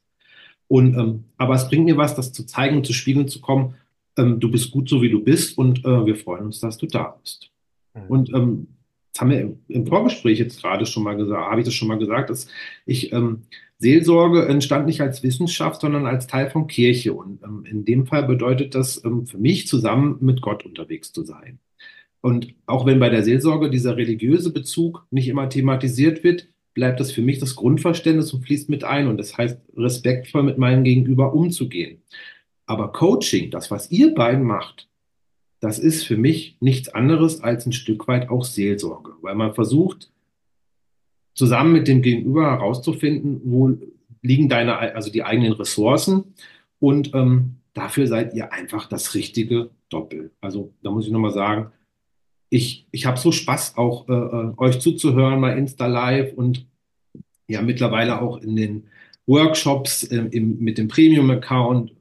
Und, 0.67 0.97
ähm, 0.97 1.25
aber 1.37 1.55
es 1.55 1.69
bringt 1.69 1.85
mir 1.85 1.99
was, 1.99 2.15
das 2.15 2.33
zu 2.33 2.47
zeigen 2.47 2.79
und 2.79 2.87
zu 2.87 2.95
spiegeln 2.95 3.29
zu 3.29 3.43
kommen. 3.43 3.75
Ähm, 4.17 4.41
du 4.41 4.51
bist 4.51 4.71
gut 4.71 4.89
so, 4.89 5.03
wie 5.03 5.11
du 5.11 5.23
bist 5.23 5.57
und 5.59 5.85
äh, 5.85 6.07
wir 6.07 6.17
freuen 6.17 6.47
uns, 6.47 6.61
dass 6.61 6.79
du 6.79 6.87
da 6.87 7.17
bist. 7.21 7.51
Mhm. 7.95 8.03
Und 8.09 8.35
ähm, 8.35 8.67
das 9.13 9.21
haben 9.21 9.31
wir 9.31 9.41
im, 9.41 9.59
im 9.69 9.87
Vorgespräch 9.87 10.39
jetzt 10.39 10.61
gerade 10.61 10.87
schon 10.87 11.03
mal 11.03 11.17
gesagt, 11.17 11.51
habe 11.51 11.61
ich 11.61 11.67
das 11.67 11.75
schon 11.75 11.89
mal 11.89 11.99
gesagt, 11.99 12.31
dass 12.31 12.49
ich 12.87 13.13
ähm, 13.13 13.43
Seelsorge 13.79 14.47
entstand 14.47 14.87
nicht 14.87 15.01
als 15.01 15.23
Wissenschaft, 15.23 15.81
sondern 15.81 16.07
als 16.07 16.27
Teil 16.27 16.49
von 16.51 16.67
Kirche. 16.67 17.13
Und 17.13 17.43
ähm, 17.43 17.65
in 17.69 17.85
dem 17.85 18.07
Fall 18.07 18.25
bedeutet 18.25 18.75
das 18.75 19.05
ähm, 19.05 19.27
für 19.27 19.39
mich, 19.39 19.67
zusammen 19.67 20.19
mit 20.21 20.41
Gott 20.41 20.65
unterwegs 20.65 21.13
zu 21.13 21.25
sein. 21.25 21.59
Und 22.21 22.55
auch 22.67 22.87
wenn 22.87 23.01
bei 23.01 23.09
der 23.11 23.25
Seelsorge 23.25 23.69
dieser 23.69 23.97
religiöse 23.97 24.53
Bezug 24.53 25.05
nicht 25.11 25.29
immer 25.29 25.49
thematisiert 25.49 26.23
wird, 26.23 26.49
bleibt 26.75 27.01
das 27.01 27.13
für 27.13 27.21
mich 27.21 27.41
das 27.41 27.57
Grundverständnis 27.57 28.33
und 28.33 28.45
fließt 28.45 28.71
mit 28.71 28.85
ein. 28.85 29.09
Und 29.09 29.19
das 29.19 29.37
heißt, 29.37 29.59
respektvoll 29.77 30.45
mit 30.45 30.59
meinem 30.59 30.85
Gegenüber 30.85 31.35
umzugehen. 31.35 32.03
Aber 32.67 32.93
Coaching, 32.93 33.51
das, 33.51 33.71
was 33.71 33.91
ihr 33.91 34.15
beiden 34.15 34.45
macht, 34.45 34.89
das 35.61 35.79
ist 35.79 36.05
für 36.05 36.17
mich 36.17 36.57
nichts 36.61 36.89
anderes 36.89 37.43
als 37.43 37.67
ein 37.67 37.73
Stück 37.73 38.09
weit 38.09 38.31
auch 38.31 38.45
Seelsorge, 38.45 39.13
weil 39.21 39.35
man 39.35 39.55
versucht, 39.55 40.11
zusammen 41.35 41.73
mit 41.73 41.89
dem 41.89 42.03
Gegenüber 42.03 42.51
herauszufinden, 42.51 43.41
wo 43.45 43.79
liegen 44.23 44.49
deine, 44.49 44.79
also 44.79 45.11
die 45.11 45.25
eigenen 45.25 45.53
Ressourcen 45.53 46.35
und 46.79 47.15
ähm, 47.15 47.57
dafür 47.75 48.07
seid 48.07 48.35
ihr 48.35 48.53
einfach 48.53 48.89
das 48.89 49.15
richtige 49.15 49.71
Doppel. 49.89 50.31
Also 50.41 50.73
da 50.83 50.91
muss 50.91 51.07
ich 51.07 51.13
nochmal 51.13 51.33
sagen, 51.33 51.73
ich, 52.51 52.87
ich 52.91 53.07
habe 53.07 53.19
so 53.19 53.33
Spaß 53.33 53.79
auch 53.79 54.09
äh, 54.09 54.13
äh, 54.13 54.53
euch 54.59 54.79
zuzuhören 54.81 55.41
bei 55.41 55.57
Insta 55.57 55.87
Live 55.87 56.35
und 56.35 56.67
ja 57.49 57.63
mittlerweile 57.63 58.21
auch 58.21 58.39
in 58.39 58.57
den 58.57 58.85
Workshops 59.27 60.05
äh, 60.05 60.29
im, 60.31 60.59
mit 60.59 60.77
dem 60.77 60.89
Premium-Account. 60.89 61.93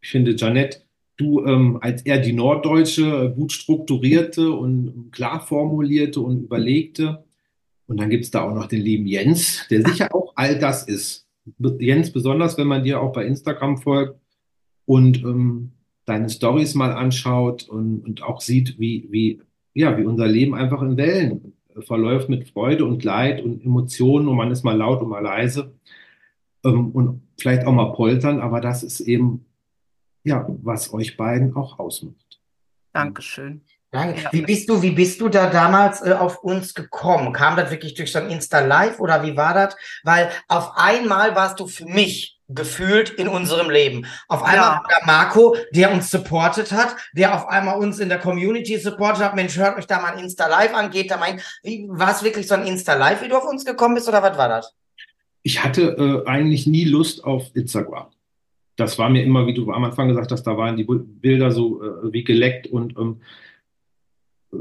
Ich 0.00 0.10
finde, 0.10 0.34
Janette, 0.36 0.82
du 1.16 1.44
ähm, 1.44 1.78
als 1.80 2.02
eher 2.02 2.18
die 2.18 2.32
norddeutsche, 2.32 3.02
äh, 3.02 3.34
gut 3.34 3.52
strukturierte 3.52 4.52
und 4.52 5.10
klar 5.12 5.40
formulierte 5.40 6.20
und 6.20 6.44
überlegte. 6.44 7.24
Und 7.86 7.98
dann 8.00 8.10
gibt 8.10 8.24
es 8.24 8.30
da 8.30 8.42
auch 8.42 8.54
noch 8.54 8.66
den 8.66 8.80
lieben 8.80 9.06
Jens, 9.06 9.66
der 9.70 9.86
sicher 9.86 10.08
auch 10.14 10.32
all 10.36 10.58
das 10.58 10.84
ist. 10.84 11.26
Jens, 11.78 12.12
besonders 12.12 12.58
wenn 12.58 12.66
man 12.66 12.84
dir 12.84 13.00
auch 13.00 13.12
bei 13.12 13.24
Instagram 13.24 13.78
folgt 13.78 14.20
und 14.84 15.22
ähm, 15.22 15.72
deine 16.04 16.30
Stories 16.30 16.74
mal 16.74 16.92
anschaut 16.92 17.68
und, 17.68 18.00
und 18.00 18.22
auch 18.22 18.40
sieht, 18.40 18.78
wie, 18.78 19.08
wie, 19.10 19.40
ja, 19.74 19.96
wie 19.98 20.04
unser 20.04 20.26
Leben 20.26 20.54
einfach 20.54 20.82
in 20.82 20.96
Wellen 20.96 21.54
äh, 21.74 21.82
verläuft 21.82 22.28
mit 22.28 22.48
Freude 22.48 22.84
und 22.84 23.04
Leid 23.04 23.42
und 23.42 23.64
Emotionen 23.64 24.28
und 24.28 24.36
man 24.36 24.50
ist 24.50 24.64
mal 24.64 24.76
laut 24.76 25.02
und 25.02 25.08
mal 25.08 25.22
leise 25.22 25.72
ähm, 26.64 26.90
und 26.90 27.22
vielleicht 27.38 27.66
auch 27.66 27.72
mal 27.72 27.92
poltern, 27.92 28.40
aber 28.40 28.60
das 28.60 28.82
ist 28.82 29.00
eben, 29.00 29.44
ja, 30.24 30.46
was 30.62 30.92
euch 30.92 31.16
beiden 31.16 31.54
auch 31.56 31.78
ausmacht. 31.78 32.40
Dankeschön. 32.92 33.62
Danke. 33.90 34.20
Ja. 34.20 34.32
Wie 34.32 34.42
bist 34.42 34.68
du, 34.68 34.82
wie 34.82 34.90
bist 34.90 35.20
du 35.20 35.28
da 35.30 35.48
damals 35.48 36.02
äh, 36.02 36.12
auf 36.12 36.42
uns 36.42 36.74
gekommen? 36.74 37.32
Kam 37.32 37.56
das 37.56 37.70
wirklich 37.70 37.94
durch 37.94 38.12
so 38.12 38.18
ein 38.18 38.28
Insta 38.28 38.60
Live 38.60 39.00
oder 39.00 39.22
wie 39.22 39.36
war 39.36 39.54
das? 39.54 39.76
Weil 40.04 40.30
auf 40.48 40.72
einmal 40.76 41.34
warst 41.34 41.58
du 41.58 41.66
für 41.66 41.86
mich 41.86 42.38
gefühlt 42.48 43.10
in 43.10 43.28
unserem 43.28 43.70
Leben. 43.70 44.06
Auf 44.26 44.42
einmal 44.42 44.56
Ja. 44.56 44.82
war 44.82 44.84
da 44.88 45.06
Marco, 45.06 45.56
der 45.72 45.92
uns 45.92 46.10
supportet 46.10 46.72
hat, 46.72 46.96
der 47.14 47.34
auf 47.34 47.48
einmal 47.48 47.78
uns 47.78 47.98
in 47.98 48.08
der 48.10 48.18
Community 48.18 48.78
supportet 48.78 49.22
hat. 49.24 49.34
Mensch, 49.34 49.56
hört 49.56 49.78
euch 49.78 49.86
da 49.86 50.00
mal 50.00 50.14
ein 50.14 50.18
Insta 50.18 50.46
Live 50.48 50.74
an, 50.74 50.90
geht 50.90 51.10
da 51.10 51.16
mal. 51.16 51.36
Wie, 51.62 51.86
war 51.88 52.10
es 52.10 52.22
wirklich 52.22 52.46
so 52.46 52.54
ein 52.54 52.66
Insta 52.66 52.94
Live, 52.94 53.22
wie 53.22 53.28
du 53.28 53.36
auf 53.36 53.44
uns 53.44 53.64
gekommen 53.64 53.94
bist 53.94 54.08
oder 54.08 54.22
was 54.22 54.36
war 54.36 54.48
das? 54.48 54.74
Ich 55.42 55.62
hatte 55.62 55.82
äh, 56.26 56.28
eigentlich 56.28 56.66
nie 56.66 56.84
Lust 56.84 57.24
auf 57.24 57.44
Instagram. 57.54 58.08
Das 58.78 58.98
war 58.98 59.10
mir 59.10 59.24
immer, 59.24 59.46
wie 59.46 59.54
du 59.54 59.70
am 59.72 59.84
Anfang 59.84 60.08
gesagt 60.08 60.32
hast, 60.32 60.44
da 60.44 60.56
waren 60.56 60.76
die 60.76 60.84
Bilder 60.84 61.50
so 61.50 61.82
äh, 61.82 62.12
wie 62.12 62.24
geleckt 62.24 62.66
und 62.68 62.96
ähm, 62.96 63.20
äh, 64.52 64.56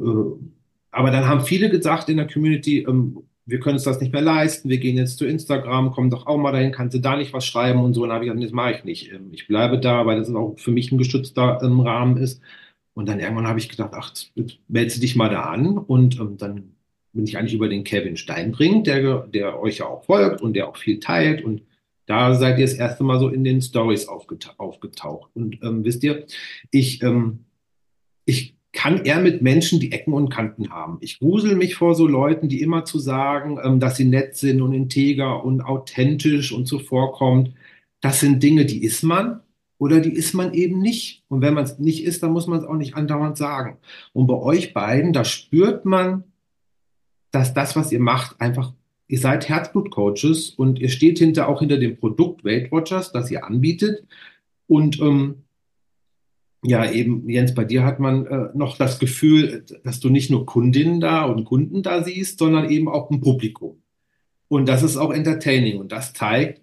aber 0.91 1.11
dann 1.11 1.27
haben 1.27 1.41
viele 1.41 1.69
gesagt 1.69 2.09
in 2.09 2.17
der 2.17 2.27
Community, 2.27 2.79
ähm, 2.79 3.19
wir 3.45 3.59
können 3.59 3.75
uns 3.75 3.83
das 3.83 4.01
nicht 4.01 4.11
mehr 4.11 4.21
leisten, 4.21 4.69
wir 4.69 4.77
gehen 4.77 4.97
jetzt 4.97 5.17
zu 5.17 5.25
Instagram, 5.25 5.91
komm 5.91 6.09
doch 6.09 6.27
auch 6.27 6.37
mal 6.37 6.51
dahin, 6.51 6.71
kannst 6.71 6.95
du 6.95 6.99
da 6.99 7.15
nicht 7.15 7.33
was 7.33 7.45
schreiben 7.45 7.83
und 7.83 7.93
so. 7.93 8.03
Und 8.03 8.09
dann 8.09 8.15
habe 8.15 8.25
ich 8.25 8.31
gesagt, 8.31 8.43
das 8.43 8.51
mache 8.51 8.71
ich 8.73 8.83
nicht. 8.83 9.13
Ähm, 9.13 9.29
ich 9.31 9.47
bleibe 9.47 9.79
da, 9.79 10.05
weil 10.05 10.19
das 10.19 10.33
auch 10.33 10.55
für 10.57 10.71
mich 10.71 10.91
ein 10.91 10.97
geschützter 10.97 11.59
ähm, 11.63 11.79
Rahmen 11.79 12.17
ist. 12.17 12.41
Und 12.93 13.07
dann 13.07 13.19
irgendwann 13.19 13.47
habe 13.47 13.59
ich 13.59 13.69
gedacht, 13.69 13.91
ach, 13.93 14.11
meldest 14.67 14.97
du 14.97 15.01
dich 15.01 15.15
mal 15.15 15.29
da 15.29 15.43
an. 15.43 15.77
Und 15.77 16.19
ähm, 16.19 16.37
dann 16.37 16.75
bin 17.13 17.25
ich 17.25 17.37
eigentlich 17.37 17.53
über 17.53 17.69
den 17.69 17.83
Kevin 17.83 18.17
Steinbrink, 18.17 18.83
der, 18.83 19.27
der 19.27 19.59
euch 19.61 19.77
ja 19.77 19.85
auch 19.85 20.03
folgt 20.03 20.41
und 20.41 20.53
der 20.53 20.67
auch 20.67 20.77
viel 20.77 20.99
teilt. 20.99 21.43
Und 21.43 21.61
da 22.07 22.33
seid 22.33 22.57
ihr 22.57 22.65
das 22.65 22.73
erste 22.73 23.03
Mal 23.03 23.19
so 23.19 23.29
in 23.29 23.43
den 23.43 23.61
Stories 23.61 24.07
aufgeta 24.07 24.53
aufgetaucht. 24.57 25.29
Und 25.35 25.59
ähm, 25.61 25.83
wisst 25.83 26.03
ihr, 26.03 26.25
ich, 26.71 27.03
ähm, 27.03 27.45
ich 28.25 28.55
kann 28.71 29.03
eher 29.03 29.19
mit 29.19 29.41
Menschen, 29.41 29.79
die 29.79 29.91
Ecken 29.91 30.13
und 30.13 30.29
Kanten 30.29 30.69
haben. 30.69 30.97
Ich 31.01 31.19
grusel 31.19 31.55
mich 31.55 31.75
vor 31.75 31.95
so 31.95 32.07
Leuten, 32.07 32.47
die 32.47 32.61
immer 32.61 32.85
zu 32.85 32.97
sagen, 32.97 33.59
ähm, 33.61 33.79
dass 33.79 33.97
sie 33.97 34.05
nett 34.05 34.35
sind 34.35 34.61
und 34.61 34.73
integer 34.73 35.43
und 35.43 35.61
authentisch 35.61 36.51
und 36.51 36.65
zuvorkommt. 36.65 37.53
Das 38.01 38.21
sind 38.21 38.41
Dinge, 38.41 38.65
die 38.65 38.83
ist 38.83 39.03
man 39.03 39.41
oder 39.77 39.99
die 39.99 40.13
ist 40.13 40.33
man 40.33 40.53
eben 40.53 40.79
nicht. 40.79 41.23
Und 41.27 41.41
wenn 41.41 41.55
man 41.55 41.65
es 41.65 41.77
nicht 41.77 42.03
ist, 42.03 42.23
dann 42.23 42.31
muss 42.31 42.47
man 42.47 42.59
es 42.59 42.65
auch 42.65 42.75
nicht 42.75 42.95
andauernd 42.95 43.35
sagen. 43.37 43.77
Und 44.13 44.27
bei 44.27 44.35
euch 44.35 44.73
beiden, 44.73 45.11
da 45.11 45.25
spürt 45.25 45.83
man, 45.83 46.23
dass 47.31 47.53
das, 47.53 47.75
was 47.75 47.91
ihr 47.91 47.99
macht, 47.99 48.39
einfach, 48.39 48.73
ihr 49.07 49.19
seid 49.19 49.47
Herzblut-Coaches 49.47 50.51
und 50.51 50.79
ihr 50.79 50.89
steht 50.89 51.19
hinter 51.19 51.47
auch 51.47 51.59
hinter 51.59 51.77
dem 51.77 51.97
Produkt 51.97 52.43
Weight 52.43 52.71
Watchers, 52.71 53.11
das 53.11 53.31
ihr 53.31 53.45
anbietet. 53.45 54.05
Und 54.67 54.99
ähm, 54.99 55.43
ja, 56.63 56.89
eben, 56.91 57.29
Jens, 57.29 57.53
bei 57.53 57.63
dir 57.63 57.83
hat 57.83 57.99
man 57.99 58.25
äh, 58.25 58.49
noch 58.53 58.77
das 58.77 58.99
Gefühl, 58.99 59.65
dass 59.83 59.99
du 59.99 60.09
nicht 60.09 60.29
nur 60.29 60.45
Kundinnen 60.45 60.99
da 60.99 61.23
und 61.25 61.45
Kunden 61.45 61.83
da 61.83 62.03
siehst, 62.03 62.39
sondern 62.39 62.69
eben 62.69 62.89
auch 62.89 63.09
ein 63.09 63.21
Publikum. 63.21 63.81
Und 64.49 64.67
das 64.67 64.83
ist 64.83 64.97
auch 64.97 65.11
entertaining 65.11 65.79
und 65.79 65.91
das 65.91 66.13
zeigt, 66.13 66.61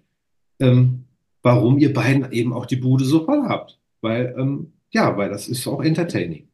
ähm, 0.59 1.05
warum 1.41 1.77
ihr 1.77 1.93
beiden 1.93 2.31
eben 2.31 2.53
auch 2.53 2.65
die 2.65 2.75
Bude 2.75 3.05
so 3.05 3.25
voll 3.25 3.43
habt. 3.47 3.79
Weil, 4.01 4.35
ähm, 4.37 4.73
ja, 4.91 5.17
weil 5.17 5.29
das 5.29 5.47
ist 5.47 5.65
auch 5.67 5.81
entertaining. 5.83 6.47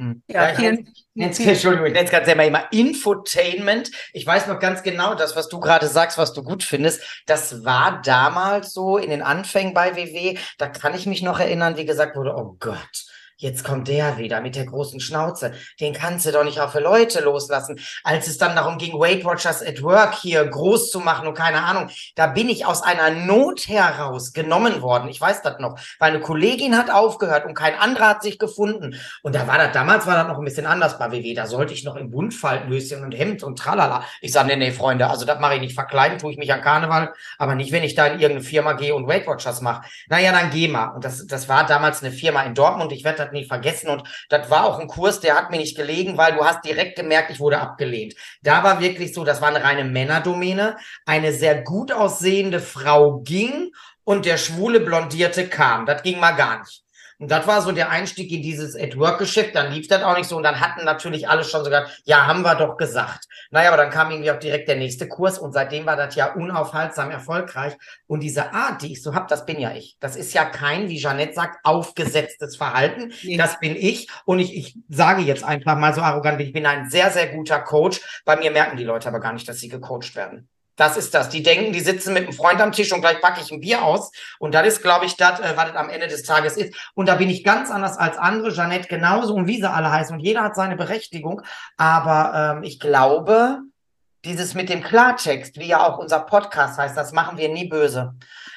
Hm. 0.00 0.22
Ja, 0.28 0.50
ich 0.50 0.56
vielen, 0.56 0.94
nenn's- 1.14 1.36
vielen, 1.36 1.50
Entschuldigung, 1.50 1.86
ich 1.86 1.92
nenne 1.92 2.06
es 2.06 2.10
gerade 2.10 2.24
selber 2.24 2.44
immer 2.44 2.72
Infotainment. 2.72 3.90
Ich 4.14 4.26
weiß 4.26 4.46
noch 4.46 4.58
ganz 4.58 4.82
genau, 4.82 5.14
das, 5.14 5.36
was 5.36 5.48
du 5.48 5.60
gerade 5.60 5.86
sagst, 5.88 6.16
was 6.16 6.32
du 6.32 6.42
gut 6.42 6.62
findest, 6.62 7.02
das 7.26 7.64
war 7.64 8.00
damals 8.02 8.72
so 8.72 8.96
in 8.96 9.10
den 9.10 9.20
Anfängen 9.20 9.74
bei 9.74 9.96
WW. 9.96 10.38
Da 10.56 10.68
kann 10.68 10.94
ich 10.94 11.04
mich 11.06 11.20
noch 11.22 11.38
erinnern, 11.38 11.76
wie 11.76 11.84
gesagt 11.84 12.16
wurde, 12.16 12.34
oh 12.34 12.56
Gott, 12.58 13.04
jetzt 13.40 13.64
kommt 13.64 13.88
der 13.88 14.18
wieder 14.18 14.40
mit 14.40 14.54
der 14.54 14.66
großen 14.66 15.00
Schnauze. 15.00 15.52
Den 15.80 15.94
kannst 15.94 16.26
du 16.26 16.32
doch 16.32 16.44
nicht 16.44 16.60
auch 16.60 16.70
für 16.70 16.80
Leute 16.80 17.20
loslassen. 17.20 17.80
Als 18.04 18.28
es 18.28 18.38
dann 18.38 18.54
darum 18.54 18.78
ging, 18.78 18.98
Weight 18.98 19.24
Watchers 19.24 19.66
at 19.66 19.82
Work 19.82 20.14
hier 20.14 20.44
groß 20.44 20.90
zu 20.90 21.00
machen 21.00 21.26
und 21.26 21.34
keine 21.34 21.64
Ahnung, 21.64 21.88
da 22.14 22.26
bin 22.26 22.48
ich 22.48 22.66
aus 22.66 22.82
einer 22.82 23.10
Not 23.10 23.66
heraus 23.66 24.32
genommen 24.32 24.82
worden. 24.82 25.08
Ich 25.08 25.20
weiß 25.20 25.42
das 25.42 25.58
noch, 25.58 25.78
weil 25.98 26.10
eine 26.10 26.20
Kollegin 26.20 26.76
hat 26.76 26.90
aufgehört 26.90 27.46
und 27.46 27.54
kein 27.54 27.78
anderer 27.78 28.08
hat 28.08 28.22
sich 28.22 28.38
gefunden. 28.38 29.00
Und 29.22 29.34
da 29.34 29.46
war 29.46 29.56
das, 29.56 29.72
damals 29.72 30.06
war 30.06 30.16
das 30.16 30.28
noch 30.28 30.38
ein 30.38 30.44
bisschen 30.44 30.66
anders 30.66 30.98
bei 30.98 31.10
WW. 31.10 31.32
Da 31.32 31.46
sollte 31.46 31.72
ich 31.72 31.82
noch 31.84 31.96
im 31.96 32.10
Buntfaltenhöschen 32.10 33.02
und 33.02 33.12
Hemd 33.12 33.42
und 33.42 33.58
tralala. 33.58 34.04
Ich 34.20 34.32
sage, 34.32 34.48
nee, 34.48 34.56
nee, 34.56 34.72
Freunde, 34.72 35.08
also 35.08 35.24
das 35.24 35.40
mache 35.40 35.54
ich 35.54 35.60
nicht. 35.60 35.74
Verkleiden 35.74 36.18
tue 36.18 36.32
ich 36.32 36.38
mich 36.38 36.52
an 36.52 36.60
Karneval, 36.60 37.14
aber 37.38 37.54
nicht, 37.54 37.72
wenn 37.72 37.84
ich 37.84 37.94
da 37.94 38.06
in 38.06 38.20
irgendeine 38.20 38.42
Firma 38.42 38.74
gehe 38.74 38.94
und 38.94 39.08
Weight 39.08 39.26
Watchers 39.26 39.62
mache. 39.62 39.88
Naja, 40.08 40.30
dann 40.32 40.50
geh 40.50 40.68
mal. 40.68 40.88
Und 40.88 41.04
das, 41.04 41.26
das 41.26 41.48
war 41.48 41.64
damals 41.66 42.02
eine 42.02 42.12
Firma 42.12 42.42
in 42.42 42.54
Dortmund. 42.54 42.92
Ich 42.92 43.04
werde 43.04 43.24
das 43.24 43.29
nie 43.32 43.44
vergessen. 43.44 43.88
Und 43.88 44.02
das 44.28 44.50
war 44.50 44.64
auch 44.64 44.78
ein 44.78 44.88
Kurs, 44.88 45.20
der 45.20 45.36
hat 45.36 45.50
mir 45.50 45.58
nicht 45.58 45.76
gelegen, 45.76 46.16
weil 46.16 46.34
du 46.34 46.44
hast 46.44 46.64
direkt 46.64 46.96
gemerkt, 46.96 47.30
ich 47.30 47.40
wurde 47.40 47.60
abgelehnt. 47.60 48.14
Da 48.42 48.62
war 48.62 48.80
wirklich 48.80 49.14
so, 49.14 49.24
das 49.24 49.40
war 49.40 49.48
eine 49.48 49.62
reine 49.64 49.84
Männerdomäne. 49.84 50.76
Eine 51.06 51.32
sehr 51.32 51.62
gut 51.62 51.92
aussehende 51.92 52.60
Frau 52.60 53.20
ging 53.20 53.72
und 54.04 54.26
der 54.26 54.38
schwule 54.38 54.80
Blondierte 54.80 55.48
kam. 55.48 55.86
Das 55.86 56.02
ging 56.02 56.18
mal 56.18 56.32
gar 56.32 56.60
nicht. 56.60 56.82
Und 57.20 57.30
das 57.30 57.46
war 57.46 57.60
so 57.60 57.70
der 57.70 57.90
Einstieg 57.90 58.32
in 58.32 58.40
dieses 58.40 58.74
At-Work-Geschäft. 58.74 59.54
Dann 59.54 59.70
lief 59.70 59.88
das 59.88 60.02
auch 60.02 60.16
nicht 60.16 60.26
so. 60.26 60.38
Und 60.38 60.42
dann 60.42 60.58
hatten 60.58 60.86
natürlich 60.86 61.28
alle 61.28 61.44
schon 61.44 61.62
sogar, 61.62 61.86
ja, 62.04 62.26
haben 62.26 62.40
wir 62.40 62.54
doch 62.54 62.78
gesagt. 62.78 63.26
Naja, 63.50 63.68
aber 63.68 63.76
dann 63.76 63.90
kam 63.90 64.10
irgendwie 64.10 64.30
auch 64.30 64.38
direkt 64.38 64.68
der 64.68 64.76
nächste 64.76 65.06
Kurs. 65.06 65.38
Und 65.38 65.52
seitdem 65.52 65.84
war 65.84 65.96
das 65.96 66.14
ja 66.14 66.32
unaufhaltsam 66.32 67.10
erfolgreich. 67.10 67.74
Und 68.06 68.20
diese 68.20 68.54
Art, 68.54 68.80
die 68.80 68.92
ich 68.92 69.02
so 69.02 69.14
hab, 69.14 69.28
das 69.28 69.44
bin 69.44 69.60
ja 69.60 69.72
ich. 69.72 69.98
Das 70.00 70.16
ist 70.16 70.32
ja 70.32 70.46
kein, 70.46 70.88
wie 70.88 70.98
Jeanette 70.98 71.34
sagt, 71.34 71.58
aufgesetztes 71.62 72.56
Verhalten. 72.56 73.12
Nee. 73.22 73.36
Das 73.36 73.60
bin 73.60 73.76
ich. 73.76 74.08
Und 74.24 74.38
ich, 74.38 74.56
ich 74.56 74.78
sage 74.88 75.20
jetzt 75.20 75.44
einfach 75.44 75.76
mal 75.76 75.92
so 75.92 76.00
arrogant, 76.00 76.40
ich 76.40 76.54
bin 76.54 76.64
ein 76.64 76.88
sehr, 76.88 77.10
sehr 77.10 77.28
guter 77.28 77.60
Coach. 77.60 78.22
Bei 78.24 78.36
mir 78.36 78.50
merken 78.50 78.78
die 78.78 78.84
Leute 78.84 79.08
aber 79.08 79.20
gar 79.20 79.34
nicht, 79.34 79.46
dass 79.46 79.60
sie 79.60 79.68
gecoacht 79.68 80.16
werden. 80.16 80.48
Das 80.80 80.96
ist 80.96 81.12
das. 81.12 81.28
Die 81.28 81.42
denken, 81.42 81.74
die 81.74 81.80
sitzen 81.80 82.14
mit 82.14 82.22
einem 82.22 82.32
Freund 82.32 82.58
am 82.62 82.72
Tisch 82.72 82.90
und 82.90 83.02
gleich 83.02 83.20
packe 83.20 83.42
ich 83.42 83.52
ein 83.52 83.60
Bier 83.60 83.84
aus. 83.84 84.12
Und 84.38 84.54
das 84.54 84.66
ist, 84.66 84.80
glaube 84.80 85.04
ich, 85.04 85.14
das, 85.14 85.38
äh, 85.38 85.52
was 85.54 85.66
das 85.66 85.76
am 85.76 85.90
Ende 85.90 86.08
des 86.08 86.22
Tages 86.22 86.56
ist. 86.56 86.74
Und 86.94 87.06
da 87.06 87.16
bin 87.16 87.28
ich 87.28 87.44
ganz 87.44 87.70
anders 87.70 87.98
als 87.98 88.16
andere. 88.16 88.50
Jeanette 88.50 88.88
genauso 88.88 89.34
und 89.34 89.46
wie 89.46 89.58
sie 89.60 89.70
alle 89.70 89.92
heißen. 89.92 90.16
Und 90.16 90.20
jeder 90.20 90.42
hat 90.42 90.54
seine 90.54 90.76
Berechtigung. 90.76 91.42
Aber 91.76 92.54
ähm, 92.56 92.62
ich 92.62 92.80
glaube, 92.80 93.58
dieses 94.24 94.54
mit 94.54 94.70
dem 94.70 94.82
Klartext, 94.82 95.58
wie 95.58 95.66
ja 95.66 95.86
auch 95.86 95.98
unser 95.98 96.20
Podcast 96.20 96.78
heißt, 96.78 96.96
das 96.96 97.12
machen 97.12 97.36
wir 97.36 97.50
nie 97.50 97.68
böse. 97.68 98.14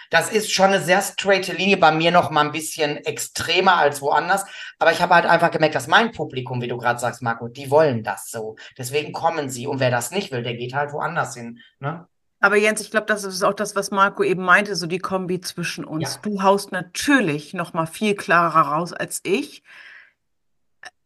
Das 0.09 0.32
ist 0.32 0.53
schon 0.53 0.67
eine 0.67 0.80
sehr 0.80 1.01
straighte 1.01 1.51
Linie, 1.51 1.76
bei 1.76 1.91
mir 1.91 2.11
noch 2.11 2.30
mal 2.30 2.45
ein 2.45 2.53
bisschen 2.53 3.03
extremer 3.03 3.76
als 3.76 4.01
woanders. 4.01 4.45
Aber 4.80 4.93
ich 4.93 5.01
habe 5.01 5.15
halt 5.15 5.26
einfach 5.26 5.51
gemerkt, 5.51 5.76
dass 5.76 5.88
mein 5.88 6.13
Publikum, 6.13 6.61
wie 6.61 6.69
du 6.69 6.78
gerade 6.78 7.01
sagst, 7.01 7.21
Marco, 7.21 7.49
die 7.49 7.69
wollen 7.69 8.01
das 8.01 8.32
so. 8.32 8.55
Deswegen 8.78 9.11
kommen 9.11 9.49
sie. 9.49 9.67
Und 9.67 9.82
wer 9.82 9.91
das 9.91 10.11
nicht 10.11 10.32
will, 10.32 10.43
der 10.43 10.53
geht 10.53 10.74
halt 10.74 10.93
woanders 10.93 11.36
hin. 11.36 11.59
Ne? 11.80 12.07
Aber 12.43 12.57
Jens, 12.57 12.81
ich 12.81 12.91
glaube, 12.91 13.05
das 13.05 13.23
ist 13.23 13.41
auch 13.41 13.53
das, 13.53 13.73
was 13.77 13.89
Marco 13.89 14.21
eben 14.21 14.43
meinte, 14.43 14.75
so 14.75 14.85
die 14.85 14.99
Kombi 14.99 15.39
zwischen 15.39 15.85
uns. 15.85 16.15
Ja. 16.15 16.21
Du 16.23 16.43
haust 16.43 16.73
natürlich 16.73 17.53
noch 17.53 17.71
mal 17.71 17.85
viel 17.85 18.15
klarer 18.15 18.67
raus 18.67 18.91
als 18.91 19.21
ich. 19.23 19.63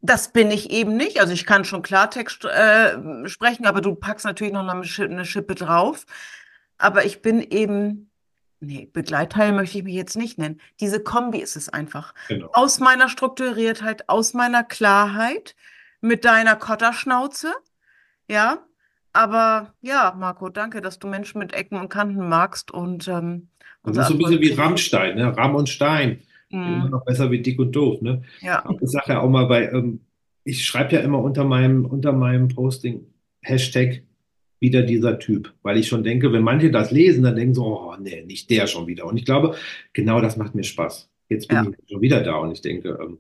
Das 0.01 0.33
bin 0.33 0.49
ich 0.49 0.71
eben 0.71 0.97
nicht. 0.97 1.21
Also 1.21 1.33
ich 1.33 1.45
kann 1.45 1.63
schon 1.63 1.83
Klartext 1.83 2.43
äh, 2.45 3.27
sprechen, 3.27 3.67
aber 3.67 3.81
du 3.81 3.93
packst 3.93 4.25
natürlich 4.25 4.51
noch 4.51 4.67
eine 4.67 5.25
Schippe 5.25 5.53
drauf. 5.53 6.07
Aber 6.79 7.05
ich 7.05 7.21
bin 7.21 7.39
eben, 7.41 8.09
nee, 8.59 8.89
Begleitteil 8.91 9.51
möchte 9.51 9.77
ich 9.77 9.83
mich 9.83 9.93
jetzt 9.93 10.17
nicht 10.17 10.39
nennen. 10.39 10.59
Diese 10.79 11.03
Kombi 11.03 11.37
ist 11.37 11.55
es 11.55 11.69
einfach. 11.69 12.15
Genau. 12.29 12.49
Aus 12.53 12.79
meiner 12.79 13.09
Strukturiertheit, 13.09 14.09
aus 14.09 14.33
meiner 14.33 14.63
Klarheit, 14.63 15.55
mit 16.01 16.25
deiner 16.25 16.55
Kotterschnauze, 16.55 17.53
ja, 18.27 18.57
aber 19.17 19.73
ja, 19.81 20.15
Marco, 20.15 20.49
danke, 20.49 20.79
dass 20.79 20.99
du 20.99 21.07
Menschen 21.07 21.39
mit 21.39 21.51
Ecken 21.51 21.79
und 21.79 21.89
Kanten 21.89 22.29
magst 22.29 22.69
und 22.69 23.07
ähm, 23.07 23.47
das 23.83 23.97
ist 23.97 24.07
so 24.09 24.13
ein 24.13 24.17
bisschen 24.19 24.41
wie 24.41 24.51
Rammstein, 24.51 25.15
ne? 25.15 25.35
Ramm 25.35 25.55
und 25.55 25.69
Stein. 25.69 26.19
Mhm. 26.51 26.63
Immer 26.63 26.89
noch 26.89 27.05
besser 27.05 27.31
wie 27.31 27.41
dick 27.41 27.57
und 27.57 27.71
doof, 27.71 28.01
ne? 28.01 28.21
Ja. 28.41 28.63
Ich 28.79 28.89
sage 28.91 29.13
ja 29.13 29.21
auch 29.21 29.29
mal 29.29 29.45
bei, 29.45 29.71
ähm, 29.71 30.01
ich 30.43 30.65
schreibe 30.65 30.95
ja 30.95 31.01
immer 31.01 31.19
unter 31.19 31.45
meinem, 31.45 31.85
unter 31.85 32.13
meinem 32.13 32.47
Posting 32.49 33.07
Hashtag 33.41 34.03
wieder 34.59 34.83
dieser 34.83 35.17
Typ, 35.17 35.51
weil 35.63 35.77
ich 35.77 35.87
schon 35.87 36.03
denke, 36.03 36.31
wenn 36.31 36.43
manche 36.43 36.69
das 36.69 36.91
lesen, 36.91 37.23
dann 37.23 37.35
denken 37.35 37.55
so, 37.55 37.65
oh 37.65 37.95
nee, 37.99 38.23
nicht 38.23 38.49
der 38.51 38.67
schon 38.67 38.85
wieder. 38.85 39.05
Und 39.05 39.17
ich 39.17 39.25
glaube, 39.25 39.55
genau 39.93 40.21
das 40.21 40.37
macht 40.37 40.53
mir 40.53 40.63
Spaß. 40.63 41.09
Jetzt 41.29 41.47
bin 41.47 41.57
ja. 41.57 41.65
ich 41.65 41.89
schon 41.89 42.01
wieder 42.01 42.21
da 42.21 42.35
und 42.35 42.51
ich 42.51 42.61
denke, 42.61 42.99
ähm, 43.01 43.17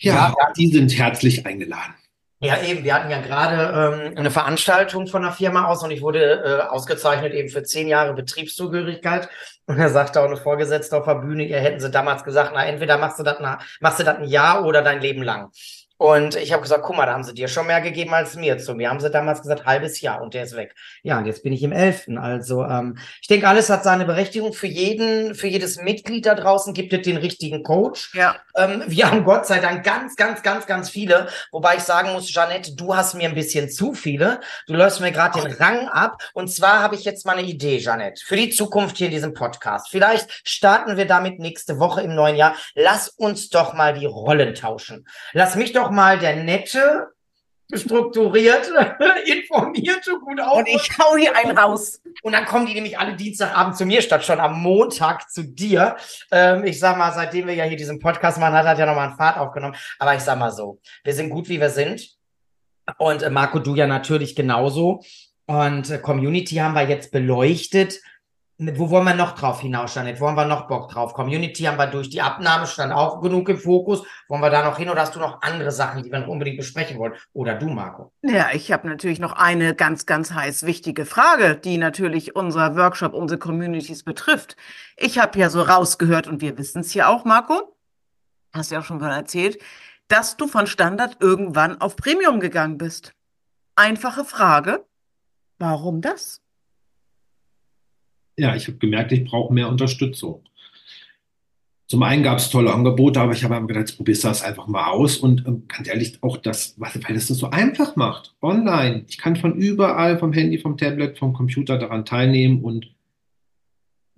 ja, 0.00 0.34
ja, 0.38 0.52
die 0.56 0.68
sind 0.68 0.96
herzlich 0.98 1.46
eingeladen. 1.46 1.94
Ja, 2.40 2.62
eben. 2.62 2.84
Wir 2.84 2.94
hatten 2.94 3.10
ja 3.10 3.20
gerade 3.20 4.10
ähm, 4.12 4.16
eine 4.16 4.30
Veranstaltung 4.30 5.08
von 5.08 5.22
der 5.22 5.32
Firma 5.32 5.66
aus 5.66 5.82
und 5.82 5.90
ich 5.90 6.02
wurde 6.02 6.42
äh, 6.44 6.68
ausgezeichnet 6.68 7.32
eben 7.32 7.48
für 7.48 7.64
zehn 7.64 7.88
Jahre 7.88 8.14
Betriebszugehörigkeit. 8.14 9.28
Und 9.66 9.78
da 9.78 9.88
sagte 9.88 10.20
auch 10.20 10.26
eine 10.26 10.36
Vorgesetzte 10.36 10.96
auf 10.96 11.04
der 11.04 11.16
Bühne, 11.16 11.44
ihr 11.44 11.58
hätten 11.58 11.80
sie 11.80 11.90
damals 11.90 12.22
gesagt, 12.22 12.52
na, 12.54 12.64
entweder 12.64 12.96
machst 12.96 13.18
du 13.18 13.24
das, 13.24 13.40
machst 13.80 13.98
du 13.98 14.04
das 14.04 14.18
ein 14.18 14.24
Jahr 14.24 14.64
oder 14.64 14.82
dein 14.82 15.00
Leben 15.00 15.22
lang. 15.22 15.50
Und 15.98 16.36
ich 16.36 16.52
habe 16.52 16.62
gesagt, 16.62 16.84
guck 16.84 16.96
mal, 16.96 17.06
da 17.06 17.12
haben 17.12 17.24
sie 17.24 17.34
dir 17.34 17.48
schon 17.48 17.66
mehr 17.66 17.80
gegeben 17.80 18.14
als 18.14 18.36
mir. 18.36 18.56
Zu 18.58 18.74
mir 18.74 18.88
haben 18.88 19.00
sie 19.00 19.10
damals 19.10 19.42
gesagt, 19.42 19.66
halbes 19.66 20.00
Jahr 20.00 20.22
und 20.22 20.32
der 20.32 20.44
ist 20.44 20.56
weg. 20.56 20.76
Ja, 21.02 21.18
und 21.18 21.26
jetzt 21.26 21.42
bin 21.42 21.52
ich 21.52 21.62
im 21.64 21.72
elften. 21.72 22.18
Also 22.18 22.64
ähm, 22.64 22.98
ich 23.20 23.26
denke, 23.26 23.48
alles 23.48 23.68
hat 23.68 23.82
seine 23.82 24.04
Berechtigung. 24.04 24.52
Für 24.52 24.68
jeden, 24.68 25.34
für 25.34 25.48
jedes 25.48 25.82
Mitglied 25.82 26.24
da 26.24 26.36
draußen 26.36 26.72
gibt 26.72 26.92
es 26.92 27.02
den 27.02 27.16
richtigen 27.16 27.64
Coach. 27.64 28.14
Ja. 28.14 28.36
Ähm, 28.54 28.84
wir 28.86 29.10
haben 29.10 29.24
Gott 29.24 29.46
sei 29.46 29.58
Dank 29.58 29.84
ganz, 29.84 30.14
ganz, 30.14 30.42
ganz, 30.42 30.66
ganz 30.66 30.88
viele. 30.88 31.28
Wobei 31.50 31.76
ich 31.76 31.82
sagen 31.82 32.12
muss, 32.12 32.32
Janette, 32.32 32.76
du 32.76 32.94
hast 32.94 33.14
mir 33.14 33.28
ein 33.28 33.34
bisschen 33.34 33.68
zu 33.68 33.92
viele. 33.92 34.38
Du 34.68 34.74
läufst 34.74 35.00
mir 35.00 35.10
gerade 35.10 35.40
den 35.40 35.52
Rang 35.52 35.88
ab. 35.88 36.22
Und 36.32 36.48
zwar 36.48 36.80
habe 36.80 36.94
ich 36.94 37.04
jetzt 37.04 37.26
mal 37.26 37.36
eine 37.36 37.46
Idee, 37.46 37.78
Janette, 37.78 38.24
für 38.24 38.36
die 38.36 38.50
Zukunft 38.50 38.98
hier 38.98 39.08
in 39.08 39.12
diesem 39.12 39.34
Podcast. 39.34 39.88
Vielleicht 39.90 40.46
starten 40.46 40.96
wir 40.96 41.06
damit 41.06 41.40
nächste 41.40 41.80
Woche 41.80 42.02
im 42.02 42.14
neuen 42.14 42.36
Jahr. 42.36 42.54
Lass 42.76 43.08
uns 43.08 43.48
doch 43.48 43.74
mal 43.74 43.94
die 43.94 44.06
Rollen 44.06 44.54
tauschen. 44.54 45.08
Lass 45.32 45.56
mich 45.56 45.72
doch 45.72 45.87
mal 45.90 46.18
der 46.18 46.36
nette, 46.36 47.08
strukturierte, 47.72 48.96
informierte, 49.26 50.12
gut 50.20 50.40
auf. 50.40 50.58
Und 50.58 50.68
ich 50.68 50.88
hau 50.98 51.16
hier 51.16 51.36
einen 51.36 51.56
raus. 51.56 52.00
Und 52.22 52.32
dann 52.32 52.46
kommen 52.46 52.66
die 52.66 52.74
nämlich 52.74 52.98
alle 52.98 53.14
Dienstagabend 53.14 53.76
zu 53.76 53.84
mir, 53.84 54.00
statt 54.02 54.24
schon 54.24 54.40
am 54.40 54.60
Montag 54.62 55.30
zu 55.30 55.42
dir. 55.42 55.96
Ähm, 56.30 56.64
ich 56.64 56.80
sag 56.80 56.96
mal, 56.96 57.12
seitdem 57.12 57.46
wir 57.46 57.54
ja 57.54 57.64
hier 57.64 57.76
diesen 57.76 57.98
Podcast 57.98 58.38
machen, 58.38 58.54
hat 58.54 58.66
er 58.66 58.78
ja 58.78 58.86
nochmal 58.86 59.08
einen 59.08 59.16
Fahrt 59.16 59.38
aufgenommen. 59.38 59.76
Aber 59.98 60.14
ich 60.14 60.20
sag 60.20 60.38
mal 60.38 60.50
so, 60.50 60.80
wir 61.04 61.14
sind 61.14 61.30
gut, 61.30 61.48
wie 61.48 61.60
wir 61.60 61.70
sind. 61.70 62.08
Und 62.96 63.22
äh, 63.22 63.30
Marco, 63.30 63.58
du 63.58 63.74
ja 63.74 63.86
natürlich 63.86 64.34
genauso. 64.34 65.02
Und 65.46 65.90
äh, 65.90 65.98
Community 65.98 66.56
haben 66.56 66.74
wir 66.74 66.88
jetzt 66.88 67.10
beleuchtet 67.10 68.00
wo 68.60 68.90
wollen 68.90 69.04
wir 69.04 69.14
noch 69.14 69.36
drauf 69.36 69.60
hinaus, 69.60 69.94
Janet? 69.94 70.20
Wo 70.20 70.26
haben 70.26 70.34
wir 70.34 70.44
noch 70.44 70.66
Bock 70.66 70.88
drauf? 70.88 71.14
Community 71.14 71.62
haben 71.62 71.78
wir 71.78 71.86
durch 71.86 72.10
die 72.10 72.20
Abnahme 72.20 72.66
stand 72.66 72.92
auch 72.92 73.20
genug 73.20 73.48
im 73.48 73.56
Fokus. 73.56 74.02
Wollen 74.26 74.42
wir 74.42 74.50
da 74.50 74.64
noch 74.64 74.76
hin 74.76 74.90
oder 74.90 75.02
hast 75.02 75.14
du 75.14 75.20
noch 75.20 75.42
andere 75.42 75.70
Sachen, 75.70 76.02
die 76.02 76.10
wir 76.10 76.18
noch 76.18 76.26
unbedingt 76.26 76.56
besprechen 76.56 76.98
wollen? 76.98 77.14
Oder 77.32 77.54
du, 77.54 77.68
Marco? 77.68 78.12
Ja, 78.22 78.48
ich 78.52 78.72
habe 78.72 78.88
natürlich 78.88 79.20
noch 79.20 79.32
eine 79.32 79.76
ganz, 79.76 80.06
ganz 80.06 80.32
heiß 80.32 80.66
wichtige 80.66 81.06
Frage, 81.06 81.54
die 81.54 81.78
natürlich 81.78 82.34
unser 82.34 82.74
Workshop, 82.74 83.14
unsere 83.14 83.38
Communities 83.38 84.02
betrifft. 84.02 84.56
Ich 84.96 85.20
habe 85.20 85.38
ja 85.38 85.50
so 85.50 85.62
rausgehört 85.62 86.26
und 86.26 86.40
wir 86.40 86.58
wissen 86.58 86.80
es 86.80 86.92
ja 86.94 87.06
auch, 87.06 87.24
Marco, 87.24 87.76
hast 88.52 88.72
ja 88.72 88.80
auch 88.80 88.84
schon 88.84 88.98
mal 88.98 89.16
erzählt, 89.16 89.62
dass 90.08 90.36
du 90.36 90.48
von 90.48 90.66
Standard 90.66 91.18
irgendwann 91.20 91.80
auf 91.80 91.94
Premium 91.94 92.40
gegangen 92.40 92.76
bist. 92.76 93.14
Einfache 93.76 94.24
Frage. 94.24 94.84
Warum 95.58 96.00
das? 96.00 96.40
Ja, 98.38 98.54
ich 98.56 98.66
habe 98.68 98.78
gemerkt, 98.78 99.12
ich 99.12 99.24
brauche 99.24 99.52
mehr 99.52 99.68
Unterstützung. 99.68 100.42
Zum 101.88 102.02
einen 102.02 102.22
gab 102.22 102.38
es 102.38 102.50
tolle 102.50 102.72
Angebote, 102.72 103.18
aber 103.18 103.32
ich 103.32 103.44
habe 103.44 103.66
gedacht, 103.66 103.88
jetzt 103.88 103.96
probierst 103.96 104.24
du 104.24 104.28
das 104.28 104.42
einfach 104.42 104.66
mal 104.66 104.90
aus 104.90 105.16
und 105.16 105.46
ähm, 105.46 105.62
ganz 105.68 105.88
ehrlich 105.88 106.18
auch 106.22 106.36
das, 106.36 106.74
weil 106.78 107.16
es 107.16 107.28
das 107.28 107.38
so 107.38 107.48
einfach 107.48 107.96
macht, 107.96 108.34
online. 108.42 109.04
Ich 109.08 109.16
kann 109.16 109.36
von 109.36 109.54
überall, 109.54 110.18
vom 110.18 110.34
Handy, 110.34 110.58
vom 110.58 110.76
Tablet, 110.76 111.18
vom 111.18 111.32
Computer 111.32 111.78
daran 111.78 112.04
teilnehmen 112.04 112.62
und 112.62 112.94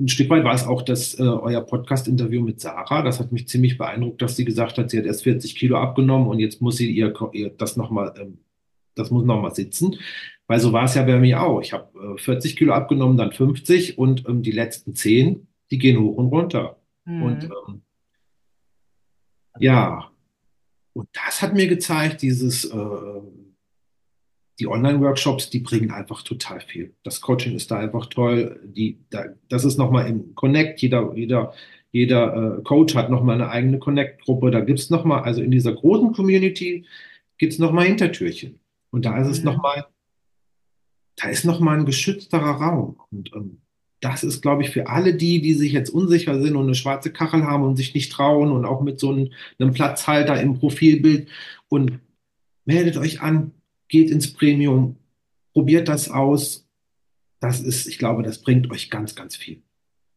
ein 0.00 0.08
Stück 0.08 0.30
weit 0.30 0.44
war 0.44 0.54
es 0.54 0.66
auch 0.66 0.82
das 0.82 1.18
äh, 1.18 1.22
euer 1.22 1.60
Podcast-Interview 1.60 2.42
mit 2.42 2.60
Sarah. 2.60 3.02
Das 3.02 3.20
hat 3.20 3.32
mich 3.32 3.46
ziemlich 3.46 3.78
beeindruckt, 3.78 4.20
dass 4.20 4.34
sie 4.34 4.44
gesagt 4.44 4.78
hat, 4.78 4.90
sie 4.90 4.98
hat 4.98 5.04
erst 5.04 5.22
40 5.22 5.54
Kilo 5.54 5.76
abgenommen 5.76 6.26
und 6.26 6.40
jetzt 6.40 6.60
muss 6.60 6.78
sie 6.78 6.90
ihr, 6.90 7.14
ihr 7.32 7.50
das 7.50 7.76
nochmal, 7.76 8.14
ähm, 8.18 8.38
das 8.94 9.10
muss 9.10 9.24
nochmal 9.24 9.54
sitzen. 9.54 9.96
Weil 10.50 10.58
so 10.58 10.72
war 10.72 10.82
es 10.82 10.96
ja 10.96 11.04
bei 11.04 11.16
mir 11.16 11.40
auch. 11.40 11.60
Ich 11.60 11.72
habe 11.72 12.16
äh, 12.16 12.18
40 12.18 12.56
Kilo 12.56 12.72
abgenommen, 12.72 13.16
dann 13.16 13.30
50 13.30 13.98
und 13.98 14.28
ähm, 14.28 14.42
die 14.42 14.50
letzten 14.50 14.96
10, 14.96 15.46
die 15.70 15.78
gehen 15.78 16.00
hoch 16.00 16.16
und 16.16 16.26
runter. 16.26 16.80
Mhm. 17.04 17.22
Und 17.22 17.44
ähm, 17.44 17.82
ja, 19.60 20.10
und 20.92 21.08
das 21.12 21.40
hat 21.40 21.54
mir 21.54 21.68
gezeigt, 21.68 22.22
dieses, 22.22 22.64
äh, 22.64 22.76
die 24.58 24.66
Online-Workshops, 24.66 25.50
die 25.50 25.60
bringen 25.60 25.92
einfach 25.92 26.22
total 26.22 26.60
viel. 26.60 26.96
Das 27.04 27.20
Coaching 27.20 27.54
ist 27.54 27.70
da 27.70 27.78
einfach 27.78 28.06
toll. 28.06 28.60
Die, 28.64 28.98
da, 29.10 29.26
das 29.48 29.64
ist 29.64 29.78
nochmal 29.78 30.08
im 30.08 30.34
Connect. 30.34 30.82
Jeder, 30.82 31.12
jeder, 31.14 31.54
jeder 31.92 32.58
äh, 32.58 32.62
Coach 32.64 32.96
hat 32.96 33.08
nochmal 33.08 33.36
eine 33.36 33.50
eigene 33.50 33.78
Connect-Gruppe. 33.78 34.50
Da 34.50 34.62
gibt 34.62 34.80
es 34.80 34.90
nochmal, 34.90 35.22
also 35.22 35.42
in 35.42 35.52
dieser 35.52 35.74
großen 35.74 36.12
Community 36.12 36.86
gibt 37.38 37.52
es 37.52 37.60
nochmal 37.60 37.86
Hintertürchen. 37.86 38.58
Und 38.90 39.04
da 39.04 39.16
ist 39.16 39.28
es 39.28 39.38
Mhm. 39.38 39.44
nochmal, 39.44 39.86
da 41.20 41.28
ist 41.28 41.44
nochmal 41.44 41.78
ein 41.78 41.86
geschützterer 41.86 42.52
Raum. 42.52 42.98
Und 43.10 43.30
ähm, 43.34 43.58
das 44.00 44.24
ist, 44.24 44.40
glaube 44.40 44.62
ich, 44.62 44.70
für 44.70 44.88
alle 44.88 45.14
die, 45.14 45.42
die 45.42 45.54
sich 45.54 45.72
jetzt 45.72 45.90
unsicher 45.90 46.40
sind 46.40 46.56
und 46.56 46.64
eine 46.64 46.74
schwarze 46.74 47.12
Kachel 47.12 47.44
haben 47.44 47.64
und 47.64 47.76
sich 47.76 47.94
nicht 47.94 48.10
trauen 48.10 48.50
und 48.50 48.64
auch 48.64 48.80
mit 48.80 48.98
so 48.98 49.10
einem, 49.10 49.30
einem 49.58 49.72
Platzhalter 49.72 50.40
im 50.40 50.58
Profilbild 50.58 51.28
und 51.68 52.00
meldet 52.64 52.96
euch 52.96 53.20
an, 53.20 53.52
geht 53.88 54.10
ins 54.10 54.32
Premium, 54.32 54.96
probiert 55.52 55.88
das 55.88 56.10
aus. 56.10 56.66
Das 57.40 57.60
ist, 57.60 57.86
ich 57.86 57.98
glaube, 57.98 58.22
das 58.22 58.38
bringt 58.38 58.70
euch 58.70 58.90
ganz, 58.90 59.14
ganz 59.14 59.36
viel. 59.36 59.62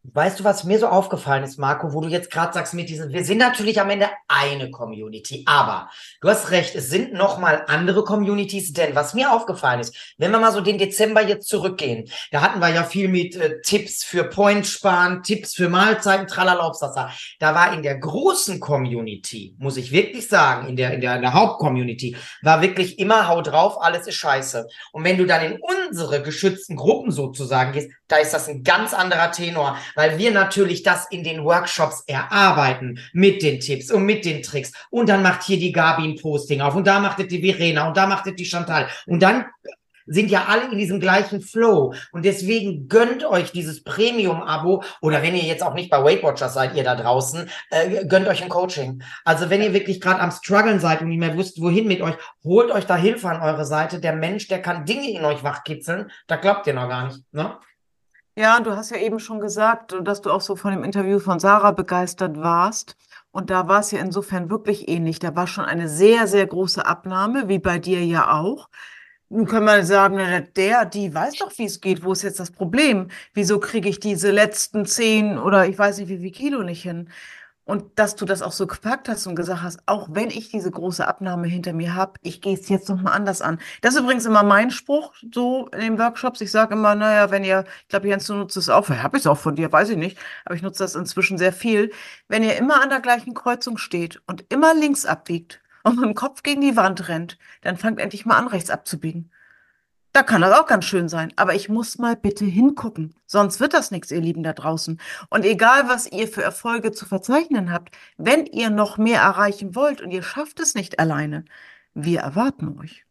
Weißt 0.06 0.41
du, 0.41 0.43
was 0.43 0.66
mir 0.66 0.80
so 0.80 0.88
aufgefallen 0.88 1.45
ist, 1.45 1.58
Marco, 1.58 1.93
wo 1.93 2.01
du 2.01 2.10
jetzt 2.10 2.30
gerade 2.30 2.51
sagst 2.51 2.74
mit 2.74 2.89
diesen, 2.89 3.14
wir 3.14 3.24
sind 3.24 3.38
natürlich 3.38 3.80
am 3.80 3.89
Ende 3.89 4.10
eine 4.28 4.70
Community, 4.70 5.43
aber 5.45 5.89
du 6.20 6.28
hast 6.28 6.51
recht, 6.51 6.76
es 6.76 6.89
sind 6.89 7.14
nochmal 7.14 7.64
andere 7.70 8.04
Communities, 8.04 8.74
denn 8.74 8.95
was 8.95 9.14
mir 9.14 9.32
aufgefallen 9.32 9.80
ist, 9.80 9.95
wenn 10.18 10.32
wir 10.32 10.39
mal 10.39 10.51
so 10.51 10.60
den 10.60 10.78
Dezember 10.78 11.26
jetzt 11.26 11.47
zurückgehen, 11.47 12.10
da 12.32 12.41
hatten 12.41 12.60
wir 12.60 12.68
ja 12.68 12.84
viel 12.84 13.08
mit 13.08 13.38
äh, 13.38 13.62
Tipps 13.62 14.04
für 14.04 14.26
Point 14.26 14.68
sparen, 14.68 15.24
Tipps 15.24 15.56
für 15.56 15.70
Mahlzeiten, 15.70 16.28
tralalopsasa. 16.28 17.10
Da 17.39 17.56
war 17.56 17.74
in 17.74 17.82
der 17.82 17.97
großen 17.97 18.60
Community, 18.60 19.56
muss 19.58 19.78
ich 19.78 19.93
wirklich 19.93 20.28
sagen, 20.28 20.68
in 20.68 20.76
der, 20.76 20.93
in 20.93 20.99
der, 20.99 21.16
in 21.16 21.22
der 21.22 21.34
Hauptcommunity, 21.34 22.18
war 22.41 22.62
wirklich 22.62 22.99
immer 22.99 23.30
hau 23.30 23.41
drauf, 23.41 23.82
alles 23.82 24.06
ist 24.06 24.16
scheiße. 24.16 24.68
Und 24.91 25.06
wenn 25.06 25.18
du 25.18 25.26
dann 25.26 25.45
in 25.45 25.60
unsere 25.62 26.22
geschützten 26.22 26.76
Gruppen 26.76 27.12
sozusagen 27.12 27.72
gehst, 27.72 27.89
da 28.14 28.20
ist 28.20 28.34
das 28.34 28.47
ein 28.47 28.64
ganz 28.64 28.93
anderer 28.93 29.32
Tenor, 29.32 29.76
weil 29.95 30.20
wir 30.20 30.30
natürlich 30.30 30.84
das 30.84 31.07
in 31.09 31.24
den 31.24 31.43
Workshops 31.43 32.03
erarbeiten 32.05 32.99
mit 33.11 33.41
den 33.41 33.59
Tipps 33.59 33.89
und 33.89 34.05
mit 34.05 34.24
den 34.24 34.43
Tricks. 34.43 34.72
Und 34.91 35.09
dann 35.09 35.24
macht 35.24 35.41
hier 35.41 35.57
die 35.57 35.72
Gabi 35.72 36.03
ein 36.03 36.16
Posting 36.16 36.61
auf 36.61 36.76
und 36.76 36.86
da 36.86 36.99
macht 36.99 37.20
es 37.20 37.28
die 37.28 37.41
Verena 37.41 37.88
und 37.88 37.97
da 37.97 38.05
macht 38.05 38.28
es 38.28 38.36
die 38.36 38.45
Chantal. 38.45 38.88
Und 39.07 39.24
dann 39.24 39.45
sind 40.05 40.30
ja 40.30 40.45
alle 40.47 40.72
in 40.72 40.78
diesem 40.78 40.99
gleichen 40.99 41.41
Flow. 41.41 41.95
Und 42.11 42.26
deswegen 42.26 42.88
gönnt 42.88 43.26
euch 43.26 43.51
dieses 43.51 43.84
Premium-Abo 43.84 44.84
oder 45.01 45.24
wenn 45.24 45.36
ihr 45.36 45.43
jetzt 45.43 45.64
auch 45.64 45.74
nicht 45.74 45.89
bei 45.89 46.03
Weight 46.03 46.22
Watchers 46.22 46.53
seid, 46.53 46.76
ihr 46.76 46.84
da 46.84 46.95
draußen, 46.95 47.49
äh, 47.72 48.05
gönnt 48.05 48.28
euch 48.28 48.43
ein 48.43 48.49
Coaching. 48.49 49.01
Also 49.26 49.49
wenn 49.49 49.64
ihr 49.64 49.74
wirklich 49.74 50.01
gerade 50.01 50.20
am 50.20 50.30
struggeln 50.30 50.80
seid 50.80 51.01
und 51.01 51.07
nicht 51.07 51.20
mehr 51.20 51.38
wisst, 51.38 51.59
wohin 51.61 51.88
mit 51.88 52.01
euch, 52.01 52.16
holt 52.43 52.70
euch 52.70 52.86
da 52.86 52.95
Hilfe 52.95 53.30
an 53.30 53.41
eure 53.41 53.66
Seite. 53.66 53.99
Der 53.99 54.14
Mensch, 54.14 54.47
der 54.47 54.61
kann 54.61 54.86
Dinge 54.86 55.09
in 55.09 55.26
euch 55.26 55.43
wachkitzeln, 55.43 56.11
da 56.28 56.36
glaubt 56.36 56.68
ihr 56.68 56.74
noch 56.74 56.89
gar 56.89 57.07
nicht. 57.07 57.22
Ne? 57.32 57.57
Ja, 58.36 58.60
du 58.60 58.76
hast 58.76 58.90
ja 58.90 58.98
eben 58.98 59.20
schon 59.20 59.40
gesagt, 59.40 59.96
dass 60.02 60.22
du 60.22 60.32
auch 60.32 60.42
so 60.42 60.56
von 60.56 60.72
dem 60.72 60.84
Interview 60.84 61.20
von 61.20 61.40
Sarah 61.40 61.72
begeistert 61.72 62.38
warst. 62.38 62.96
Und 63.32 63.50
da 63.52 63.68
war 63.68 63.80
es 63.82 63.92
ja 63.92 64.00
insofern 64.00 64.50
wirklich 64.50 64.88
ähnlich. 64.90 65.20
Da 65.20 65.36
war 65.36 65.46
schon 65.46 65.66
eine 65.66 65.88
sehr, 65.88 66.26
sehr 66.28 66.48
große 66.48 66.86
Abnahme, 66.86 67.48
wie 67.48 67.60
bei 67.60 67.78
dir 67.78 68.04
ja 68.04 68.34
auch. 68.40 68.70
Nun 69.30 69.46
kann 69.48 69.64
man 69.66 69.86
sagen, 69.86 70.18
der, 70.56 70.86
die 70.86 71.14
weiß 71.14 71.36
doch, 71.38 71.52
wie 71.58 71.66
es 71.66 71.80
geht. 71.82 72.04
Wo 72.04 72.12
ist 72.12 72.24
jetzt 72.24 72.40
das 72.40 72.52
Problem? 72.52 73.10
Wieso 73.34 73.60
kriege 73.60 73.90
ich 73.90 74.00
diese 74.00 74.32
letzten 74.32 74.86
zehn 74.86 75.38
oder 75.38 75.68
ich 75.68 75.78
weiß 75.78 76.00
nicht 76.00 76.10
wie 76.10 76.20
viel 76.20 76.32
Kilo 76.32 76.64
nicht 76.64 76.84
hin? 76.84 77.10
Und 77.66 77.97
dass 77.97 78.16
du 78.18 78.26
das 78.26 78.41
auch 78.41 78.51
so 78.51 78.68
gepackt 78.68 79.07
hast 79.07 79.26
und 79.26 79.36
gesagt 79.36 79.64
hast, 79.64 79.80
auch 79.86 80.09
wenn 80.11 80.30
ich 80.30 80.49
diese 80.49 80.70
große 80.70 81.07
Abnahme 81.07 81.47
hinter 81.47 81.72
mir 81.72 81.95
habe, 81.95 82.14
ich 82.22 82.41
gehe 82.41 82.57
es 82.57 82.68
jetzt 82.68 82.89
nochmal 82.89 83.14
anders 83.14 83.41
an. 83.41 83.57
Das 83.82 83.93
ist 83.93 84.01
übrigens 84.01 84.26
immer 84.26 84.43
mein 84.43 84.70
Spruch, 84.70 85.14
so 85.34 85.68
in 85.70 85.80
den 85.80 85.99
Workshops. 85.99 86.41
Ich 86.41 86.51
sage 86.51 86.74
immer, 86.74 86.93
naja, 86.95 87.32
wenn 87.32 87.45
ihr, 87.45 87.64
ich 87.84 87.88
glaube, 87.88 88.09
Jens, 88.09 88.28
du 88.28 88.34
nutzt 88.34 88.57
es 88.57 88.68
auch, 88.68 88.86
vielleicht 88.86 89.03
habe 89.03 89.18
ich 89.18 89.24
es 89.24 89.28
auch 89.28 89.38
von 89.38 89.55
dir, 89.55 89.72
weiß 89.72 89.89
ich 89.89 89.97
nicht, 89.97 90.18
aber 90.43 90.55
ich 90.55 90.61
nutze 90.61 90.84
das 90.84 90.95
inzwischen 90.95 91.38
sehr 91.38 91.53
viel. 91.53 91.91
Wenn 92.28 92.43
ihr 92.43 92.57
immer 92.57 92.82
an 92.82 92.89
der 92.89 92.99
gleichen 92.99 93.34
Kreuzung 93.34 93.78
steht 93.78 94.22
und 94.28 94.45
immer 94.51 94.74
links 94.74 95.05
abbiegt 95.05 95.61
und 95.84 95.95
mit 95.95 96.05
dem 96.05 96.16
Kopf 96.16 96.43
gegen 96.43 96.61
die 96.61 96.76
Wand 96.76 97.07
rennt, 97.07 97.38
dann 97.61 97.78
fangt 97.78 97.99
endlich 97.99 98.26
mal 98.26 98.38
an, 98.38 98.47
rechts 98.47 98.70
abzubiegen. 98.70 99.32
Da 100.14 100.22
kann 100.22 100.41
das 100.41 100.57
auch 100.57 100.68
ganz 100.68 100.86
schön 100.86 101.09
sein. 101.09 101.34
Aber 101.36 101.55
ich 101.55 101.70
muss 101.70 101.97
mal 101.97 102.16
bitte 102.16 102.45
hingucken. 102.45 103.16
Sonst 103.26 103.59
wird 103.59 103.74
das 103.74 103.89
nichts, 103.89 104.11
ihr 104.11 104.22
Lieben 104.22 104.43
da 104.43 104.53
draußen. 104.53 104.99
Und 105.30 105.43
egal, 105.43 105.89
was 105.89 106.11
ihr 106.11 106.28
für 106.28 106.43
Erfolge 106.43 106.91
zu 106.91 107.05
verzeichnen 107.05 107.72
habt, 107.72 107.95
wenn 108.18 108.45
ihr 108.45 108.70
noch 108.70 108.99
mehr 108.99 109.22
erreichen 109.22 109.76
wollt 109.76 110.01
und 110.01 110.11
ihr 110.11 110.22
schafft 110.22 110.59
es 110.59 110.76
nicht 110.76 110.99
alleine, 110.99 111.45
wir 111.95 112.20
erwarten 112.20 112.78
euch. 112.80 113.05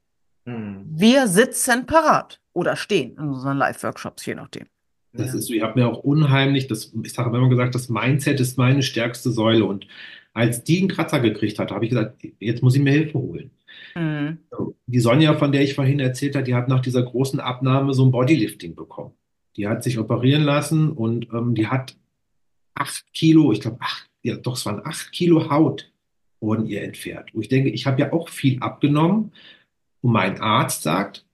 Hm. 0.46 0.84
Wir 0.86 1.26
sitzen 1.26 1.86
parat 1.86 2.40
oder 2.52 2.76
stehen 2.76 3.16
in 3.16 3.28
unseren 3.30 3.58
Live-Workshops, 3.58 4.24
je 4.24 4.36
nachdem. 4.36 4.66
Das 5.12 5.34
ist 5.34 5.46
so, 5.46 5.52
ihr 5.52 5.62
habt 5.62 5.76
mir 5.76 5.88
auch 5.88 5.98
unheimlich, 5.98 6.68
das, 6.68 6.92
ich 7.02 7.12
sage 7.12 7.36
immer 7.36 7.48
gesagt, 7.48 7.74
das 7.74 7.88
Mindset 7.88 8.40
ist 8.40 8.56
meine 8.56 8.82
stärkste 8.82 9.30
Säule. 9.30 9.64
Und 9.64 9.86
als 10.32 10.64
die 10.64 10.78
einen 10.78 10.88
Kratzer 10.88 11.20
gekriegt 11.20 11.58
hat, 11.58 11.70
habe 11.70 11.84
ich 11.84 11.90
gesagt, 11.90 12.22
jetzt 12.38 12.62
muss 12.62 12.74
ich 12.74 12.80
mir 12.80 12.92
Hilfe 12.92 13.18
holen. 13.18 13.50
Mhm. 13.94 14.38
Die 14.86 15.00
Sonja, 15.00 15.34
von 15.34 15.52
der 15.52 15.62
ich 15.62 15.74
vorhin 15.74 16.00
erzählt 16.00 16.34
habe, 16.34 16.44
die 16.44 16.54
hat 16.54 16.68
nach 16.68 16.80
dieser 16.80 17.02
großen 17.02 17.40
Abnahme 17.40 17.94
so 17.94 18.04
ein 18.04 18.10
Bodylifting 18.10 18.74
bekommen. 18.74 19.12
Die 19.56 19.68
hat 19.68 19.82
sich 19.82 19.98
operieren 19.98 20.42
lassen 20.42 20.92
und 20.92 21.28
ähm, 21.32 21.54
die 21.54 21.68
hat 21.68 21.96
acht 22.74 23.04
Kilo, 23.12 23.52
ich 23.52 23.60
glaube, 23.60 23.78
acht, 23.80 24.08
ja, 24.22 24.36
doch, 24.36 24.56
es 24.56 24.66
waren 24.66 24.80
acht 24.84 25.12
Kilo 25.12 25.50
Haut 25.50 25.92
wurden 26.40 26.66
ihr 26.66 26.82
entfernt. 26.82 27.30
Wo 27.32 27.40
ich 27.40 27.48
denke, 27.48 27.70
ich 27.70 27.86
habe 27.86 28.00
ja 28.00 28.12
auch 28.12 28.28
viel 28.28 28.58
abgenommen 28.60 29.32
und 30.00 30.12
mein 30.12 30.40
Arzt 30.40 30.82
sagt, 30.82 31.24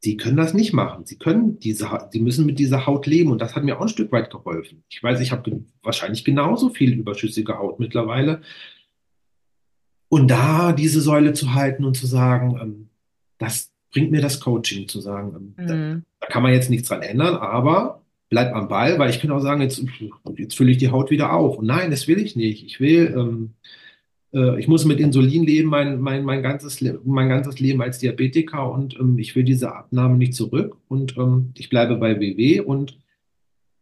Sie 0.00 0.16
können 0.16 0.36
das 0.36 0.54
nicht 0.54 0.72
machen. 0.72 1.06
Sie 1.06 1.18
können 1.18 1.58
diese, 1.58 1.88
Sie 2.12 2.20
müssen 2.20 2.46
mit 2.46 2.60
dieser 2.60 2.86
Haut 2.86 3.06
leben 3.06 3.32
und 3.32 3.40
das 3.40 3.56
hat 3.56 3.64
mir 3.64 3.76
auch 3.76 3.82
ein 3.82 3.88
Stück 3.88 4.12
weit 4.12 4.30
geholfen. 4.30 4.84
Ich 4.88 5.02
weiß, 5.02 5.20
ich 5.20 5.32
habe 5.32 5.64
wahrscheinlich 5.82 6.24
genauso 6.24 6.68
viel 6.70 6.92
überschüssige 6.92 7.58
Haut 7.58 7.80
mittlerweile. 7.80 8.42
Und 10.08 10.30
da 10.30 10.72
diese 10.72 11.00
Säule 11.00 11.32
zu 11.34 11.54
halten 11.54 11.84
und 11.84 11.96
zu 11.96 12.06
sagen, 12.06 12.58
ähm, 12.60 12.88
das 13.38 13.70
bringt 13.92 14.10
mir 14.10 14.20
das 14.20 14.40
Coaching, 14.40 14.88
zu 14.88 15.00
sagen, 15.00 15.54
ähm, 15.58 15.66
da, 15.66 15.74
Mhm. 15.74 16.04
da 16.20 16.26
kann 16.28 16.42
man 16.42 16.52
jetzt 16.52 16.70
nichts 16.70 16.88
dran 16.88 17.02
ändern, 17.02 17.36
aber 17.36 18.02
bleib 18.30 18.54
am 18.54 18.68
Ball, 18.68 18.98
weil 18.98 19.10
ich 19.10 19.20
kann 19.20 19.30
auch 19.30 19.40
sagen, 19.40 19.62
jetzt, 19.62 19.82
jetzt 20.36 20.56
fülle 20.56 20.70
ich 20.70 20.78
die 20.78 20.90
Haut 20.90 21.10
wieder 21.10 21.32
auf. 21.32 21.56
Und 21.58 21.66
nein, 21.66 21.90
das 21.90 22.08
will 22.08 22.18
ich 22.18 22.36
nicht. 22.36 22.64
Ich 22.64 22.78
will, 22.80 23.14
ähm, 23.16 23.54
äh, 24.34 24.58
ich 24.60 24.68
muss 24.68 24.84
mit 24.84 25.00
Insulin 25.00 25.44
leben, 25.44 25.68
mein, 25.68 26.00
mein, 26.00 26.24
mein 26.24 26.42
ganzes, 26.42 26.82
mein 27.04 27.28
ganzes 27.28 27.58
Leben 27.60 27.80
als 27.80 27.98
Diabetiker 27.98 28.70
und 28.70 28.98
ähm, 28.98 29.18
ich 29.18 29.34
will 29.34 29.44
diese 29.44 29.74
Abnahme 29.74 30.18
nicht 30.18 30.34
zurück 30.34 30.76
und 30.88 31.16
ähm, 31.16 31.52
ich 31.56 31.70
bleibe 31.70 31.96
bei 31.96 32.20
WW 32.20 32.60
und 32.60 32.98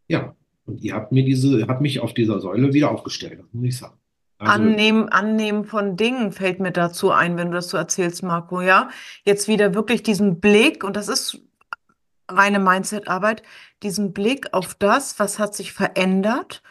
ja, 0.08 0.36
und 0.64 0.82
ihr 0.82 0.94
habt 0.94 1.10
mir 1.12 1.24
diese, 1.24 1.66
habt 1.66 1.80
mich 1.80 2.00
auf 2.00 2.14
dieser 2.14 2.40
Säule 2.40 2.72
wieder 2.72 2.90
aufgestellt, 2.90 3.38
das 3.40 3.46
muss 3.52 3.64
ich 3.64 3.76
sagen. 3.76 3.96
Also, 4.38 4.52
Annehmen, 4.52 5.08
annehmen 5.08 5.64
von 5.64 5.96
Dingen 5.96 6.30
fällt 6.30 6.60
mir 6.60 6.72
dazu 6.72 7.10
ein, 7.10 7.36
wenn 7.36 7.50
du 7.50 7.54
das 7.54 7.70
so 7.70 7.76
erzählst, 7.76 8.22
Marco, 8.22 8.60
ja. 8.60 8.90
Jetzt 9.24 9.48
wieder 9.48 9.74
wirklich 9.74 10.02
diesen 10.02 10.40
Blick, 10.40 10.84
und 10.84 10.96
das 10.96 11.08
ist 11.08 11.40
reine 12.28 12.58
Mindset-Arbeit, 12.58 13.42
diesen 13.82 14.12
Blick 14.12 14.52
auf 14.52 14.74
das, 14.74 15.18
was 15.18 15.38
hat 15.38 15.54
sich 15.54 15.72
verändert. 15.72 16.62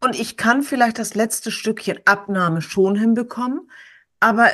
Und 0.00 0.18
ich 0.18 0.36
kann 0.36 0.62
vielleicht 0.62 0.98
das 0.98 1.14
letzte 1.14 1.52
Stückchen 1.52 2.00
Abnahme 2.06 2.60
schon 2.60 2.96
hinbekommen, 2.96 3.70
aber 4.18 4.48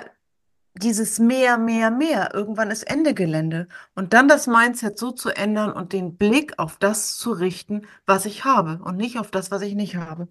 dieses 0.75 1.19
mehr, 1.19 1.59
mehr, 1.59 1.91
mehr, 1.91 2.35
irgendwann 2.35 2.71
ist 2.71 2.85
Ende 2.85 3.15
Gelände. 3.15 3.67
Und 3.95 4.13
dann 4.13 4.29
das 4.29 4.47
Mindset 4.47 4.99
so 4.99 5.11
zu 5.11 5.31
ändern 5.31 5.73
und 5.73 5.93
den 5.93 6.17
Blick 6.17 6.59
auf 6.59 6.77
das 6.77 7.17
zu 7.17 7.33
richten, 7.33 7.87
was 8.07 8.27
ich 8.27 8.45
habe 8.45 8.81
und 8.85 8.97
nicht 8.97 9.19
auf 9.19 9.31
das, 9.31 9.51
was 9.51 9.63
ich 9.63 9.75
nicht 9.75 9.97
habe. 9.97 10.29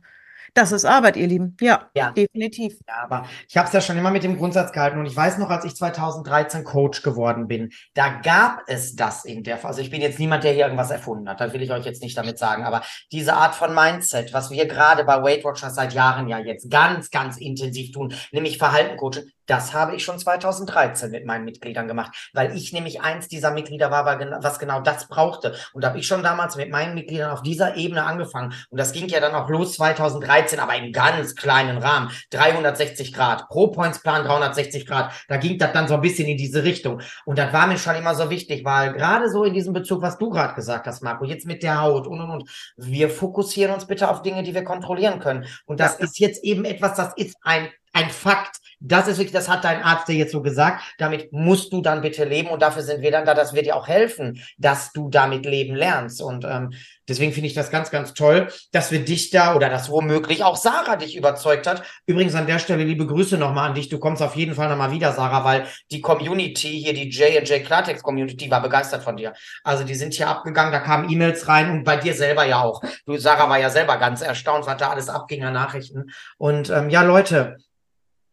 Das 0.53 0.71
ist 0.71 0.85
Arbeit, 0.85 1.17
ihr 1.17 1.27
Lieben. 1.27 1.55
Ja, 1.61 1.89
Ja. 1.95 2.11
definitiv. 2.11 2.77
Ja, 2.87 3.03
aber 3.03 3.25
ich 3.47 3.57
habe 3.57 3.67
es 3.67 3.73
ja 3.73 3.81
schon 3.81 3.97
immer 3.97 4.11
mit 4.11 4.23
dem 4.23 4.37
Grundsatz 4.37 4.71
gehalten 4.71 4.99
und 4.99 5.05
ich 5.05 5.15
weiß 5.15 5.37
noch, 5.37 5.49
als 5.49 5.65
ich 5.65 5.75
2013 5.75 6.63
Coach 6.63 7.03
geworden 7.03 7.47
bin, 7.47 7.71
da 7.93 8.09
gab 8.09 8.63
es 8.67 8.95
das 8.95 9.25
in 9.25 9.43
der, 9.43 9.63
also 9.65 9.81
ich 9.81 9.89
bin 9.89 10.01
jetzt 10.01 10.19
niemand, 10.19 10.43
der 10.43 10.53
hier 10.53 10.65
irgendwas 10.65 10.91
erfunden 10.91 11.29
hat, 11.29 11.39
da 11.41 11.53
will 11.53 11.61
ich 11.61 11.71
euch 11.71 11.85
jetzt 11.85 12.01
nicht 12.01 12.17
damit 12.17 12.37
sagen, 12.37 12.63
aber 12.63 12.81
diese 13.11 13.33
Art 13.35 13.55
von 13.55 13.73
Mindset, 13.73 14.33
was 14.33 14.51
wir 14.51 14.67
gerade 14.67 15.03
bei 15.03 15.21
Weight 15.21 15.43
Watchers 15.43 15.75
seit 15.75 15.93
Jahren 15.93 16.27
ja 16.27 16.39
jetzt 16.39 16.69
ganz, 16.69 17.11
ganz 17.11 17.37
intensiv 17.37 17.91
tun, 17.91 18.13
nämlich 18.31 18.57
Verhalten 18.57 18.97
coachen, 18.97 19.31
das 19.47 19.73
habe 19.73 19.95
ich 19.95 20.03
schon 20.03 20.19
2013 20.19 21.09
mit 21.09 21.25
meinen 21.25 21.45
Mitgliedern 21.45 21.87
gemacht, 21.87 22.29
weil 22.33 22.55
ich 22.55 22.73
nämlich 22.73 23.01
eins 23.01 23.27
dieser 23.27 23.51
Mitglieder 23.51 23.89
war, 23.91 24.05
was 24.43 24.59
genau 24.59 24.81
das 24.81 25.07
brauchte. 25.07 25.55
Und 25.73 25.83
da 25.83 25.89
habe 25.89 25.99
ich 25.99 26.07
schon 26.07 26.21
damals 26.23 26.55
mit 26.55 26.69
meinen 26.69 26.93
Mitgliedern 26.93 27.31
auf 27.31 27.41
dieser 27.41 27.75
Ebene 27.75 28.03
angefangen. 28.03 28.53
Und 28.69 28.77
das 28.79 28.91
ging 28.91 29.07
ja 29.07 29.19
dann 29.19 29.33
auch 29.33 29.49
los 29.49 29.73
2013, 29.73 30.59
aber 30.59 30.75
in 30.75 30.91
ganz 30.91 31.35
kleinen 31.35 31.77
Rahmen. 31.79 32.11
360 32.31 33.13
Grad, 33.13 33.47
Pro 33.49 33.67
Points 33.67 34.01
Plan 34.01 34.23
360 34.25 34.85
Grad. 34.85 35.11
Da 35.27 35.37
ging 35.37 35.57
das 35.57 35.71
dann 35.73 35.87
so 35.87 35.95
ein 35.95 36.01
bisschen 36.01 36.27
in 36.27 36.37
diese 36.37 36.63
Richtung. 36.63 37.01
Und 37.25 37.39
das 37.39 37.53
war 37.53 37.67
mir 37.67 37.77
schon 37.77 37.95
immer 37.95 38.15
so 38.15 38.29
wichtig, 38.29 38.65
weil 38.65 38.93
gerade 38.93 39.29
so 39.29 39.43
in 39.43 39.53
diesem 39.53 39.73
Bezug, 39.73 40.01
was 40.01 40.17
du 40.17 40.29
gerade 40.29 40.53
gesagt 40.53 40.87
hast, 40.87 41.01
Marco, 41.01 41.25
jetzt 41.25 41.45
mit 41.45 41.63
der 41.63 41.81
Haut 41.81 42.07
und 42.07 42.19
und 42.21 42.29
und, 42.29 42.49
wir 42.75 43.09
fokussieren 43.09 43.73
uns 43.73 43.85
bitte 43.87 44.09
auf 44.09 44.21
Dinge, 44.21 44.43
die 44.43 44.53
wir 44.53 44.63
kontrollieren 44.63 45.19
können. 45.19 45.45
Und 45.65 45.79
das 45.79 45.97
Ja. 45.97 46.03
ist 46.05 46.19
jetzt 46.19 46.43
eben 46.43 46.65
etwas, 46.65 46.95
das 46.95 47.13
ist 47.15 47.37
ein 47.43 47.69
ein 47.97 48.09
Fakt. 48.09 48.57
Das 48.79 49.07
ist 49.07 49.17
wirklich, 49.17 49.33
das 49.33 49.49
hat 49.49 49.63
dein 49.63 49.81
Arzt 49.81 50.07
dir 50.07 50.13
jetzt 50.13 50.31
so 50.31 50.43
gesagt. 50.43 50.83
Damit 50.99 51.33
musst 51.33 51.73
du 51.73 51.81
dann 51.81 52.01
bitte 52.01 52.25
leben 52.25 52.49
und 52.49 52.61
dafür 52.61 52.83
sind 52.83 53.01
wir 53.01 53.09
dann 53.09 53.25
da. 53.25 53.33
Das 53.33 53.55
wird 53.55 53.65
dir 53.65 53.75
auch 53.75 53.87
helfen, 53.87 54.39
dass 54.59 54.91
du 54.91 55.09
damit 55.09 55.47
leben 55.47 55.73
lernst. 55.73 56.21
Und 56.21 56.45
ähm, 56.45 56.73
deswegen 57.09 57.33
finde 57.33 57.47
ich 57.47 57.55
das 57.55 57.71
ganz, 57.71 57.89
ganz 57.89 58.13
toll, 58.13 58.49
dass 58.71 58.91
wir 58.91 59.03
dich 59.03 59.31
da 59.31 59.55
oder 59.55 59.69
dass 59.69 59.89
womöglich 59.89 60.43
auch 60.43 60.55
Sarah 60.55 60.95
dich 60.95 61.17
überzeugt 61.17 61.65
hat. 61.65 61.81
Übrigens 62.05 62.35
an 62.35 62.45
der 62.45 62.59
Stelle 62.59 62.83
liebe 62.83 63.07
Grüße 63.07 63.39
nochmal 63.39 63.69
an 63.69 63.73
dich. 63.73 63.89
Du 63.89 63.97
kommst 63.97 64.21
auf 64.21 64.35
jeden 64.35 64.53
Fall 64.53 64.69
nochmal 64.69 64.91
wieder, 64.91 65.11
Sarah, 65.11 65.43
weil 65.43 65.65
die 65.89 66.01
Community 66.01 66.79
hier, 66.79 66.93
die 66.93 67.09
J&J 67.09 67.65
Klartext 67.65 68.03
Community, 68.03 68.51
war 68.51 68.61
begeistert 68.61 69.01
von 69.01 69.17
dir. 69.17 69.33
Also 69.63 69.85
die 69.85 69.95
sind 69.95 70.13
hier 70.13 70.27
abgegangen, 70.27 70.71
da 70.71 70.79
kamen 70.79 71.09
E-Mails 71.09 71.47
rein 71.47 71.71
und 71.71 71.83
bei 71.83 71.97
dir 71.97 72.13
selber 72.13 72.45
ja 72.45 72.61
auch. 72.61 72.83
Du, 73.07 73.17
Sarah 73.17 73.49
war 73.49 73.57
ja 73.57 73.71
selber 73.71 73.97
ganz 73.97 74.21
erstaunt, 74.21 74.67
was 74.67 74.77
da 74.77 74.91
alles 74.91 75.09
abging 75.09 75.43
an 75.43 75.53
Nachrichten. 75.53 76.11
Und 76.37 76.69
ähm, 76.69 76.91
ja, 76.91 77.01
Leute, 77.01 77.57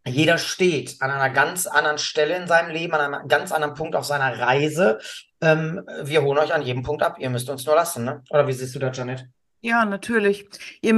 jeder 0.07 0.39
steht 0.39 0.97
an 1.01 1.11
einer 1.11 1.31
ganz 1.31 1.67
anderen 1.67 1.99
Stelle 1.99 2.37
in 2.37 2.47
seinem 2.47 2.71
Leben, 2.71 2.93
an 2.95 3.15
einem 3.15 3.29
ganz 3.29 3.53
anderen 3.53 3.75
Punkt 3.75 3.97
auf 3.97 4.05
seiner 4.05 4.39
Reise. 4.39 4.99
Ähm, 5.41 5.83
wir 6.03 6.23
holen 6.23 6.39
euch 6.39 6.53
an 6.53 6.63
jedem 6.63 6.83
Punkt 6.83 7.03
ab. 7.03 7.17
Ihr 7.19 7.31
müsst 7.31 7.49
uns 7.49 7.65
nur 7.65 7.75
lassen, 7.75 8.05
ne? 8.05 8.23
Oder 8.31 8.47
wie 8.47 8.53
siehst 8.53 8.75
du 8.75 8.79
das, 8.79 8.97
Janet? 8.97 9.27
Ja, 9.63 9.87
natürlich. 9.87 10.47
Ihr, 10.83 10.95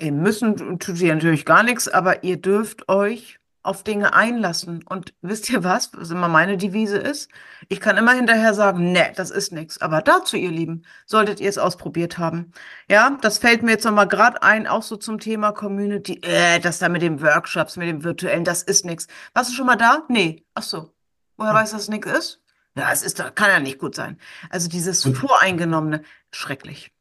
ihr 0.00 0.12
müssen 0.12 0.78
tut 0.78 0.98
ihr 0.98 1.14
natürlich 1.14 1.44
gar 1.44 1.62
nichts, 1.62 1.88
aber 1.88 2.24
ihr 2.24 2.40
dürft 2.40 2.88
euch 2.88 3.37
auf 3.68 3.84
Dinge 3.84 4.14
einlassen. 4.14 4.82
Und 4.82 5.14
wisst 5.20 5.50
ihr 5.50 5.62
was, 5.62 5.90
was 5.92 6.10
immer 6.10 6.28
meine 6.28 6.56
Devise 6.56 6.96
ist? 6.96 7.30
Ich 7.68 7.80
kann 7.80 7.98
immer 7.98 8.12
hinterher 8.12 8.54
sagen, 8.54 8.92
nee, 8.92 9.12
das 9.14 9.30
ist 9.30 9.52
nichts. 9.52 9.80
Aber 9.80 10.00
dazu, 10.00 10.36
ihr 10.36 10.50
Lieben, 10.50 10.84
solltet 11.06 11.38
ihr 11.38 11.50
es 11.50 11.58
ausprobiert 11.58 12.18
haben. 12.18 12.52
Ja, 12.88 13.16
das 13.20 13.38
fällt 13.38 13.62
mir 13.62 13.72
jetzt 13.72 13.84
nochmal 13.84 14.08
gerade 14.08 14.42
ein, 14.42 14.66
auch 14.66 14.82
so 14.82 14.96
zum 14.96 15.20
Thema 15.20 15.52
Community. 15.52 16.20
Äh, 16.22 16.60
das 16.60 16.78
da 16.78 16.88
mit 16.88 17.02
den 17.02 17.20
Workshops, 17.20 17.76
mit 17.76 17.88
dem 17.88 18.02
virtuellen, 18.04 18.44
das 18.44 18.62
ist 18.62 18.86
nichts. 18.86 19.06
Warst 19.34 19.50
du 19.50 19.54
schon 19.54 19.66
mal 19.66 19.76
da? 19.76 20.04
Nee. 20.08 20.46
Ach 20.54 20.62
so. 20.62 20.90
Woher 21.36 21.50
hm. 21.50 21.58
weiß, 21.58 21.72
dass 21.72 21.82
es 21.82 21.88
nichts 21.88 22.10
ist? 22.10 22.42
Ja, 22.74 22.90
es 22.92 23.02
ist, 23.02 23.18
kann 23.34 23.50
ja 23.50 23.60
nicht 23.60 23.78
gut 23.78 23.94
sein. 23.94 24.18
Also 24.50 24.68
dieses 24.68 25.04
Voreingenommene, 25.04 26.02
schrecklich. 26.30 26.92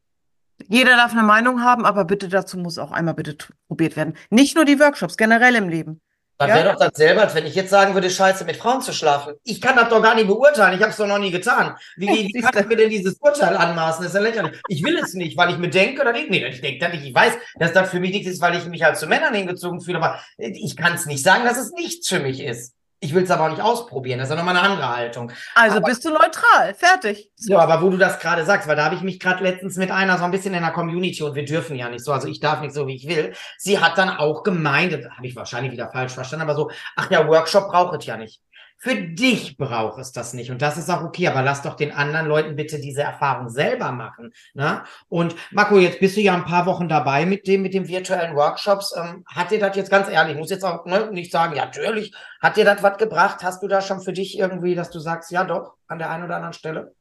Jeder 0.67 0.95
darf 0.95 1.11
eine 1.11 1.23
Meinung 1.23 1.61
haben, 1.61 1.85
aber 1.85 2.03
bitte 2.03 2.29
dazu 2.29 2.57
muss 2.57 2.79
auch 2.79 2.91
einmal 2.91 3.13
bitte 3.13 3.37
probiert 3.67 3.95
werden. 3.95 4.15
Nicht 4.29 4.55
nur 4.55 4.65
die 4.65 4.79
Workshops, 4.79 5.15
generell 5.15 5.55
im 5.55 5.69
Leben. 5.69 6.01
Das 6.39 6.49
wäre 6.49 6.71
doch 6.71 6.79
dasselbe, 6.79 7.21
als 7.21 7.33
wenn 7.33 7.47
ich 7.47 7.55
jetzt 7.55 7.71
sagen 7.71 7.95
würde, 7.95 8.11
scheiße, 8.11 8.45
mit 8.45 8.57
Frauen 8.57 8.81
zu 8.81 8.93
schlafen. 8.93 9.33
Ich 9.43 9.59
kann 9.59 9.75
das 9.75 9.89
doch 9.89 10.03
gar 10.03 10.13
nicht 10.13 10.27
beurteilen. 10.27 10.75
Ich 10.75 10.81
habe 10.81 10.91
es 10.91 10.97
doch 10.97 11.07
noch 11.07 11.17
nie 11.17 11.31
getan. 11.31 11.75
Wie, 11.95 12.07
wie 12.07 12.41
kann 12.41 12.61
ich 12.61 12.67
mir 12.67 12.75
denn 12.75 12.91
dieses 12.91 13.17
Urteil 13.19 13.57
anmaßen? 13.57 14.03
Das 14.03 14.13
ist 14.13 14.15
ja 14.15 14.21
lächerlich. 14.21 14.61
Ich 14.67 14.83
will 14.83 14.97
es 14.97 15.15
nicht, 15.15 15.35
weil 15.35 15.49
ich 15.49 15.57
mir 15.57 15.69
denke 15.69 16.01
oder 16.01 16.11
nicht. 16.11 16.29
Nee, 16.29 16.45
ich 16.45 16.61
denke 16.61 16.79
das 16.79 16.93
nicht. 16.93 17.05
Ich 17.05 17.15
weiß, 17.15 17.33
dass 17.55 17.73
das 17.73 17.89
für 17.89 17.99
mich 17.99 18.11
nichts 18.11 18.29
ist, 18.29 18.41
weil 18.41 18.55
ich 18.55 18.65
mich 18.67 18.83
halt 18.83 18.97
zu 18.97 19.07
Männern 19.07 19.33
hingezogen 19.33 19.81
fühle. 19.81 19.97
Aber 19.97 20.19
ich 20.37 20.77
kann 20.77 20.93
es 20.93 21.07
nicht 21.07 21.23
sagen, 21.23 21.43
dass 21.43 21.57
es 21.57 21.71
nichts 21.71 22.07
für 22.07 22.19
mich 22.19 22.39
ist. 22.39 22.76
Ich 22.99 23.13
will 23.13 23.23
es 23.23 23.31
aber 23.31 23.45
auch 23.45 23.49
nicht 23.49 23.61
ausprobieren. 23.61 24.17
Das 24.17 24.27
ist 24.27 24.31
ja 24.31 24.37
nochmal 24.37 24.57
eine 24.57 24.67
andere 24.67 24.95
Haltung. 24.95 25.31
Also 25.53 25.77
aber, 25.77 25.87
bist 25.87 26.03
du 26.03 26.09
neutral. 26.09 26.73
Fertig. 26.73 27.29
Ja, 27.37 27.59
aber 27.59 27.83
wo 27.83 27.91
du 27.91 27.97
das 27.97 28.19
gerade 28.19 28.43
sagst, 28.43 28.67
weil 28.67 28.75
da 28.75 28.85
habe 28.85 28.95
ich 28.95 29.01
mich 29.01 29.19
gerade 29.19 29.43
letztens 29.43 29.77
mit 29.77 29.91
einer 29.91 30.17
so 30.17 30.23
ein 30.23 30.31
bisschen 30.31 30.55
in 30.55 30.63
der 30.63 30.71
Community 30.71 31.21
und 31.21 31.35
wir 31.35 31.45
dürfen 31.45 31.75
ja 31.75 31.89
nicht 31.89 32.03
so, 32.03 32.11
also 32.11 32.27
ich 32.27 32.39
darf 32.39 32.61
nicht 32.61 32.73
so, 32.73 32.87
wie 32.87 32.95
ich 32.95 33.07
will. 33.07 33.33
Sie 33.59 33.79
hat 33.79 33.99
dann 33.99 34.09
auch 34.09 34.41
gemeint, 34.41 34.93
habe 34.93 35.27
ich 35.27 35.35
wahrscheinlich 35.35 35.71
wieder 35.71 35.91
falsch 35.91 36.13
verstanden, 36.13 36.43
aber 36.43 36.55
so, 36.55 36.71
ach 36.95 37.11
ja, 37.11 37.27
Workshop 37.27 37.69
braucht 37.69 37.99
es 37.99 38.05
ja 38.07 38.17
nicht. 38.17 38.41
Für 38.79 38.93
dich 38.93 39.57
braucht 39.57 39.99
es 39.99 40.11
das 40.11 40.35
nicht. 40.35 40.51
Und 40.51 40.61
das 40.61 40.77
ist 40.77 40.89
auch 40.89 41.03
okay, 41.03 41.27
aber 41.27 41.41
lass 41.41 41.63
doch 41.63 41.75
den 41.75 41.91
anderen 41.91 42.27
Leuten 42.27 42.55
bitte 42.55 42.79
diese 42.79 43.01
Erfahrung 43.01 43.49
selber 43.49 43.91
machen. 43.91 44.31
Ne? 44.53 44.83
Und 45.09 45.35
Marco, 45.51 45.79
jetzt 45.79 45.99
bist 45.99 46.15
du 46.15 46.21
ja 46.21 46.35
ein 46.35 46.45
paar 46.45 46.67
Wochen 46.67 46.87
dabei 46.87 47.25
mit 47.25 47.47
dem, 47.47 47.63
mit 47.63 47.73
dem 47.73 47.87
virtuellen 47.87 48.35
Workshops. 48.35 48.93
Ähm, 48.95 49.23
hat 49.25 49.49
dir 49.49 49.59
das 49.59 49.75
jetzt 49.75 49.89
ganz 49.89 50.07
ehrlich, 50.09 50.33
ich 50.33 50.39
muss 50.39 50.51
jetzt 50.51 50.63
auch 50.63 50.85
ne, 50.85 51.09
nicht 51.11 51.31
sagen, 51.31 51.55
ja, 51.55 51.65
natürlich, 51.65 52.13
hat 52.39 52.55
dir 52.55 52.65
das 52.65 52.83
was 52.83 52.99
gebracht? 52.99 53.39
Hast 53.41 53.63
du 53.63 53.67
da 53.67 53.81
schon 53.81 53.99
für 53.99 54.13
dich 54.13 54.37
irgendwie, 54.37 54.75
dass 54.75 54.91
du 54.91 54.99
sagst, 54.99 55.31
ja 55.31 55.43
doch, 55.43 55.73
an 55.87 55.97
der 55.97 56.11
einen 56.11 56.25
oder 56.25 56.35
anderen 56.35 56.53
Stelle? 56.53 56.93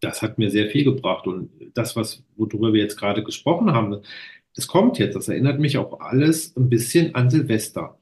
Das 0.00 0.22
hat 0.22 0.36
mir 0.36 0.50
sehr 0.50 0.68
viel 0.68 0.82
gebracht. 0.82 1.28
Und 1.28 1.52
das, 1.74 1.94
was, 1.94 2.24
worüber 2.34 2.72
wir 2.72 2.82
jetzt 2.82 2.98
gerade 2.98 3.22
gesprochen 3.22 3.72
haben, 3.72 4.02
das 4.56 4.66
kommt 4.66 4.98
jetzt. 4.98 5.14
Das 5.14 5.28
erinnert 5.28 5.60
mich 5.60 5.78
auch 5.78 6.00
alles 6.00 6.56
ein 6.56 6.68
bisschen 6.68 7.14
an 7.14 7.30
Silvester. 7.30 7.98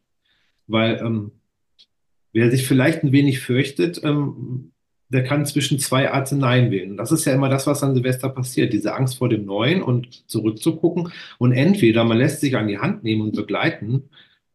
Weil 0.66 0.97
ähm, 1.05 1.33
Wer 2.39 2.53
sich 2.53 2.68
vielleicht 2.68 3.03
ein 3.03 3.11
wenig 3.11 3.41
fürchtet, 3.41 4.01
ähm, 4.05 4.70
der 5.09 5.24
kann 5.24 5.45
zwischen 5.45 5.80
zwei 5.80 6.12
Arzneien 6.12 6.70
wählen. 6.70 6.97
Das 6.97 7.11
ist 7.11 7.24
ja 7.24 7.32
immer 7.32 7.49
das, 7.49 7.66
was 7.66 7.82
an 7.82 7.95
Silvester 7.95 8.28
passiert, 8.28 8.72
diese 8.72 8.95
Angst 8.95 9.18
vor 9.18 9.28
dem 9.28 9.45
Neuen 9.45 9.82
und 9.82 10.22
zurückzugucken. 10.30 11.11
Und 11.39 11.51
entweder 11.51 12.05
man 12.05 12.18
lässt 12.18 12.41
sich 12.41 12.57
an 12.57 12.68
die 12.68 12.78
Hand 12.78 13.03
nehmen 13.03 13.22
und 13.22 13.34
begleiten, 13.34 14.05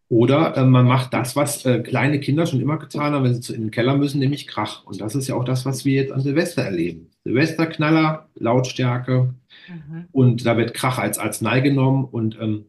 oder 0.07 0.55
äh, 0.55 0.63
man 0.63 0.86
macht 0.86 1.13
das, 1.13 1.36
was 1.36 1.65
äh, 1.65 1.79
kleine 1.79 2.21
Kinder 2.21 2.45
schon 2.45 2.61
immer 2.61 2.77
getan 2.77 3.11
haben, 3.11 3.25
wenn 3.25 3.34
sie 3.34 3.41
zu, 3.41 3.53
in 3.53 3.63
den 3.63 3.71
Keller 3.71 3.97
müssen, 3.97 4.19
nämlich 4.19 4.47
Krach. 4.47 4.86
Und 4.86 5.01
das 5.01 5.13
ist 5.13 5.27
ja 5.27 5.36
auch 5.36 5.43
das, 5.43 5.65
was 5.65 5.84
wir 5.84 5.95
jetzt 5.95 6.13
an 6.13 6.21
Silvester 6.21 6.61
erleben. 6.61 7.09
Silvesterknaller, 7.25 8.29
Lautstärke. 8.36 9.34
Mhm. 9.67 10.05
Und 10.13 10.45
da 10.45 10.55
wird 10.55 10.73
Krach 10.73 10.99
als 10.99 11.17
Arznei 11.17 11.59
genommen. 11.59 12.05
Und 12.05 12.38
ähm, 12.39 12.65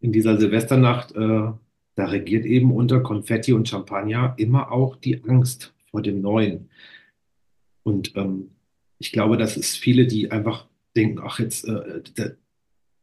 in 0.00 0.12
dieser 0.12 0.38
Silvesternacht 0.38 1.14
äh, 1.16 1.50
da 1.94 2.06
regiert 2.06 2.44
eben 2.44 2.72
unter 2.72 3.00
Konfetti 3.00 3.52
und 3.52 3.68
Champagner 3.68 4.34
immer 4.38 4.72
auch 4.72 4.96
die 4.96 5.22
Angst 5.24 5.74
vor 5.90 6.02
dem 6.02 6.20
Neuen. 6.20 6.70
Und 7.82 8.16
ähm, 8.16 8.50
ich 8.98 9.12
glaube, 9.12 9.36
dass 9.36 9.56
es 9.56 9.76
viele, 9.76 10.06
die 10.06 10.30
einfach 10.30 10.66
denken, 10.96 11.20
ach, 11.22 11.38
jetzt, 11.38 11.66
äh, 11.66 12.02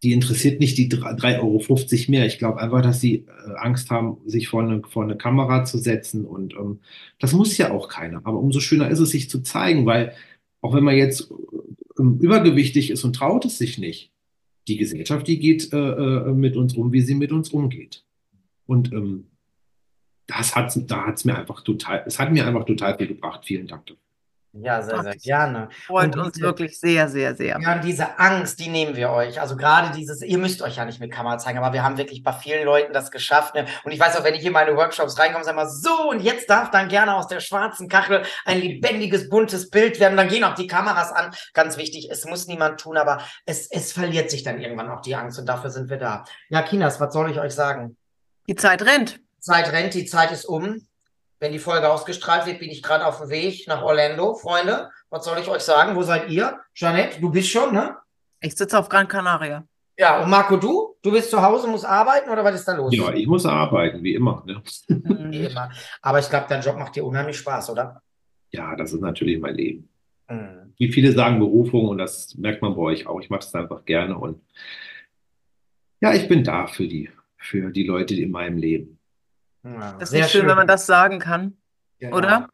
die 0.01 0.13
interessiert 0.13 0.59
nicht 0.59 0.77
die 0.77 0.89
3,50 0.89 1.39
Euro 1.39 2.11
mehr. 2.11 2.25
Ich 2.25 2.37
glaube 2.37 2.59
einfach, 2.59 2.81
dass 2.81 3.01
sie 3.01 3.25
äh, 3.27 3.55
Angst 3.57 3.89
haben, 3.91 4.17
sich 4.25 4.47
vor 4.47 4.63
eine, 4.63 4.81
vor 4.83 5.03
eine 5.03 5.17
Kamera 5.17 5.65
zu 5.65 5.77
setzen. 5.77 6.25
Und 6.25 6.53
ähm, 6.53 6.79
das 7.19 7.33
muss 7.33 7.57
ja 7.57 7.71
auch 7.71 7.89
keiner. 7.89 8.21
Aber 8.23 8.39
umso 8.39 8.59
schöner 8.59 8.89
ist 8.89 8.99
es, 8.99 9.09
sich 9.09 9.29
zu 9.29 9.41
zeigen, 9.41 9.85
weil 9.85 10.13
auch 10.61 10.73
wenn 10.73 10.83
man 10.83 10.95
jetzt 10.95 11.29
äh, 11.29 12.01
übergewichtig 12.01 12.91
ist 12.91 13.03
und 13.03 13.15
traut 13.15 13.45
es 13.45 13.57
sich 13.57 13.77
nicht, 13.77 14.11
die 14.67 14.77
Gesellschaft, 14.77 15.27
die 15.27 15.39
geht 15.39 15.73
äh, 15.73 15.77
äh 15.77 16.33
mit 16.33 16.55
uns 16.55 16.75
um, 16.75 16.93
wie 16.93 17.01
sie 17.01 17.15
mit 17.15 17.31
uns 17.31 17.49
umgeht. 17.49 18.05
Und 18.69 18.93
ähm, 18.93 19.31
das 20.27 20.55
hat, 20.55 20.71
da 20.85 21.07
hat 21.07 21.15
es 21.15 21.25
mir 21.25 21.35
einfach 21.35 21.61
total, 21.61 22.03
es 22.05 22.19
hat 22.19 22.31
mir 22.31 22.45
einfach 22.45 22.65
total 22.65 22.95
viel 22.95 23.07
gebracht. 23.07 23.43
Vielen 23.43 23.65
Dank 23.65 23.87
dafür. 23.87 24.03
Ja, 24.53 24.81
sehr, 24.81 25.01
sehr 25.01 25.15
gerne. 25.15 25.69
Freut 25.85 26.13
diese, 26.13 26.23
uns 26.23 26.39
wirklich 26.39 26.79
sehr, 26.79 27.07
sehr, 27.07 27.35
sehr. 27.35 27.59
Ja, 27.59 27.73
und 27.73 27.83
diese 27.83 28.19
Angst, 28.19 28.59
die 28.59 28.69
nehmen 28.69 28.95
wir 28.95 29.09
euch. 29.11 29.41
Also 29.41 29.55
gerade 29.55 29.95
dieses, 29.95 30.21
ihr 30.21 30.37
müsst 30.37 30.61
euch 30.61 30.77
ja 30.77 30.85
nicht 30.85 30.99
mit 30.99 31.11
Kamera 31.11 31.37
zeigen, 31.39 31.57
aber 31.57 31.73
wir 31.73 31.83
haben 31.83 31.97
wirklich 31.97 32.23
bei 32.23 32.33
vielen 32.33 32.65
Leuten 32.65 32.93
das 32.93 33.09
geschafft. 33.09 33.55
Ne? 33.55 33.65
Und 33.83 33.91
ich 33.91 33.99
weiß 33.99 34.17
auch, 34.17 34.23
wenn 34.23 34.33
ich 34.33 34.45
in 34.45 34.53
meine 34.53 34.75
Workshops 34.75 35.19
reinkomme, 35.19 35.45
sage 35.45 35.55
mal, 35.55 35.69
so, 35.69 36.09
und 36.09 36.21
jetzt 36.21 36.49
darf 36.49 36.71
dann 36.71 36.89
gerne 36.89 37.15
aus 37.15 37.27
der 37.27 37.39
schwarzen 37.39 37.89
Kachel 37.89 38.23
ein 38.45 38.59
lebendiges, 38.59 39.29
buntes 39.29 39.69
Bild 39.69 39.99
werden. 39.99 40.17
Dann 40.17 40.29
gehen 40.29 40.43
auch 40.43 40.55
die 40.55 40.67
Kameras 40.67 41.11
an. 41.11 41.31
Ganz 41.53 41.77
wichtig, 41.77 42.09
es 42.11 42.25
muss 42.25 42.47
niemand 42.47 42.79
tun, 42.79 42.97
aber 42.97 43.21
es, 43.45 43.69
es 43.69 43.93
verliert 43.93 44.31
sich 44.31 44.43
dann 44.43 44.59
irgendwann 44.59 44.89
auch 44.89 45.01
die 45.01 45.15
Angst 45.15 45.39
und 45.39 45.47
dafür 45.47 45.69
sind 45.69 45.89
wir 45.89 45.97
da. 45.97 46.23
Ja, 46.49 46.63
Kinas, 46.63 46.99
was 46.99 47.13
soll 47.13 47.31
ich 47.31 47.39
euch 47.39 47.53
sagen? 47.53 47.97
Die 48.49 48.55
Zeit 48.55 48.81
rennt. 48.81 49.19
Zeit 49.37 49.71
rennt, 49.71 49.93
die 49.93 50.05
Zeit 50.05 50.31
ist 50.31 50.45
um. 50.45 50.81
Wenn 51.39 51.51
die 51.51 51.59
Folge 51.59 51.87
ausgestrahlt 51.87 52.47
wird, 52.47 52.57
bin 52.57 52.71
ich 52.71 52.81
gerade 52.81 53.05
auf 53.05 53.19
dem 53.19 53.29
Weg 53.29 53.67
nach 53.67 53.83
Orlando. 53.83 54.33
Freunde, 54.33 54.89
was 55.11 55.23
soll 55.23 55.37
ich 55.37 55.47
euch 55.47 55.61
sagen? 55.61 55.95
Wo 55.95 56.01
seid 56.01 56.31
ihr? 56.31 56.59
Jeanette, 56.73 57.21
du 57.21 57.29
bist 57.29 57.51
schon, 57.51 57.75
ne? 57.75 57.95
Ich 58.41 58.55
sitze 58.55 58.79
auf 58.79 58.89
Gran 58.89 59.07
Canaria. 59.07 59.67
Ja, 59.99 60.23
und 60.23 60.31
Marco, 60.31 60.57
du? 60.57 60.95
Du 61.03 61.11
bist 61.11 61.29
zu 61.29 61.39
Hause, 61.39 61.67
musst 61.67 61.85
arbeiten 61.85 62.27
oder 62.31 62.43
was 62.43 62.55
ist 62.55 62.67
da 62.67 62.75
los? 62.75 62.91
Ja, 62.91 63.13
ich 63.13 63.27
muss 63.27 63.45
arbeiten, 63.45 64.01
wie 64.01 64.15
immer. 64.15 64.41
Ne? 64.47 64.63
Wie 64.87 65.45
immer. 65.45 65.69
Aber 66.01 66.17
ich 66.17 66.27
glaube, 66.27 66.47
dein 66.49 66.63
Job 66.63 66.75
macht 66.75 66.95
dir 66.95 67.05
unheimlich 67.05 67.37
Spaß, 67.37 67.69
oder? 67.69 68.01
Ja, 68.49 68.75
das 68.75 68.93
ist 68.93 69.01
natürlich 69.01 69.39
mein 69.39 69.53
Leben. 69.53 69.89
Mhm. 70.27 70.73
Wie 70.75 70.91
viele 70.91 71.11
sagen 71.11 71.37
Berufung 71.37 71.87
und 71.87 71.99
das 71.99 72.33
merkt 72.33 72.63
man 72.63 72.75
bei 72.75 72.81
euch 72.81 73.05
auch. 73.05 73.21
Ich 73.21 73.29
mache 73.29 73.41
es 73.41 73.53
einfach 73.53 73.85
gerne 73.85 74.17
und 74.17 74.41
ja, 76.01 76.15
ich 76.15 76.27
bin 76.27 76.43
da 76.43 76.65
für 76.65 76.87
die 76.87 77.11
für 77.39 77.71
die 77.71 77.83
Leute 77.83 78.15
in 78.15 78.31
meinem 78.31 78.57
Leben. 78.57 78.99
Ja, 79.63 79.95
das 79.99 80.09
ist 80.09 80.13
nicht 80.13 80.29
schön, 80.29 80.41
schön, 80.41 80.49
wenn 80.49 80.57
man 80.57 80.67
das 80.67 80.85
sagen 80.85 81.19
kann, 81.19 81.57
genau. 81.97 82.17
oder? 82.17 82.49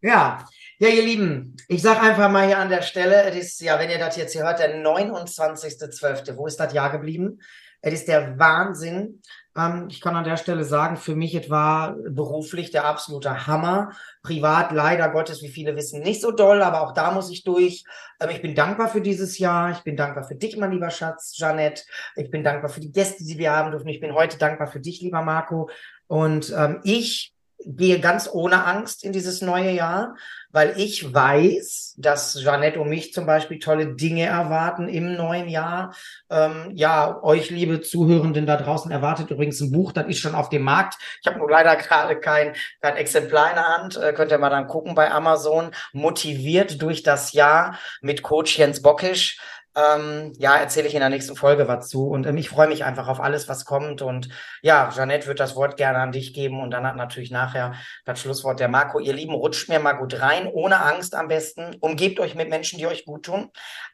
Ja. 0.00 0.46
Ja, 0.78 0.88
ihr 0.88 1.04
Lieben, 1.04 1.56
ich 1.66 1.82
sage 1.82 2.00
einfach 2.00 2.30
mal 2.30 2.46
hier 2.46 2.58
an 2.58 2.68
der 2.68 2.82
Stelle, 2.82 3.24
es 3.24 3.36
ist 3.36 3.60
ja, 3.60 3.80
wenn 3.80 3.90
ihr 3.90 3.98
das 3.98 4.16
jetzt 4.16 4.32
hier 4.32 4.44
hört, 4.44 4.60
der 4.60 4.80
29.12. 4.80 6.36
Wo 6.36 6.46
ist 6.46 6.58
das 6.58 6.72
Jahr 6.72 6.90
geblieben? 6.92 7.40
Es 7.80 7.94
ist 7.94 8.08
der 8.08 8.38
Wahnsinn. 8.38 9.22
Ähm, 9.56 9.88
ich 9.90 10.00
kann 10.00 10.16
an 10.16 10.24
der 10.24 10.36
Stelle 10.36 10.64
sagen, 10.64 10.96
für 10.96 11.14
mich 11.14 11.34
etwa 11.34 11.96
beruflich 12.08 12.70
der 12.70 12.84
absolute 12.84 13.46
Hammer. 13.46 13.92
Privat 14.22 14.72
leider 14.72 15.08
Gottes, 15.10 15.42
wie 15.42 15.48
viele 15.48 15.76
wissen, 15.76 16.00
nicht 16.00 16.20
so 16.20 16.30
doll, 16.30 16.62
aber 16.62 16.82
auch 16.82 16.92
da 16.92 17.10
muss 17.10 17.30
ich 17.30 17.44
durch. 17.44 17.84
Ähm, 18.20 18.30
ich 18.30 18.42
bin 18.42 18.54
dankbar 18.54 18.88
für 18.88 19.00
dieses 19.00 19.38
Jahr. 19.38 19.70
Ich 19.72 19.80
bin 19.80 19.96
dankbar 19.96 20.24
für 20.24 20.34
dich, 20.34 20.56
mein 20.56 20.72
lieber 20.72 20.90
Schatz, 20.90 21.34
Jeanette. 21.36 21.82
Ich 22.16 22.30
bin 22.30 22.44
dankbar 22.44 22.70
für 22.70 22.80
die 22.80 22.92
Gäste, 22.92 23.24
die 23.24 23.38
wir 23.38 23.52
haben 23.52 23.70
dürfen. 23.70 23.88
Ich 23.88 24.00
bin 24.00 24.14
heute 24.14 24.38
dankbar 24.38 24.66
für 24.66 24.80
dich, 24.80 25.00
lieber 25.00 25.22
Marco. 25.22 25.70
Und 26.06 26.52
ähm, 26.56 26.80
ich 26.84 27.34
gehe 27.64 28.00
ganz 28.00 28.28
ohne 28.32 28.64
Angst 28.64 29.04
in 29.04 29.12
dieses 29.12 29.42
neue 29.42 29.70
Jahr, 29.70 30.16
weil 30.50 30.74
ich 30.76 31.12
weiß, 31.12 31.94
dass 31.98 32.34
Jeanette 32.34 32.80
und 32.80 32.88
mich 32.88 33.12
zum 33.12 33.26
Beispiel 33.26 33.58
tolle 33.58 33.94
Dinge 33.94 34.24
erwarten 34.24 34.88
im 34.88 35.14
neuen 35.14 35.48
Jahr. 35.48 35.94
Ähm, 36.30 36.70
ja, 36.74 37.22
euch, 37.22 37.50
liebe 37.50 37.80
Zuhörenden 37.80 38.46
da 38.46 38.56
draußen, 38.56 38.90
erwartet 38.90 39.30
übrigens 39.30 39.60
ein 39.60 39.72
Buch, 39.72 39.92
das 39.92 40.06
ist 40.06 40.20
schon 40.20 40.34
auf 40.34 40.48
dem 40.48 40.62
Markt. 40.62 40.96
Ich 41.20 41.26
habe 41.26 41.38
nur 41.38 41.50
leider 41.50 41.76
gerade 41.76 42.18
kein, 42.18 42.54
kein 42.80 42.96
Exemplar 42.96 43.50
in 43.50 43.56
der 43.56 43.68
Hand. 43.68 43.96
Äh, 43.96 44.12
könnt 44.12 44.30
ihr 44.30 44.38
mal 44.38 44.50
dann 44.50 44.68
gucken 44.68 44.94
bei 44.94 45.10
Amazon. 45.10 45.72
Motiviert 45.92 46.80
durch 46.80 47.02
das 47.02 47.32
Jahr 47.32 47.78
mit 48.00 48.22
Coach 48.22 48.58
Jens 48.58 48.80
Bockisch. 48.80 49.38
Ähm, 49.76 50.32
ja, 50.38 50.56
erzähle 50.56 50.88
ich 50.88 50.94
in 50.94 51.00
der 51.00 51.08
nächsten 51.08 51.36
Folge 51.36 51.68
was 51.68 51.88
zu. 51.88 52.08
Und 52.08 52.26
ähm, 52.26 52.36
ich 52.36 52.48
freue 52.48 52.68
mich 52.68 52.84
einfach 52.84 53.08
auf 53.08 53.20
alles, 53.20 53.48
was 53.48 53.64
kommt. 53.64 54.02
Und 54.02 54.28
ja, 54.62 54.90
Jeanette 54.92 55.26
wird 55.26 55.40
das 55.40 55.56
Wort 55.56 55.76
gerne 55.76 55.98
an 55.98 56.12
dich 56.12 56.34
geben. 56.34 56.60
Und 56.60 56.72
dann 56.72 56.86
hat 56.86 56.96
natürlich 56.96 57.30
nachher 57.30 57.74
das 58.04 58.20
Schlusswort 58.20 58.60
der 58.60 58.68
Marco. 58.68 58.98
Ihr 58.98 59.12
Lieben, 59.12 59.34
rutscht 59.34 59.68
mir 59.68 59.78
mal 59.78 59.92
gut 59.92 60.20
rein, 60.20 60.46
ohne 60.46 60.80
Angst 60.80 61.14
am 61.14 61.28
besten. 61.28 61.76
Umgebt 61.80 62.18
euch 62.20 62.34
mit 62.34 62.48
Menschen, 62.48 62.78
die 62.78 62.86
euch 62.86 63.04
gut 63.04 63.24
tun. 63.26 63.50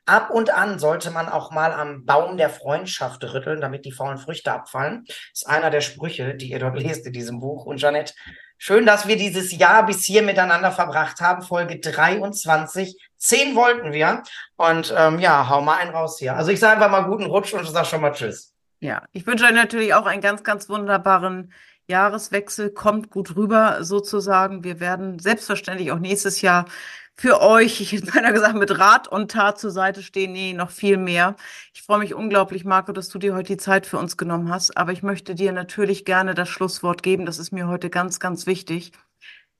Ab 0.06 0.30
und 0.30 0.50
an 0.50 0.78
sollte 0.78 1.10
man 1.10 1.28
auch 1.28 1.50
mal 1.50 1.72
am 1.72 2.04
Baum 2.04 2.36
der 2.36 2.50
Freundschaft 2.50 3.24
rütteln, 3.24 3.60
damit 3.60 3.84
die 3.84 3.92
faulen 3.92 4.18
Früchte 4.18 4.52
abfallen. 4.52 5.04
Das 5.06 5.42
ist 5.42 5.48
einer 5.48 5.70
der 5.70 5.80
Sprüche, 5.80 6.34
die 6.34 6.50
ihr 6.50 6.58
dort 6.58 6.78
lest 6.80 7.06
in 7.06 7.12
diesem 7.12 7.40
Buch. 7.40 7.66
Und 7.66 7.78
Jeanette, 7.78 8.14
Schön, 8.58 8.86
dass 8.86 9.06
wir 9.06 9.16
dieses 9.16 9.56
Jahr 9.56 9.84
bis 9.84 10.04
hier 10.04 10.22
miteinander 10.22 10.72
verbracht 10.72 11.20
haben. 11.20 11.42
Folge 11.42 11.78
23. 11.80 12.96
Zehn 13.16 13.54
wollten 13.54 13.92
wir. 13.92 14.22
Und 14.56 14.94
ähm, 14.96 15.18
ja, 15.18 15.48
hau 15.48 15.60
mal 15.60 15.78
einen 15.78 15.90
raus 15.90 16.18
hier. 16.18 16.36
Also 16.36 16.50
ich 16.50 16.60
sage 16.60 16.74
einfach 16.74 16.90
mal 16.90 17.08
guten 17.08 17.24
Rutsch 17.24 17.52
und 17.52 17.66
sag 17.66 17.86
schon 17.86 18.00
mal 18.00 18.12
Tschüss. 18.12 18.54
Ja, 18.80 19.02
ich 19.12 19.26
wünsche 19.26 19.44
euch 19.44 19.52
natürlich 19.52 19.94
auch 19.94 20.06
einen 20.06 20.20
ganz, 20.20 20.44
ganz 20.44 20.68
wunderbaren 20.68 21.52
Jahreswechsel. 21.88 22.70
Kommt 22.70 23.10
gut 23.10 23.36
rüber 23.36 23.84
sozusagen. 23.84 24.64
Wir 24.64 24.80
werden 24.80 25.18
selbstverständlich 25.18 25.92
auch 25.92 25.98
nächstes 25.98 26.40
Jahr 26.40 26.66
für 27.16 27.40
euch, 27.40 27.80
ich 27.80 27.92
hätte 27.92 28.10
beinahe 28.12 28.32
gesagt, 28.32 28.56
mit 28.56 28.78
Rat 28.78 29.08
und 29.08 29.30
Tat 29.30 29.58
zur 29.58 29.70
Seite 29.70 30.02
stehen. 30.02 30.32
Nee, 30.32 30.52
noch 30.52 30.70
viel 30.70 30.96
mehr. 30.96 31.36
Ich 31.72 31.82
freue 31.82 31.98
mich 31.98 32.14
unglaublich, 32.14 32.64
Marco, 32.64 32.92
dass 32.92 33.08
du 33.08 33.18
dir 33.18 33.34
heute 33.34 33.54
die 33.54 33.56
Zeit 33.56 33.86
für 33.86 33.98
uns 33.98 34.16
genommen 34.16 34.50
hast. 34.50 34.76
Aber 34.76 34.92
ich 34.92 35.02
möchte 35.02 35.34
dir 35.34 35.52
natürlich 35.52 36.04
gerne 36.04 36.34
das 36.34 36.48
Schlusswort 36.48 37.02
geben. 37.02 37.26
Das 37.26 37.38
ist 37.38 37.52
mir 37.52 37.68
heute 37.68 37.90
ganz, 37.90 38.20
ganz 38.20 38.46
wichtig. 38.46 38.92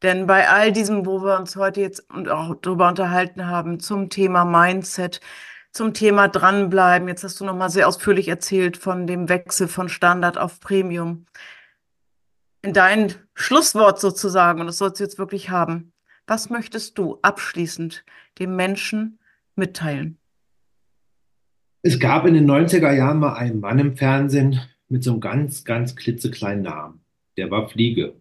Denn 0.03 0.27
bei 0.27 0.49
all 0.49 0.73
diesem, 0.73 1.07
wo 1.07 1.23
wir 1.25 1.39
uns 1.39 1.57
heute 1.57 1.81
jetzt 1.81 2.11
und 2.11 2.29
auch 2.29 2.55
darüber 2.61 2.89
unterhalten 2.89 3.47
haben, 3.47 3.81
zum 3.81 4.11
Thema 4.11 4.45
Mindset, 4.45 5.21
zum 5.73 5.95
Thema 5.95 6.29
dranbleiben, 6.29 7.09
jetzt 7.09 7.25
hast 7.25 7.41
du 7.41 7.45
nochmal 7.45 7.71
sehr 7.71 7.89
ausführlich 7.89 8.29
erzählt 8.29 8.77
von 8.77 9.07
dem 9.07 9.29
Wechsel 9.29 9.69
von 9.69 9.89
Standard 9.89 10.39
auf 10.39 10.61
Premium. 10.61 11.27
In 12.65 12.73
dein 12.73 13.13
Schlusswort 13.35 14.01
sozusagen, 14.01 14.61
und 14.61 14.67
das 14.67 14.79
sollst 14.79 14.99
du 14.99 15.05
jetzt 15.05 15.19
wirklich 15.19 15.51
haben. 15.51 15.93
Was 16.27 16.49
möchtest 16.49 16.97
du 16.97 17.19
abschließend 17.21 18.07
dem 18.39 18.57
Menschen 18.57 19.19
mitteilen? 19.55 20.17
Es 21.83 22.01
gab 22.01 22.25
in 22.25 22.33
den 22.33 22.51
90er 22.51 22.91
Jahren 22.91 23.19
mal 23.19 23.35
einen 23.35 23.61
Mann 23.61 23.79
im 23.79 23.99
Fernsehen 23.99 24.61
mit 24.89 25.05
so 25.05 25.11
einem 25.11 25.21
ganz, 25.21 25.65
ganz 25.65 25.95
klitzekleinen 25.95 26.63
Namen. 26.63 27.01
Der 27.37 27.51
war 27.51 27.69
Fliege. 27.69 28.15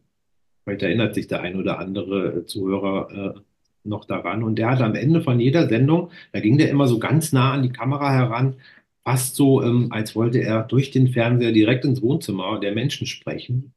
Vielleicht 0.65 0.81
erinnert 0.81 1.15
sich 1.15 1.27
der 1.27 1.39
ein 1.39 1.55
oder 1.55 1.79
andere 1.79 2.45
Zuhörer 2.45 3.35
äh, 3.37 3.39
noch 3.85 4.03
daran. 4.03 4.43
Und 4.43 4.57
der 4.57 4.71
hat 4.71 4.81
am 4.81 4.95
Ende 4.95 5.21
von 5.21 5.39
jeder 5.39 5.69
Sendung, 5.69 6.11
da 6.33 6.41
ging 6.41 6.57
der 6.57 6.69
immer 6.69 6.87
so 6.87 6.99
ganz 6.99 7.31
nah 7.31 7.53
an 7.53 7.63
die 7.63 7.71
Kamera 7.71 8.11
heran, 8.11 8.57
fast 9.05 9.37
so, 9.37 9.63
ähm, 9.63 9.87
als 9.91 10.17
wollte 10.17 10.39
er 10.39 10.63
durch 10.63 10.91
den 10.91 11.07
Fernseher 11.07 11.53
direkt 11.53 11.85
ins 11.85 12.01
Wohnzimmer 12.01 12.59
der 12.59 12.73
Menschen 12.73 13.07
sprechen. 13.07 13.73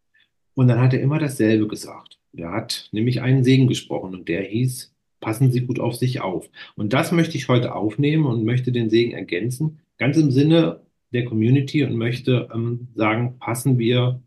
Und 0.56 0.68
dann 0.68 0.80
hat 0.80 0.94
er 0.94 1.00
immer 1.00 1.18
dasselbe 1.18 1.68
gesagt. 1.68 2.18
Der 2.32 2.50
hat 2.50 2.88
nämlich 2.90 3.20
einen 3.20 3.44
Segen 3.44 3.68
gesprochen 3.68 4.14
und 4.14 4.28
der 4.28 4.42
hieß, 4.42 4.92
passen 5.20 5.52
Sie 5.52 5.60
gut 5.60 5.78
auf 5.78 5.94
sich 5.94 6.22
auf. 6.22 6.48
Und 6.76 6.92
das 6.92 7.12
möchte 7.12 7.36
ich 7.36 7.48
heute 7.48 7.74
aufnehmen 7.74 8.24
und 8.24 8.44
möchte 8.44 8.72
den 8.72 8.90
Segen 8.90 9.12
ergänzen, 9.12 9.78
ganz 9.98 10.16
im 10.16 10.30
Sinne 10.30 10.80
der 11.12 11.26
Community 11.26 11.84
und 11.84 11.96
möchte 11.96 12.48
ähm, 12.52 12.88
sagen, 12.94 13.36
passen 13.38 13.78
wir 13.78 14.20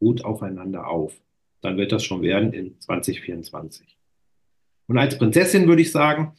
gut 0.00 0.24
aufeinander 0.24 0.88
auf. 0.88 1.14
Dann 1.60 1.76
wird 1.76 1.92
das 1.92 2.04
schon 2.04 2.22
werden 2.22 2.52
in 2.52 2.78
2024. 2.80 3.96
Und 4.88 4.98
als 4.98 5.18
Prinzessin 5.18 5.68
würde 5.68 5.82
ich 5.82 5.92
sagen, 5.92 6.32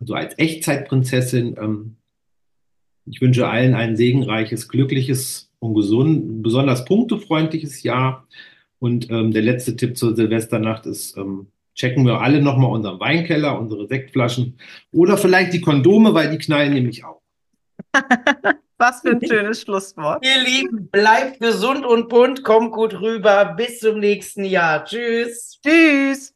also 0.00 0.14
als 0.14 0.38
Echtzeitprinzessin, 0.38 1.56
ähm, 1.58 1.96
ich 3.06 3.20
wünsche 3.20 3.48
allen 3.48 3.74
ein 3.74 3.96
segenreiches, 3.96 4.68
glückliches 4.68 5.50
und 5.58 5.74
gesund, 5.74 6.42
besonders 6.42 6.84
punktefreundliches 6.86 7.82
Jahr. 7.82 8.26
Und 8.84 9.10
ähm, 9.10 9.32
der 9.32 9.40
letzte 9.40 9.76
Tipp 9.76 9.96
zur 9.96 10.14
Silvesternacht 10.14 10.84
ist, 10.84 11.16
ähm, 11.16 11.46
checken 11.74 12.04
wir 12.04 12.20
alle 12.20 12.42
nochmal 12.42 12.70
unseren 12.70 13.00
Weinkeller, 13.00 13.58
unsere 13.58 13.86
Sektflaschen 13.86 14.58
oder 14.92 15.16
vielleicht 15.16 15.54
die 15.54 15.62
Kondome, 15.62 16.12
weil 16.12 16.30
die 16.30 16.36
knallen 16.36 16.74
nämlich 16.74 17.02
auch. 17.02 17.22
Was 18.76 19.00
für 19.00 19.12
ein 19.12 19.26
schönes 19.26 19.62
Schlusswort. 19.62 20.22
Ihr 20.22 20.44
Lieben, 20.44 20.90
bleibt 20.90 21.40
gesund 21.40 21.86
und 21.86 22.10
bunt, 22.10 22.44
kommt 22.44 22.72
gut 22.72 23.00
rüber. 23.00 23.54
Bis 23.56 23.78
zum 23.78 24.00
nächsten 24.00 24.44
Jahr. 24.44 24.84
Tschüss. 24.84 25.58
Tschüss. 25.64 26.33